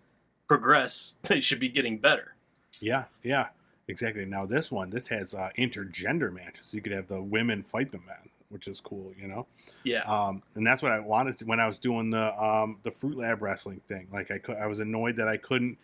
progress, 0.48 1.16
they 1.22 1.40
should 1.40 1.60
be 1.60 1.68
getting 1.68 1.98
better. 1.98 2.34
Yeah, 2.80 3.04
yeah, 3.22 3.48
exactly. 3.86 4.24
Now 4.24 4.46
this 4.46 4.70
one, 4.72 4.90
this 4.90 5.08
has 5.08 5.34
uh, 5.34 5.50
intergender 5.58 6.32
matches. 6.32 6.72
You 6.74 6.80
could 6.80 6.92
have 6.92 7.08
the 7.08 7.22
women 7.22 7.62
fight 7.62 7.92
the 7.92 7.98
men, 7.98 8.30
which 8.48 8.66
is 8.68 8.80
cool, 8.80 9.12
you 9.16 9.28
know. 9.28 9.46
Yeah, 9.84 10.02
Um, 10.04 10.42
and 10.54 10.66
that's 10.66 10.82
what 10.82 10.92
I 10.92 11.00
wanted 11.00 11.38
to, 11.38 11.44
when 11.44 11.60
I 11.60 11.66
was 11.66 11.78
doing 11.78 12.10
the 12.10 12.34
um, 12.42 12.78
the 12.82 12.90
Fruit 12.90 13.16
Lab 13.16 13.42
wrestling 13.42 13.80
thing. 13.88 14.08
Like 14.12 14.30
I 14.30 14.38
could, 14.38 14.56
I 14.56 14.66
was 14.66 14.80
annoyed 14.80 15.16
that 15.16 15.28
I 15.28 15.36
couldn't 15.36 15.78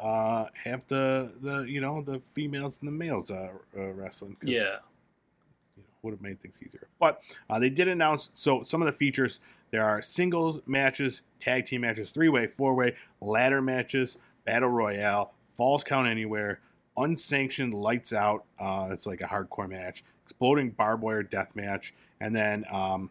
uh, 0.00 0.46
have 0.64 0.86
the 0.88 1.32
the 1.40 1.62
you 1.62 1.80
know 1.80 2.02
the 2.02 2.20
females 2.20 2.78
and 2.80 2.88
the 2.88 2.92
males 2.92 3.30
uh, 3.30 3.50
uh, 3.76 3.92
wrestling. 3.92 4.36
yeah, 4.42 4.58
you 4.58 4.64
know, 4.64 5.84
would 6.02 6.12
have 6.12 6.22
made 6.22 6.40
things 6.40 6.58
easier. 6.64 6.88
But 6.98 7.22
uh, 7.48 7.58
they 7.58 7.70
did 7.70 7.88
announce 7.88 8.30
so 8.34 8.62
some 8.62 8.82
of 8.82 8.86
the 8.86 8.92
features. 8.92 9.40
There 9.70 9.84
are 9.84 10.00
singles 10.02 10.60
matches, 10.66 11.22
tag 11.40 11.66
team 11.66 11.80
matches, 11.80 12.10
three 12.10 12.28
way, 12.28 12.46
four 12.46 12.74
way, 12.74 12.94
ladder 13.20 13.60
matches, 13.60 14.18
battle 14.44 14.68
royale, 14.68 15.32
falls 15.48 15.82
count 15.82 16.06
anywhere, 16.06 16.60
unsanctioned 16.96 17.74
lights 17.74 18.12
out. 18.12 18.44
Uh, 18.58 18.88
it's 18.92 19.06
like 19.06 19.20
a 19.20 19.26
hardcore 19.26 19.68
match, 19.68 20.04
exploding 20.24 20.70
barbed 20.70 21.02
wire 21.02 21.22
death 21.22 21.56
match, 21.56 21.94
and 22.20 22.36
then 22.36 22.64
um, 22.70 23.10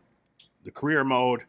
the 0.63 0.71
career 0.71 1.03
mode, 1.03 1.43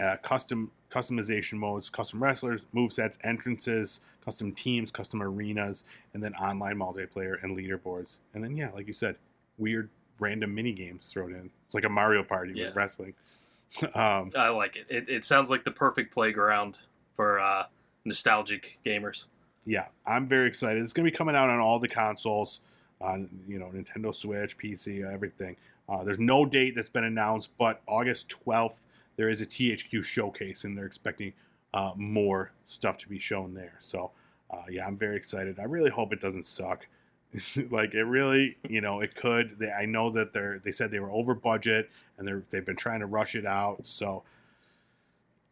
uh, 0.00 0.16
custom 0.22 0.72
customization 0.90 1.54
modes, 1.54 1.90
custom 1.90 2.22
wrestlers, 2.22 2.66
move 2.72 2.92
sets, 2.92 3.18
entrances, 3.22 4.00
custom 4.28 4.52
teams, 4.52 4.90
custom 4.90 5.22
arenas, 5.22 5.84
and 6.12 6.22
then 6.22 6.34
online 6.34 6.76
multiplayer 6.76 7.42
and 7.42 7.56
leaderboards. 7.56 8.18
And 8.34 8.44
then 8.44 8.54
yeah, 8.58 8.70
like 8.74 8.86
you 8.86 8.92
said, 8.92 9.16
weird 9.56 9.88
random 10.20 10.54
mini 10.54 10.72
games 10.74 11.08
thrown 11.10 11.32
in. 11.32 11.48
It's 11.64 11.74
like 11.74 11.84
a 11.84 11.88
Mario 11.88 12.22
Party 12.22 12.52
Yeah. 12.54 12.66
with 12.66 12.76
wrestling. 12.76 13.14
um, 13.94 14.30
I 14.36 14.50
like 14.50 14.76
it. 14.76 14.86
it. 14.90 15.08
It 15.08 15.24
sounds 15.24 15.50
like 15.50 15.64
the 15.64 15.70
perfect 15.70 16.12
playground 16.12 16.76
for 17.16 17.40
uh, 17.40 17.64
nostalgic 18.04 18.78
gamers. 18.84 19.26
yeah, 19.64 19.86
I'm 20.06 20.26
very 20.26 20.46
excited. 20.46 20.82
It's 20.82 20.92
going 20.92 21.06
to 21.06 21.10
be 21.10 21.16
coming 21.16 21.34
out 21.34 21.48
on 21.48 21.58
all 21.58 21.78
the 21.78 21.88
consoles, 21.88 22.60
on 23.00 23.30
you 23.48 23.58
know 23.58 23.70
Nintendo 23.74 24.14
Switch, 24.14 24.58
PC, 24.58 25.10
everything. 25.10 25.56
Uh, 25.88 26.04
there's 26.04 26.18
no 26.18 26.44
date 26.44 26.74
that's 26.76 26.90
been 26.90 27.04
announced, 27.04 27.48
but 27.58 27.80
August 27.86 28.28
12th 28.46 28.82
there 29.16 29.30
is 29.30 29.40
a 29.40 29.46
THQ 29.46 30.04
showcase, 30.04 30.64
and 30.64 30.76
they're 30.76 30.84
expecting 30.86 31.32
uh, 31.74 31.92
more 31.96 32.52
stuff 32.66 32.96
to 32.98 33.08
be 33.08 33.18
shown 33.18 33.54
there. 33.54 33.74
So 33.78 34.10
uh, 34.50 34.62
yeah, 34.70 34.86
I'm 34.86 34.96
very 34.96 35.16
excited. 35.16 35.58
I 35.58 35.64
really 35.64 35.90
hope 35.90 36.12
it 36.12 36.20
doesn't 36.20 36.46
suck. 36.46 36.86
like 37.70 37.92
it 37.94 38.04
really, 38.04 38.56
you 38.68 38.80
know, 38.80 39.00
it 39.00 39.14
could. 39.14 39.58
They, 39.58 39.70
I 39.70 39.84
know 39.84 40.10
that 40.10 40.32
they're. 40.32 40.60
They 40.64 40.72
said 40.72 40.90
they 40.90 41.00
were 41.00 41.12
over 41.12 41.34
budget, 41.34 41.90
and 42.16 42.26
they're 42.26 42.42
they've 42.50 42.64
been 42.64 42.76
trying 42.76 43.00
to 43.00 43.06
rush 43.06 43.34
it 43.34 43.44
out. 43.44 43.86
So 43.86 44.22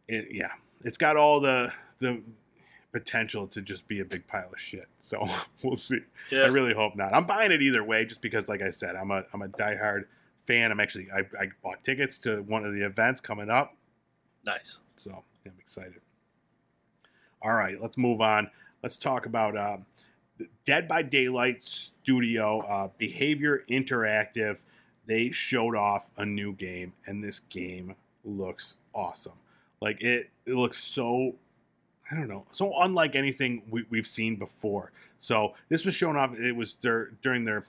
it 0.07 0.29
yeah, 0.31 0.53
it's 0.83 0.97
got 0.97 1.17
all 1.17 1.39
the 1.39 1.71
the 1.99 2.21
potential 2.91 3.47
to 3.47 3.61
just 3.61 3.87
be 3.87 3.99
a 3.99 4.05
big 4.05 4.27
pile 4.27 4.49
of 4.51 4.59
shit. 4.59 4.87
So 4.99 5.27
we'll 5.63 5.75
see. 5.75 5.99
Yeah, 6.31 6.41
I 6.41 6.47
really 6.47 6.73
hope 6.73 6.95
not. 6.95 7.13
I'm 7.13 7.25
buying 7.25 7.51
it 7.51 7.61
either 7.61 7.83
way, 7.83 8.05
just 8.05 8.21
because, 8.21 8.47
like 8.47 8.61
I 8.61 8.71
said, 8.71 8.95
I'm 8.95 9.11
a 9.11 9.25
I'm 9.31 9.43
a 9.43 9.47
diehard 9.47 10.05
fan. 10.45 10.71
I'm 10.71 10.79
actually 10.79 11.09
I, 11.15 11.19
I 11.39 11.49
bought 11.61 11.83
tickets 11.83 12.17
to 12.19 12.41
one 12.41 12.65
of 12.65 12.73
the 12.73 12.83
events 12.83 13.21
coming 13.21 13.51
up, 13.51 13.75
nice. 14.45 14.79
so 14.95 15.23
I'm 15.45 15.53
excited. 15.59 16.01
All 17.41 17.53
right, 17.53 17.79
let's 17.79 17.97
move 17.97 18.19
on. 18.19 18.49
Let's 18.83 18.97
talk 18.97 19.25
about 19.25 19.57
uh, 19.57 19.77
Dead 20.65 20.87
by 20.87 21.01
Daylight 21.01 21.63
Studio 21.63 22.59
uh, 22.59 22.89
Behaviour 22.97 23.63
Interactive. 23.69 24.59
They 25.05 25.31
showed 25.31 25.75
off 25.75 26.11
a 26.17 26.25
new 26.25 26.53
game, 26.53 26.93
and 27.05 27.23
this 27.23 27.39
game 27.39 27.95
looks 28.23 28.75
awesome. 28.93 29.39
Like 29.81 30.01
it, 30.01 30.29
it 30.45 30.53
looks 30.53 30.77
so 30.77 31.35
I 32.11 32.15
don't 32.15 32.27
know, 32.27 32.45
so 32.51 32.73
unlike 32.79 33.15
anything 33.15 33.63
we, 33.69 33.85
we've 33.89 34.07
seen 34.07 34.37
before. 34.37 34.91
So 35.17 35.53
this 35.69 35.85
was 35.85 35.93
shown 35.93 36.15
off. 36.15 36.37
It 36.37 36.55
was 36.55 36.75
their 36.75 37.11
during 37.21 37.45
their, 37.45 37.65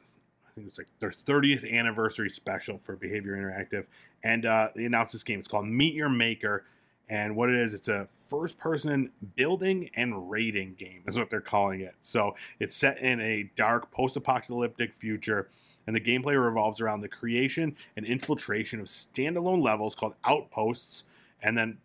I 0.47 0.51
think 0.55 0.67
it 0.67 0.71
was 0.71 0.79
like 0.79 0.89
their 1.01 1.11
30th 1.11 1.71
anniversary 1.71 2.29
special 2.29 2.79
for 2.79 2.95
Behaviour 2.95 3.37
Interactive, 3.37 3.87
and 4.23 4.47
uh, 4.47 4.69
they 4.77 4.85
announced 4.85 5.13
this 5.13 5.25
game. 5.25 5.41
It's 5.41 5.49
called 5.49 5.67
Meet 5.67 5.95
Your 5.95 6.09
Maker, 6.09 6.65
and 7.09 7.37
what 7.37 7.49
it 7.49 7.57
is, 7.57 7.73
it's 7.73 7.89
a 7.89 8.07
first-person 8.07 9.11
building 9.35 9.91
and 9.95 10.31
raiding 10.31 10.75
game, 10.75 11.03
is 11.07 11.19
what 11.19 11.31
they're 11.31 11.41
calling 11.41 11.81
it. 11.81 11.95
So 12.03 12.37
it's 12.61 12.77
set 12.77 12.99
in 12.99 13.21
a 13.21 13.51
dark 13.57 13.91
post-apocalyptic 13.91 14.95
future. 14.95 15.49
And 15.87 15.97
the 15.97 16.01
gameplay 16.01 16.43
revolves 16.43 16.83
around 16.83 17.01
the 17.01 17.09
creation 17.09 17.75
and 17.97 18.05
infiltration 18.05 18.79
of 18.79 18.87
standalone 18.87 19.63
levels 19.63 19.95
called 19.95 20.17
outposts, 20.23 21.05
and 21.43 21.57
then 21.57 21.79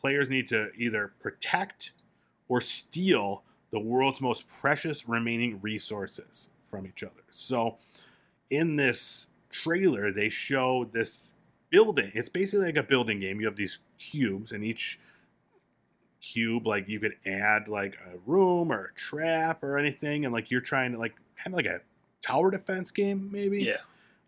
players 0.00 0.30
need 0.30 0.46
to 0.48 0.70
either 0.76 1.12
protect 1.20 1.92
or 2.48 2.60
steal 2.60 3.42
the 3.70 3.80
world's 3.80 4.20
most 4.20 4.46
precious 4.46 5.08
remaining 5.08 5.58
resources 5.60 6.48
from 6.64 6.86
each 6.86 7.02
other. 7.02 7.22
So, 7.32 7.78
in 8.50 8.76
this 8.76 9.28
trailer, 9.50 10.12
they 10.12 10.28
show 10.28 10.88
this 10.92 11.32
building. 11.70 12.12
It's 12.14 12.28
basically 12.28 12.66
like 12.66 12.76
a 12.76 12.82
building 12.84 13.18
game. 13.18 13.40
You 13.40 13.46
have 13.46 13.56
these 13.56 13.80
cubes, 14.00 14.50
and 14.50 14.64
each 14.64 14.98
cube, 16.20 16.66
like 16.66 16.88
you 16.88 16.98
could 16.98 17.14
add 17.24 17.68
like 17.68 17.96
a 18.12 18.18
room 18.26 18.72
or 18.72 18.86
a 18.86 18.94
trap 18.94 19.62
or 19.62 19.78
anything, 19.78 20.24
and 20.24 20.34
like 20.34 20.50
you're 20.50 20.60
trying 20.60 20.92
to 20.92 20.98
like 20.98 21.14
kind 21.36 21.54
of 21.54 21.56
like 21.56 21.66
a 21.66 21.80
tower 22.22 22.50
defense 22.50 22.90
game, 22.90 23.28
maybe. 23.30 23.62
Yeah, 23.62 23.76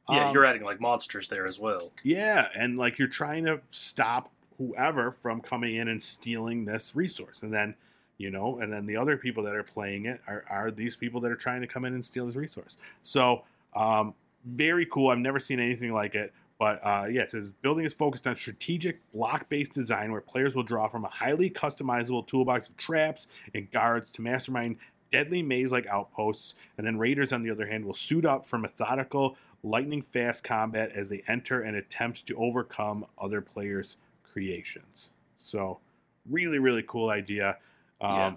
yeah. 0.08 0.28
Um, 0.28 0.34
you're 0.34 0.44
adding 0.44 0.62
like 0.62 0.80
monsters 0.80 1.28
there 1.28 1.46
as 1.46 1.58
well. 1.58 1.90
yeah, 2.04 2.48
and 2.56 2.78
like 2.78 2.98
you're 2.98 3.08
trying 3.08 3.44
to 3.46 3.60
stop 3.70 4.30
whoever 4.58 5.10
from 5.10 5.40
coming 5.40 5.74
in 5.76 5.88
and 5.88 6.02
stealing 6.02 6.64
this 6.64 6.94
resource. 6.94 7.42
And 7.42 7.52
then, 7.52 7.74
you 8.18 8.30
know, 8.30 8.58
and 8.60 8.72
then 8.72 8.86
the 8.86 8.96
other 8.96 9.16
people 9.16 9.42
that 9.44 9.54
are 9.54 9.62
playing 9.62 10.06
it 10.06 10.20
are, 10.28 10.44
are 10.48 10.70
these 10.70 10.96
people 10.96 11.20
that 11.22 11.32
are 11.32 11.36
trying 11.36 11.60
to 11.62 11.66
come 11.66 11.84
in 11.84 11.94
and 11.94 12.04
steal 12.04 12.26
this 12.26 12.36
resource. 12.36 12.76
So, 13.02 13.42
um, 13.74 14.14
very 14.44 14.86
cool. 14.86 15.10
I've 15.10 15.18
never 15.18 15.38
seen 15.38 15.60
anything 15.60 15.92
like 15.92 16.14
it. 16.14 16.32
But 16.62 16.78
uh, 16.84 17.06
yeah, 17.10 17.22
it 17.22 17.32
says 17.32 17.50
building 17.50 17.84
is 17.84 17.92
focused 17.92 18.24
on 18.24 18.36
strategic 18.36 19.10
block-based 19.10 19.72
design 19.72 20.12
where 20.12 20.20
players 20.20 20.54
will 20.54 20.62
draw 20.62 20.86
from 20.86 21.04
a 21.04 21.08
highly 21.08 21.50
customizable 21.50 22.24
toolbox 22.24 22.68
of 22.68 22.76
traps 22.76 23.26
and 23.52 23.68
guards 23.72 24.12
to 24.12 24.22
mastermind 24.22 24.76
deadly 25.10 25.42
maze-like 25.42 25.88
outposts, 25.88 26.54
and 26.78 26.86
then 26.86 26.98
raiders, 26.98 27.32
on 27.32 27.42
the 27.42 27.50
other 27.50 27.66
hand, 27.66 27.84
will 27.84 27.92
suit 27.92 28.24
up 28.24 28.46
for 28.46 28.58
methodical, 28.58 29.36
lightning-fast 29.64 30.44
combat 30.44 30.92
as 30.94 31.08
they 31.08 31.24
enter 31.26 31.60
and 31.60 31.76
attempt 31.76 32.28
to 32.28 32.36
overcome 32.36 33.06
other 33.18 33.40
players' 33.40 33.96
creations. 34.22 35.10
So, 35.34 35.80
really, 36.30 36.60
really 36.60 36.84
cool 36.86 37.10
idea. 37.10 37.58
Um, 38.00 38.14
Yeah. 38.14 38.34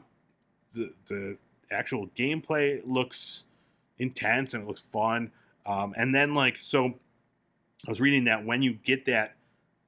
The 0.73 0.93
the 1.05 1.38
actual 1.69 2.07
gameplay 2.17 2.82
looks 2.84 3.45
intense 3.99 4.55
and 4.55 4.63
it 4.63 4.67
looks 4.67 4.82
fun. 4.82 5.32
Um, 5.67 5.93
and 5.95 6.13
then 6.15 6.34
like 6.34 6.57
so, 6.57 6.95
I 7.88 7.91
was 7.91 8.01
reading 8.01 8.26
that 8.26 8.45
when 8.45 8.61
you 8.61 8.73
get 8.73 9.05
that 9.05 9.36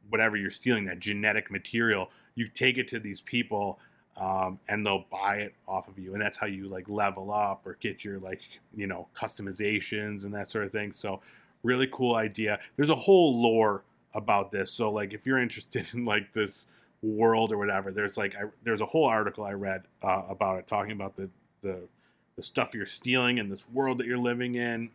whatever 0.10 0.38
you're 0.38 0.50
stealing, 0.50 0.86
that 0.86 1.00
genetic 1.00 1.52
material, 1.52 2.10
you 2.36 2.48
take 2.48 2.78
it 2.78 2.88
to 2.90 3.00
these 3.00 3.22
people. 3.22 3.80
Um, 4.16 4.60
and 4.68 4.84
they'll 4.84 5.06
buy 5.12 5.36
it 5.36 5.54
off 5.68 5.88
of 5.88 6.00
you, 6.00 6.14
and 6.14 6.20
that's 6.20 6.40
how 6.40 6.48
you 6.48 6.68
like 6.68 6.90
level 6.90 7.32
up 7.32 7.68
or 7.68 7.78
get 7.80 8.04
your 8.04 8.18
like 8.18 8.42
you 8.74 8.88
know 8.88 9.10
customizations 9.16 10.24
and 10.24 10.34
that 10.34 10.50
sort 10.50 10.66
of 10.66 10.72
thing. 10.72 10.92
So, 10.92 11.22
really 11.62 11.88
cool 11.92 12.16
idea. 12.16 12.60
There's 12.78 12.90
a 12.90 12.96
whole 12.96 13.40
lore 13.40 13.84
about 14.14 14.52
this. 14.52 14.72
So 14.72 14.92
like 14.92 15.14
if 15.14 15.26
you're 15.26 15.40
interested 15.42 15.94
in 15.94 16.04
like 16.04 16.34
this 16.34 16.66
world 17.02 17.52
or 17.52 17.58
whatever, 17.58 17.92
there's 17.92 18.18
like 18.18 18.36
I, 18.36 18.46
there's 18.64 18.82
a 18.82 18.88
whole 18.88 19.06
article 19.06 19.46
I 19.46 19.54
read 19.54 19.84
uh, 20.04 20.24
about 20.28 20.60
it 20.60 20.68
talking 20.68 20.92
about 20.92 21.16
the, 21.16 21.30
the 21.62 21.88
the 22.36 22.42
stuff 22.44 22.76
you're 22.76 22.86
stealing 22.86 23.38
in 23.38 23.50
this 23.50 23.68
world 23.70 23.98
that 24.00 24.06
you're 24.06 24.18
living 24.18 24.56
in. 24.56 24.90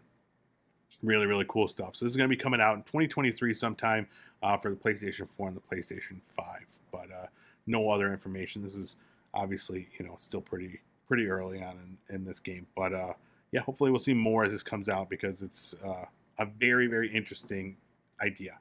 Really, 1.02 1.26
really 1.26 1.46
cool 1.48 1.68
stuff. 1.68 1.96
So 1.96 2.04
this 2.04 2.12
is 2.12 2.16
going 2.16 2.28
to 2.28 2.36
be 2.36 2.40
coming 2.40 2.60
out 2.60 2.76
in 2.76 2.82
2023 2.84 3.54
sometime 3.54 4.06
uh, 4.42 4.56
for 4.56 4.70
the 4.70 4.76
PlayStation 4.76 5.28
4 5.28 5.48
and 5.48 5.56
the 5.56 5.60
PlayStation 5.60 6.20
5. 6.36 6.46
But 6.90 7.10
uh, 7.12 7.26
no 7.66 7.90
other 7.90 8.12
information. 8.12 8.62
This 8.62 8.74
is 8.74 8.96
obviously, 9.34 9.88
you 9.98 10.06
know, 10.06 10.16
still 10.18 10.40
pretty 10.40 10.80
pretty 11.06 11.28
early 11.28 11.62
on 11.62 11.98
in, 12.08 12.14
in 12.14 12.24
this 12.24 12.40
game. 12.40 12.66
But 12.76 12.92
uh, 12.94 13.12
yeah, 13.50 13.60
hopefully 13.60 13.90
we'll 13.90 14.00
see 14.00 14.14
more 14.14 14.44
as 14.44 14.52
this 14.52 14.62
comes 14.62 14.88
out 14.88 15.10
because 15.10 15.42
it's 15.42 15.74
uh, 15.84 16.06
a 16.38 16.46
very 16.46 16.86
very 16.86 17.08
interesting 17.12 17.76
idea. 18.20 18.58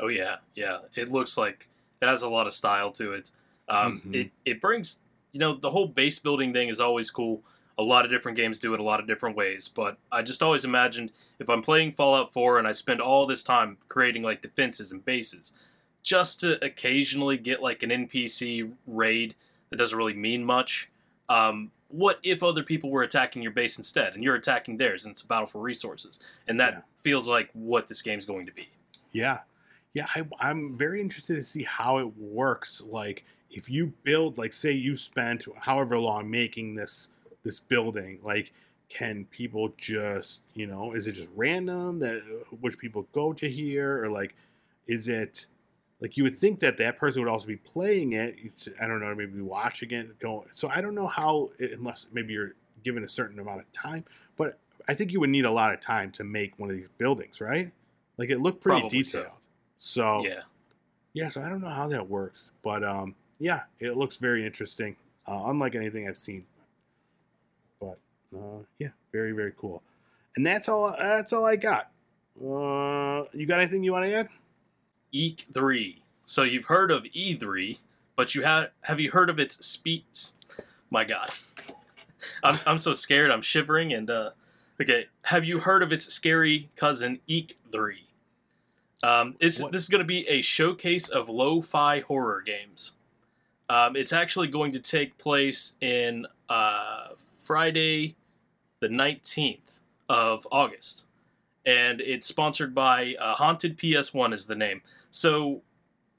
Oh 0.00 0.08
yeah, 0.08 0.36
yeah. 0.54 0.78
It 0.94 1.10
looks 1.10 1.36
like 1.36 1.68
it 2.00 2.06
has 2.06 2.22
a 2.22 2.28
lot 2.28 2.46
of 2.46 2.52
style 2.52 2.90
to 2.92 3.12
it. 3.12 3.30
Um, 3.68 4.00
Mhm. 4.06 4.14
It 4.14 4.30
it 4.44 4.60
brings 4.60 5.00
you 5.32 5.40
know 5.40 5.52
the 5.54 5.70
whole 5.70 5.86
base 5.88 6.18
building 6.18 6.52
thing 6.52 6.68
is 6.68 6.80
always 6.80 7.10
cool. 7.10 7.42
A 7.78 7.82
lot 7.82 8.04
of 8.04 8.10
different 8.10 8.36
games 8.36 8.58
do 8.58 8.74
it 8.74 8.80
a 8.80 8.82
lot 8.82 8.98
of 8.98 9.06
different 9.06 9.36
ways, 9.36 9.68
but 9.68 9.98
I 10.10 10.22
just 10.22 10.42
always 10.42 10.64
imagined 10.64 11.12
if 11.38 11.48
I'm 11.48 11.62
playing 11.62 11.92
Fallout 11.92 12.32
4 12.32 12.58
and 12.58 12.66
I 12.66 12.72
spend 12.72 13.00
all 13.00 13.24
this 13.24 13.44
time 13.44 13.78
creating 13.88 14.22
like 14.24 14.42
defenses 14.42 14.90
and 14.90 15.04
bases, 15.04 15.52
just 16.02 16.40
to 16.40 16.62
occasionally 16.64 17.38
get 17.38 17.62
like 17.62 17.82
an 17.84 17.90
NPC 17.90 18.72
raid 18.86 19.36
that 19.70 19.76
doesn't 19.76 19.96
really 19.96 20.14
mean 20.14 20.44
much. 20.44 20.90
Um, 21.28 21.70
what 21.86 22.18
if 22.22 22.42
other 22.42 22.62
people 22.62 22.90
were 22.90 23.02
attacking 23.02 23.42
your 23.42 23.52
base 23.52 23.78
instead, 23.78 24.14
and 24.14 24.22
you're 24.24 24.34
attacking 24.34 24.76
theirs, 24.76 25.04
and 25.04 25.12
it's 25.12 25.22
a 25.22 25.26
battle 25.26 25.46
for 25.46 25.60
resources? 25.60 26.18
And 26.46 26.58
that 26.60 26.72
Yeah. 26.74 26.80
feels 27.02 27.28
like 27.28 27.48
what 27.52 27.86
this 27.86 28.02
game's 28.02 28.24
going 28.24 28.44
to 28.46 28.52
be. 28.52 28.68
Yeah, 29.12 29.40
yeah. 29.94 30.06
I, 30.14 30.26
I'm 30.40 30.74
very 30.76 31.00
interested 31.00 31.36
to 31.36 31.42
see 31.42 31.62
how 31.62 31.98
it 31.98 32.16
works. 32.18 32.82
Like, 32.84 33.24
if 33.50 33.70
you 33.70 33.94
build, 34.02 34.36
like, 34.36 34.52
say 34.52 34.72
you 34.72 34.96
spent 34.96 35.46
however 35.60 35.96
long 35.98 36.30
making 36.30 36.74
this 36.74 37.08
this 37.44 37.60
building, 37.60 38.20
like, 38.22 38.52
can 38.88 39.26
people 39.26 39.74
just, 39.76 40.42
you 40.54 40.66
know, 40.66 40.92
is 40.92 41.06
it 41.06 41.12
just 41.12 41.30
random 41.36 41.98
that 41.98 42.22
which 42.60 42.78
people 42.78 43.06
go 43.12 43.32
to 43.34 43.48
here, 43.50 44.02
or 44.02 44.08
like, 44.08 44.34
is 44.86 45.08
it 45.08 45.46
like 46.00 46.16
you 46.16 46.22
would 46.24 46.38
think 46.38 46.60
that 46.60 46.78
that 46.78 46.96
person 46.96 47.22
would 47.22 47.30
also 47.30 47.46
be 47.46 47.56
playing 47.56 48.12
it? 48.14 48.36
I 48.80 48.86
don't 48.86 49.00
know, 49.00 49.14
maybe 49.14 49.40
watching 49.40 49.90
it, 49.90 50.18
go. 50.18 50.46
So 50.54 50.68
I 50.68 50.80
don't 50.80 50.94
know 50.94 51.06
how, 51.06 51.50
unless 51.58 52.06
maybe 52.12 52.32
you're 52.32 52.54
given 52.84 53.04
a 53.04 53.08
certain 53.08 53.38
amount 53.38 53.60
of 53.60 53.70
time, 53.72 54.04
but 54.36 54.58
I 54.88 54.94
think 54.94 55.12
you 55.12 55.20
would 55.20 55.30
need 55.30 55.44
a 55.44 55.50
lot 55.50 55.74
of 55.74 55.80
time 55.80 56.10
to 56.12 56.24
make 56.24 56.58
one 56.58 56.70
of 56.70 56.76
these 56.76 56.88
buildings, 56.96 57.40
right? 57.40 57.72
Like 58.16 58.30
it 58.30 58.38
looked 58.40 58.62
pretty 58.62 58.80
Probably 58.80 59.04
so. 59.04 59.18
detailed. 59.20 59.36
So 59.76 60.24
Yeah. 60.24 60.40
yeah, 61.12 61.28
so 61.28 61.42
I 61.42 61.48
don't 61.50 61.60
know 61.60 61.68
how 61.68 61.88
that 61.88 62.08
works, 62.08 62.52
but 62.62 62.82
um, 62.82 63.14
yeah, 63.38 63.64
it 63.80 63.96
looks 63.98 64.16
very 64.16 64.46
interesting, 64.46 64.96
uh, 65.26 65.42
unlike 65.46 65.74
anything 65.74 66.08
I've 66.08 66.16
seen. 66.16 66.46
But 68.32 68.38
uh, 68.38 68.58
yeah, 68.78 68.88
very 69.12 69.32
very 69.32 69.52
cool. 69.56 69.82
And 70.36 70.46
that's 70.46 70.68
all. 70.68 70.94
That's 70.98 71.32
all 71.32 71.44
I 71.44 71.56
got. 71.56 71.90
Uh, 72.40 73.24
you 73.32 73.46
got 73.46 73.58
anything 73.60 73.82
you 73.82 73.92
want 73.92 74.04
to 74.04 74.14
add? 74.14 74.28
Eek 75.10 75.46
3. 75.52 76.02
So 76.24 76.42
you've 76.44 76.66
heard 76.66 76.90
of 76.90 77.04
E3, 77.04 77.78
but 78.14 78.34
you 78.34 78.42
have 78.42 78.70
have 78.82 79.00
you 79.00 79.10
heard 79.10 79.30
of 79.30 79.38
its 79.40 79.64
speeds? 79.66 80.34
My 80.90 81.04
God, 81.04 81.30
I'm 82.44 82.58
I'm 82.66 82.78
so 82.78 82.92
scared. 82.92 83.30
I'm 83.30 83.42
shivering. 83.42 83.92
And 83.92 84.08
uh, 84.10 84.30
okay, 84.80 85.06
have 85.24 85.44
you 85.44 85.60
heard 85.60 85.82
of 85.82 85.92
its 85.92 86.12
scary 86.12 86.68
cousin 86.76 87.20
Eek 87.26 87.56
3? 87.72 88.04
Um, 89.02 89.36
is 89.40 89.60
What? 89.62 89.72
this 89.72 89.82
is 89.82 89.88
going 89.88 90.00
to 90.00 90.04
be 90.04 90.28
a 90.28 90.42
showcase 90.42 91.08
of 91.08 91.28
lo-fi 91.28 92.00
horror 92.00 92.42
games? 92.42 92.92
Um, 93.70 93.96
it's 93.96 94.12
actually 94.12 94.48
going 94.48 94.72
to 94.72 94.80
take 94.80 95.18
place 95.18 95.74
in 95.80 96.26
uh, 96.48 97.08
Friday, 97.42 98.16
the 98.80 98.88
19th 98.88 99.80
of 100.08 100.46
August, 100.50 101.06
and 101.66 102.00
it's 102.00 102.26
sponsored 102.26 102.74
by 102.74 103.14
uh, 103.20 103.34
Haunted 103.34 103.76
PS1 103.78 104.32
is 104.32 104.46
the 104.46 104.54
name. 104.54 104.82
So 105.10 105.62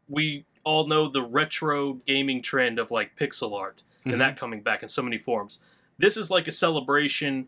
we 0.07 0.45
all 0.64 0.88
know 0.88 1.07
the 1.07 1.24
retro 1.24 1.93
gaming 2.05 2.41
trend 2.41 2.78
of 2.80 2.91
like 2.91 3.16
pixel 3.16 3.57
art 3.57 3.84
Mhm. 4.05 4.14
and 4.14 4.22
that 4.22 4.38
coming 4.38 4.62
back 4.62 4.82
in 4.84 4.89
so 4.89 5.01
many 5.01 5.18
forms. 5.18 5.60
This 5.97 6.16
is 6.18 6.30
like 6.30 6.47
a 6.47 6.51
celebration 6.51 7.47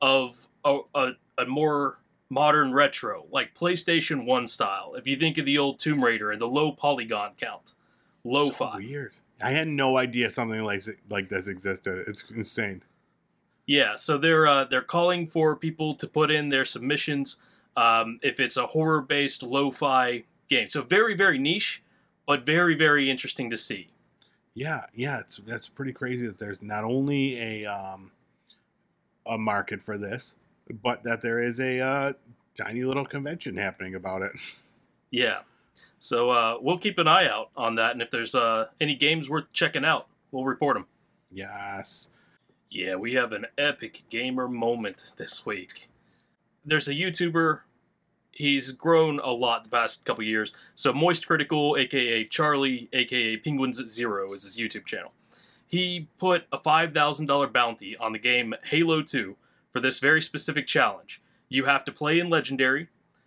of 0.00 0.46
a, 0.64 0.78
a, 0.94 1.10
a 1.38 1.46
more 1.46 1.98
modern 2.30 2.72
retro, 2.72 3.26
like 3.30 3.54
PlayStation 3.54 4.24
1 4.24 4.46
style. 4.46 4.94
If 4.96 5.06
you 5.06 5.16
think 5.16 5.36
of 5.36 5.44
the 5.44 5.58
old 5.58 5.78
Tomb 5.78 6.02
Raider 6.04 6.30
and 6.30 6.40
the 6.40 6.46
low 6.48 6.72
polygon 6.72 7.32
count, 7.38 7.74
lo 8.24 8.50
So 8.50 8.72
weird. 8.76 9.16
I 9.42 9.50
had 9.50 9.68
no 9.68 9.96
idea 9.96 10.30
something 10.30 10.62
like 10.62 10.82
like 11.08 11.28
this 11.30 11.48
existed. 11.48 12.04
It's 12.06 12.24
insane. 12.30 12.82
Yeah, 13.70 13.94
so 13.94 14.18
they're 14.18 14.48
uh, 14.48 14.64
they're 14.64 14.82
calling 14.82 15.28
for 15.28 15.54
people 15.54 15.94
to 15.94 16.08
put 16.08 16.32
in 16.32 16.48
their 16.48 16.64
submissions 16.64 17.36
um, 17.76 18.18
if 18.20 18.40
it's 18.40 18.56
a 18.56 18.66
horror 18.66 19.00
based 19.00 19.44
lo-fi 19.44 20.24
game. 20.48 20.68
So 20.68 20.82
very 20.82 21.14
very 21.14 21.38
niche, 21.38 21.80
but 22.26 22.44
very 22.44 22.74
very 22.74 23.08
interesting 23.08 23.48
to 23.50 23.56
see. 23.56 23.86
Yeah, 24.54 24.86
yeah, 24.92 25.20
it's 25.20 25.36
that's 25.46 25.68
pretty 25.68 25.92
crazy 25.92 26.26
that 26.26 26.40
there's 26.40 26.60
not 26.60 26.82
only 26.82 27.40
a 27.40 27.66
um, 27.66 28.10
a 29.24 29.38
market 29.38 29.84
for 29.84 29.96
this, 29.96 30.34
but 30.82 31.04
that 31.04 31.22
there 31.22 31.38
is 31.38 31.60
a 31.60 31.78
uh, 31.78 32.12
tiny 32.56 32.82
little 32.82 33.06
convention 33.06 33.56
happening 33.56 33.94
about 33.94 34.22
it. 34.22 34.32
Yeah, 35.12 35.40
so 35.98 36.30
uh, 36.30 36.58
we'll 36.60 36.78
keep 36.78 36.96
an 36.98 37.08
eye 37.08 37.28
out 37.28 37.50
on 37.56 37.74
that, 37.74 37.90
and 37.90 38.00
if 38.00 38.12
there's 38.12 38.36
uh, 38.36 38.66
any 38.80 38.94
games 38.94 39.28
worth 39.28 39.52
checking 39.52 39.84
out, 39.84 40.06
we'll 40.30 40.44
report 40.44 40.76
them. 40.76 40.86
yes. 41.32 42.08
Yeah, 42.70 42.94
we 42.94 43.14
have 43.14 43.32
an 43.32 43.46
epic 43.58 44.04
gamer 44.10 44.46
moment 44.46 45.12
this 45.16 45.44
week. 45.44 45.88
There's 46.64 46.86
a 46.86 46.94
YouTuber. 46.94 47.62
He's 48.30 48.70
grown 48.70 49.18
a 49.18 49.32
lot 49.32 49.64
the 49.64 49.70
past 49.70 50.04
couple 50.04 50.22
years. 50.22 50.52
So 50.76 50.92
Moist 50.92 51.26
Critical, 51.26 51.76
aka 51.76 52.24
Charlie, 52.24 52.88
aka 52.92 53.36
Penguins 53.38 53.80
at 53.80 53.88
Zero, 53.88 54.32
is 54.32 54.44
his 54.44 54.56
YouTube 54.56 54.86
channel. 54.86 55.10
He 55.66 56.06
put 56.16 56.44
a 56.52 56.60
five 56.60 56.92
thousand 56.94 57.26
dollar 57.26 57.48
bounty 57.48 57.96
on 57.96 58.12
the 58.12 58.20
game 58.20 58.54
Halo 58.66 59.02
Two 59.02 59.34
for 59.72 59.80
this 59.80 59.98
very 59.98 60.22
specific 60.22 60.68
challenge. 60.68 61.20
You 61.48 61.64
have 61.64 61.84
to 61.86 61.92
play 61.92 62.20
in 62.20 62.30
Legendary, 62.30 62.86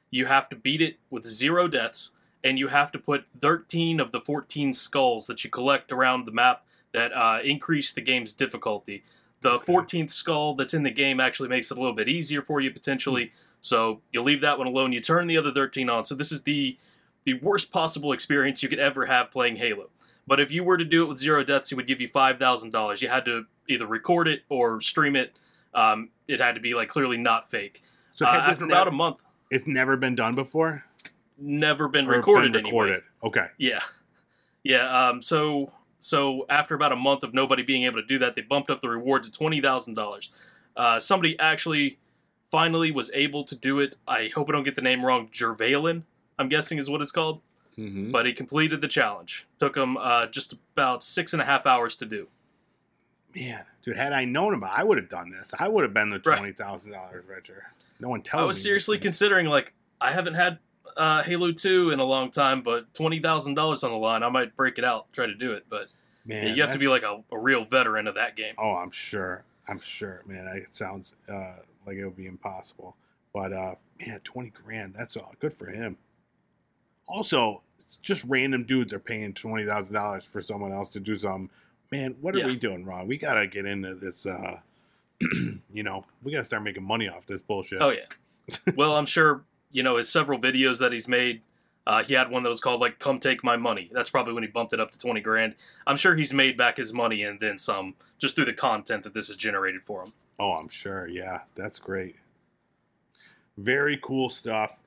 you 0.10 0.28
have 0.28 0.48
to 0.50 0.56
beat 0.56 0.82
it 0.82 1.00
with 1.10 1.26
zero 1.26 1.68
deaths, 1.68 2.12
and 2.46 2.58
you 2.58 2.70
have 2.70 2.94
to 2.94 3.00
put 3.00 3.26
13 3.42 4.00
of 4.00 4.14
the 4.14 4.22
14 4.22 4.72
skulls 4.72 5.28
that 5.28 5.44
you 5.44 5.50
collect 5.50 5.92
around 5.92 6.26
the 6.26 6.32
map 6.32 6.64
that 6.94 7.12
uh, 7.12 7.40
increase 7.44 7.92
the 7.92 8.00
game's 8.00 8.32
difficulty. 8.32 9.04
The 9.44 9.52
Okay. 9.54 9.72
14th 9.74 10.10
skull 10.12 10.56
that's 10.56 10.74
in 10.74 10.84
the 10.84 10.92
game 10.92 11.20
actually 11.20 11.50
makes 11.50 11.70
it 11.70 11.78
a 11.78 11.80
little 11.80 11.96
bit 11.96 12.08
easier 12.10 12.42
for 12.42 12.60
you 12.62 12.72
potentially. 12.72 13.32
So 13.62 14.02
you 14.12 14.22
leave 14.22 14.42
that 14.42 14.58
one 14.58 14.68
alone. 14.68 14.92
You 14.94 15.02
turn 15.02 15.28
the 15.28 15.38
other 15.38 15.52
13 15.52 15.90
on. 15.90 16.06
So 16.06 16.16
this 16.16 16.32
is 16.32 16.44
the 16.44 16.78
the 17.26 17.36
worst 17.36 17.72
possible 17.72 18.12
experience 18.12 18.62
you 18.64 18.68
could 18.70 18.80
ever 18.80 19.06
have 19.06 19.32
playing 19.32 19.56
Halo. 19.56 19.90
But 20.28 20.40
if 20.42 20.52
you 20.52 20.62
were 20.64 20.76
to 20.78 20.84
do 20.84 21.04
it 21.04 21.08
with 21.08 21.18
zero 21.20 21.42
deaths, 21.44 21.72
it 21.72 21.76
would 21.76 21.88
give 21.88 22.02
you 22.02 22.08
five 22.10 22.38
thousand 22.40 22.72
dollars. 22.72 23.02
You 23.02 23.08
had 23.10 23.24
to 23.26 23.46
either 23.70 23.86
record 23.88 24.28
it 24.28 24.42
or 24.50 24.82
stream 24.82 25.16
it. 25.16 25.34
Um, 25.74 26.10
it 26.28 26.40
had 26.42 26.56
to 26.56 26.62
be 26.62 26.74
like 26.74 26.90
clearly 26.90 27.18
not 27.18 27.50
fake. 27.50 27.82
So 28.12 28.26
Uh, 28.26 28.30
after 28.30 28.66
nev- 28.66 28.72
about 28.72 28.88
a 28.90 28.92
month, 28.92 29.24
it's 29.50 29.66
never 29.68 29.96
been 29.98 30.16
done 30.16 30.36
before. 30.36 30.86
never 31.38 31.88
been 31.88 32.08
Or 32.08 32.18
recorded. 32.18 32.52
been 32.54 32.66
anyway. 32.66 32.72
recorded. 32.90 33.04
Okay. 33.24 33.48
Yeah, 33.58 33.80
yeah. 34.64 35.08
Um, 35.10 35.22
so 35.22 35.72
so 36.04 36.46
after 36.50 36.76
about 36.76 36.92
a 36.92 36.98
month 36.98 37.24
of 37.24 37.34
nobody 37.34 37.64
being 37.64 37.84
able 37.84 38.02
to 38.02 38.06
do 38.06 38.20
that, 38.20 38.36
they 38.36 38.42
bumped 38.42 38.70
up 38.70 38.82
the 38.82 38.90
reward 38.90 39.24
to 39.24 39.32
twenty 39.32 39.62
thousand 39.62 39.94
dollars. 39.94 40.30
Uh, 40.76 41.00
somebody 41.00 41.40
actually 41.40 42.00
finally 42.52 42.92
was 42.92 43.10
able 43.14 43.44
to 43.46 43.56
do 43.56 43.80
it. 43.80 43.96
I 44.08 44.30
hope 44.36 44.50
I 44.50 44.52
don't 44.52 44.64
get 44.64 44.76
the 44.76 44.82
name 44.82 45.06
wrong. 45.06 45.30
Jervalen, 45.30 46.04
I'm 46.38 46.50
guessing 46.50 46.78
is 46.78 46.90
what 46.90 47.02
it's 47.02 47.12
called. 47.12 47.42
Mm-hmm. 47.78 48.12
But 48.12 48.26
he 48.26 48.34
completed 48.34 48.82
the 48.82 48.88
challenge. 48.88 49.48
Took 49.60 49.76
him 49.76 49.98
uh, 49.98 50.28
just 50.28 50.54
about 50.54 51.02
six 51.02 51.34
and 51.34 51.42
a 51.42 51.46
half 51.46 51.66
hours 51.66 51.96
to 51.96 52.06
do. 52.06 52.28
Man, 53.36 53.66
dude, 53.84 53.96
had 53.96 54.14
I 54.14 54.26
known 54.26 54.54
about, 54.54 54.78
it, 54.78 54.80
I 54.80 54.84
would 54.84 54.98
have 54.98 55.10
done 55.10 55.32
this. 55.32 55.54
I 55.58 55.68
would 55.68 55.84
have 55.84 55.94
been 55.94 56.12
the 56.12 56.20
twenty 56.20 56.52
thousand 56.52 56.92
dollars 56.92 57.24
richer. 57.28 57.72
No 58.00 58.10
one 58.10 58.22
tells 58.22 58.42
me. 58.42 58.44
I 58.44 58.48
was 58.48 58.62
seriously 58.62 59.00
considering 59.00 59.48
like 59.48 59.74
I 60.02 60.12
haven't 60.12 60.36
had 60.36 60.60
uh, 60.98 61.24
Halo 61.24 61.52
Two 61.52 61.92
in 61.92 62.00
a 62.00 62.04
long 62.06 62.32
time, 62.32 62.62
but 62.62 62.94
twenty 62.94 63.20
thousand 63.20 63.54
dollars 63.56 63.84
on 63.84 63.92
the 63.92 63.98
line, 63.98 64.24
I 64.24 64.30
might 64.30 64.56
break 64.56 64.78
it 64.78 64.84
out, 64.86 65.12
try 65.14 65.26
to 65.26 65.36
do 65.36 65.52
it. 65.52 65.66
But 65.70 65.88
Man, 66.26 66.48
yeah, 66.48 66.54
you 66.54 66.62
have 66.62 66.74
to 66.74 66.80
be 66.80 66.88
like 66.88 67.04
a, 67.04 67.24
a 67.32 67.38
real 67.38 67.66
veteran 67.66 68.08
of 68.08 68.16
that 68.16 68.36
game. 68.36 68.54
Oh, 68.58 68.74
I'm 68.76 68.92
sure. 68.92 69.44
I'm 69.68 69.80
sure, 69.80 70.24
man. 70.26 70.48
It 70.56 70.76
sounds 70.76 71.16
uh, 71.30 71.56
like 71.88 71.98
it 71.98 72.06
would 72.06 72.18
be 72.18 72.26
impossible. 72.28 72.96
But 73.34 73.54
uh, 73.54 73.76
man, 74.06 74.20
twenty 74.24 74.50
grand. 74.50 74.94
That's 74.94 75.16
all. 75.18 75.34
Good 75.40 75.54
for 75.54 75.68
him. 75.68 75.98
Also, 77.08 77.62
just 78.02 78.24
random 78.26 78.64
dudes 78.64 78.94
are 78.94 79.00
paying 79.00 79.34
twenty 79.34 79.66
thousand 79.66 79.96
dollars 79.96 80.26
for 80.26 80.42
someone 80.42 80.72
else 80.72 80.92
to 80.94 81.00
do 81.00 81.18
something. 81.18 81.50
Man, 81.92 82.16
what 82.22 82.36
are 82.36 82.40
Yeah. 82.40 82.48
we 82.48 82.56
doing 82.56 82.86
wrong? 82.86 83.08
We 83.08 83.18
gotta 83.18 83.48
get 83.48 83.66
into 83.66 83.96
this. 83.96 84.26
Uh, 84.26 84.60
you 85.74 85.84
know, 85.84 86.06
we 86.24 86.32
gotta 86.32 86.44
start 86.46 86.64
making 86.64 86.84
money 86.84 87.08
off 87.10 87.26
this 87.26 87.42
bullshit. 87.42 87.82
Oh 87.82 87.90
yeah. 87.90 88.06
well, 88.76 88.96
I'm 88.96 89.06
sure 89.06 89.44
you 89.74 89.84
know 89.84 89.98
his 89.98 90.08
several 90.08 90.40
videos 90.40 90.80
that 90.80 90.94
he's 90.94 91.08
made. 91.10 91.42
Uh, 91.86 92.02
he 92.02 92.14
had 92.14 92.32
one 92.32 92.44
that 92.44 92.50
was 92.50 92.62
called 92.62 92.80
like 92.80 93.00
"Come 93.00 93.20
Take 93.20 93.44
My 93.44 93.58
Money." 93.58 93.90
That's 93.92 94.10
probably 94.10 94.34
when 94.34 94.44
he 94.44 94.48
bumped 94.48 94.74
it 94.74 94.80
up 94.80 94.92
to 94.92 94.98
twenty 94.98 95.20
grand. 95.20 95.56
I'm 95.86 95.98
sure 95.98 96.16
he's 96.16 96.34
made 96.34 96.56
back 96.56 96.78
his 96.78 96.94
money 96.94 97.24
and 97.24 97.42
then 97.42 97.58
some, 97.58 97.96
just 98.18 98.36
through 98.36 98.46
the 98.46 98.54
content 98.54 99.04
that 99.04 99.14
this 99.14 99.28
has 99.28 99.36
generated 99.36 99.84
for 99.84 100.04
him. 100.04 100.14
Oh, 100.40 100.54
I'm 100.54 100.70
sure. 100.70 101.08
Yeah, 101.08 101.42
that's 101.56 101.80
great. 101.80 102.16
Very 103.58 104.00
cool 104.02 104.30
stuff. 104.30 104.80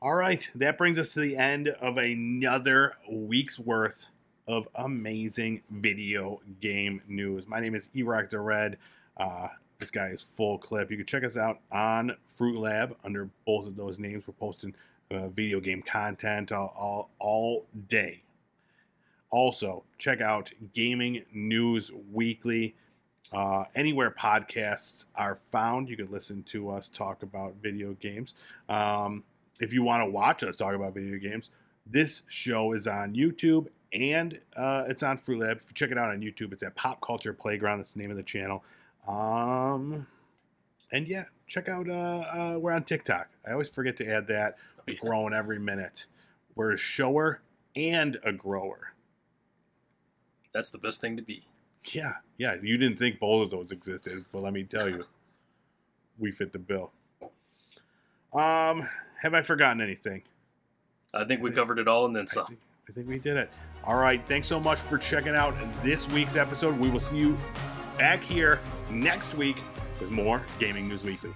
All 0.00 0.14
right, 0.14 0.48
that 0.54 0.78
brings 0.78 0.96
us 0.96 1.12
to 1.14 1.20
the 1.20 1.36
end 1.36 1.68
of 1.68 1.96
another 1.96 2.94
week's 3.10 3.58
worth 3.58 4.06
of 4.46 4.68
amazing 4.76 5.62
video 5.70 6.40
game 6.60 7.02
news. 7.08 7.48
My 7.48 7.58
name 7.58 7.74
is 7.74 7.90
Erock 7.96 8.30
the 8.30 8.38
Red. 8.38 8.78
Uh, 9.16 9.48
this 9.78 9.90
guy 9.90 10.08
is 10.08 10.22
full 10.22 10.58
clip. 10.58 10.90
You 10.90 10.96
can 10.96 11.06
check 11.06 11.24
us 11.24 11.36
out 11.36 11.60
on 11.70 12.16
Fruit 12.26 12.58
Lab 12.58 12.96
under 13.04 13.30
both 13.46 13.66
of 13.66 13.76
those 13.76 13.98
names. 13.98 14.24
We're 14.26 14.34
posting 14.34 14.74
uh, 15.10 15.28
video 15.28 15.60
game 15.60 15.82
content 15.82 16.50
all, 16.52 16.74
all, 16.76 17.10
all 17.18 17.66
day. 17.88 18.22
Also, 19.30 19.84
check 19.98 20.20
out 20.20 20.52
Gaming 20.74 21.24
News 21.32 21.92
Weekly. 22.12 22.74
Uh, 23.32 23.64
anywhere 23.74 24.10
podcasts 24.10 25.04
are 25.14 25.36
found, 25.36 25.88
you 25.88 25.96
can 25.96 26.10
listen 26.10 26.42
to 26.44 26.70
us 26.70 26.88
talk 26.88 27.22
about 27.22 27.54
video 27.62 27.92
games. 27.92 28.34
Um, 28.68 29.22
if 29.60 29.72
you 29.72 29.82
want 29.82 30.02
to 30.02 30.10
watch 30.10 30.42
us 30.42 30.56
talk 30.56 30.74
about 30.74 30.94
video 30.94 31.18
games, 31.18 31.50
this 31.86 32.22
show 32.26 32.72
is 32.72 32.86
on 32.86 33.14
YouTube 33.14 33.68
and 33.92 34.40
uh, 34.56 34.84
it's 34.88 35.02
on 35.02 35.18
Fruit 35.18 35.40
Lab. 35.40 35.58
If 35.58 35.66
you 35.68 35.74
check 35.74 35.90
it 35.90 35.98
out 35.98 36.10
on 36.10 36.20
YouTube, 36.20 36.52
it's 36.52 36.62
at 36.62 36.74
Pop 36.74 37.00
Culture 37.00 37.32
Playground. 37.32 37.78
That's 37.78 37.92
the 37.92 38.00
name 38.00 38.10
of 38.10 38.16
the 38.16 38.22
channel. 38.22 38.64
Um, 39.08 40.06
and 40.92 41.08
yeah, 41.08 41.24
check 41.46 41.68
out. 41.68 41.88
Uh, 41.88 41.92
uh, 41.94 42.58
we're 42.60 42.72
on 42.72 42.84
TikTok. 42.84 43.28
I 43.46 43.52
always 43.52 43.68
forget 43.68 43.96
to 43.98 44.06
add 44.06 44.26
that. 44.28 44.56
We're 44.86 44.94
Yeah. 44.94 45.00
growing 45.00 45.32
every 45.32 45.58
minute. 45.58 46.06
We're 46.54 46.72
a 46.72 46.76
shower 46.76 47.40
and 47.74 48.18
a 48.22 48.32
grower. 48.32 48.92
That's 50.52 50.70
the 50.70 50.78
best 50.78 51.00
thing 51.00 51.16
to 51.16 51.22
be. 51.22 51.46
Yeah, 51.84 52.16
yeah. 52.36 52.56
You 52.60 52.76
didn't 52.76 52.98
think 52.98 53.18
both 53.20 53.44
of 53.44 53.50
those 53.50 53.70
existed, 53.72 54.24
but 54.32 54.42
let 54.42 54.52
me 54.52 54.64
tell 54.64 54.88
you, 54.88 55.06
we 56.18 56.30
fit 56.32 56.52
the 56.52 56.58
bill. 56.58 56.92
Um, 58.32 58.88
have 59.22 59.32
I 59.34 59.42
forgotten 59.42 59.80
anything? 59.80 60.22
I 61.14 61.24
think 61.24 61.42
we 61.42 61.50
covered 61.50 61.78
it 61.78 61.88
all 61.88 62.04
and 62.04 62.14
then 62.14 62.24
I 62.24 62.26
some. 62.26 62.46
think, 62.46 62.60
I 62.88 62.92
think 62.92 63.08
we 63.08 63.18
did 63.18 63.36
it. 63.38 63.50
All 63.84 63.96
right. 63.96 64.22
Thanks 64.26 64.46
so 64.48 64.60
much 64.60 64.78
for 64.78 64.98
checking 64.98 65.34
out 65.34 65.54
this 65.82 66.06
week's 66.10 66.36
episode. 66.36 66.78
We 66.78 66.90
will 66.90 67.00
see 67.00 67.16
you 67.16 67.38
back 67.96 68.20
here 68.22 68.60
next 68.90 69.34
week 69.34 69.62
with 70.00 70.10
more 70.10 70.44
Gaming 70.58 70.88
News 70.88 71.04
Weekly. 71.04 71.34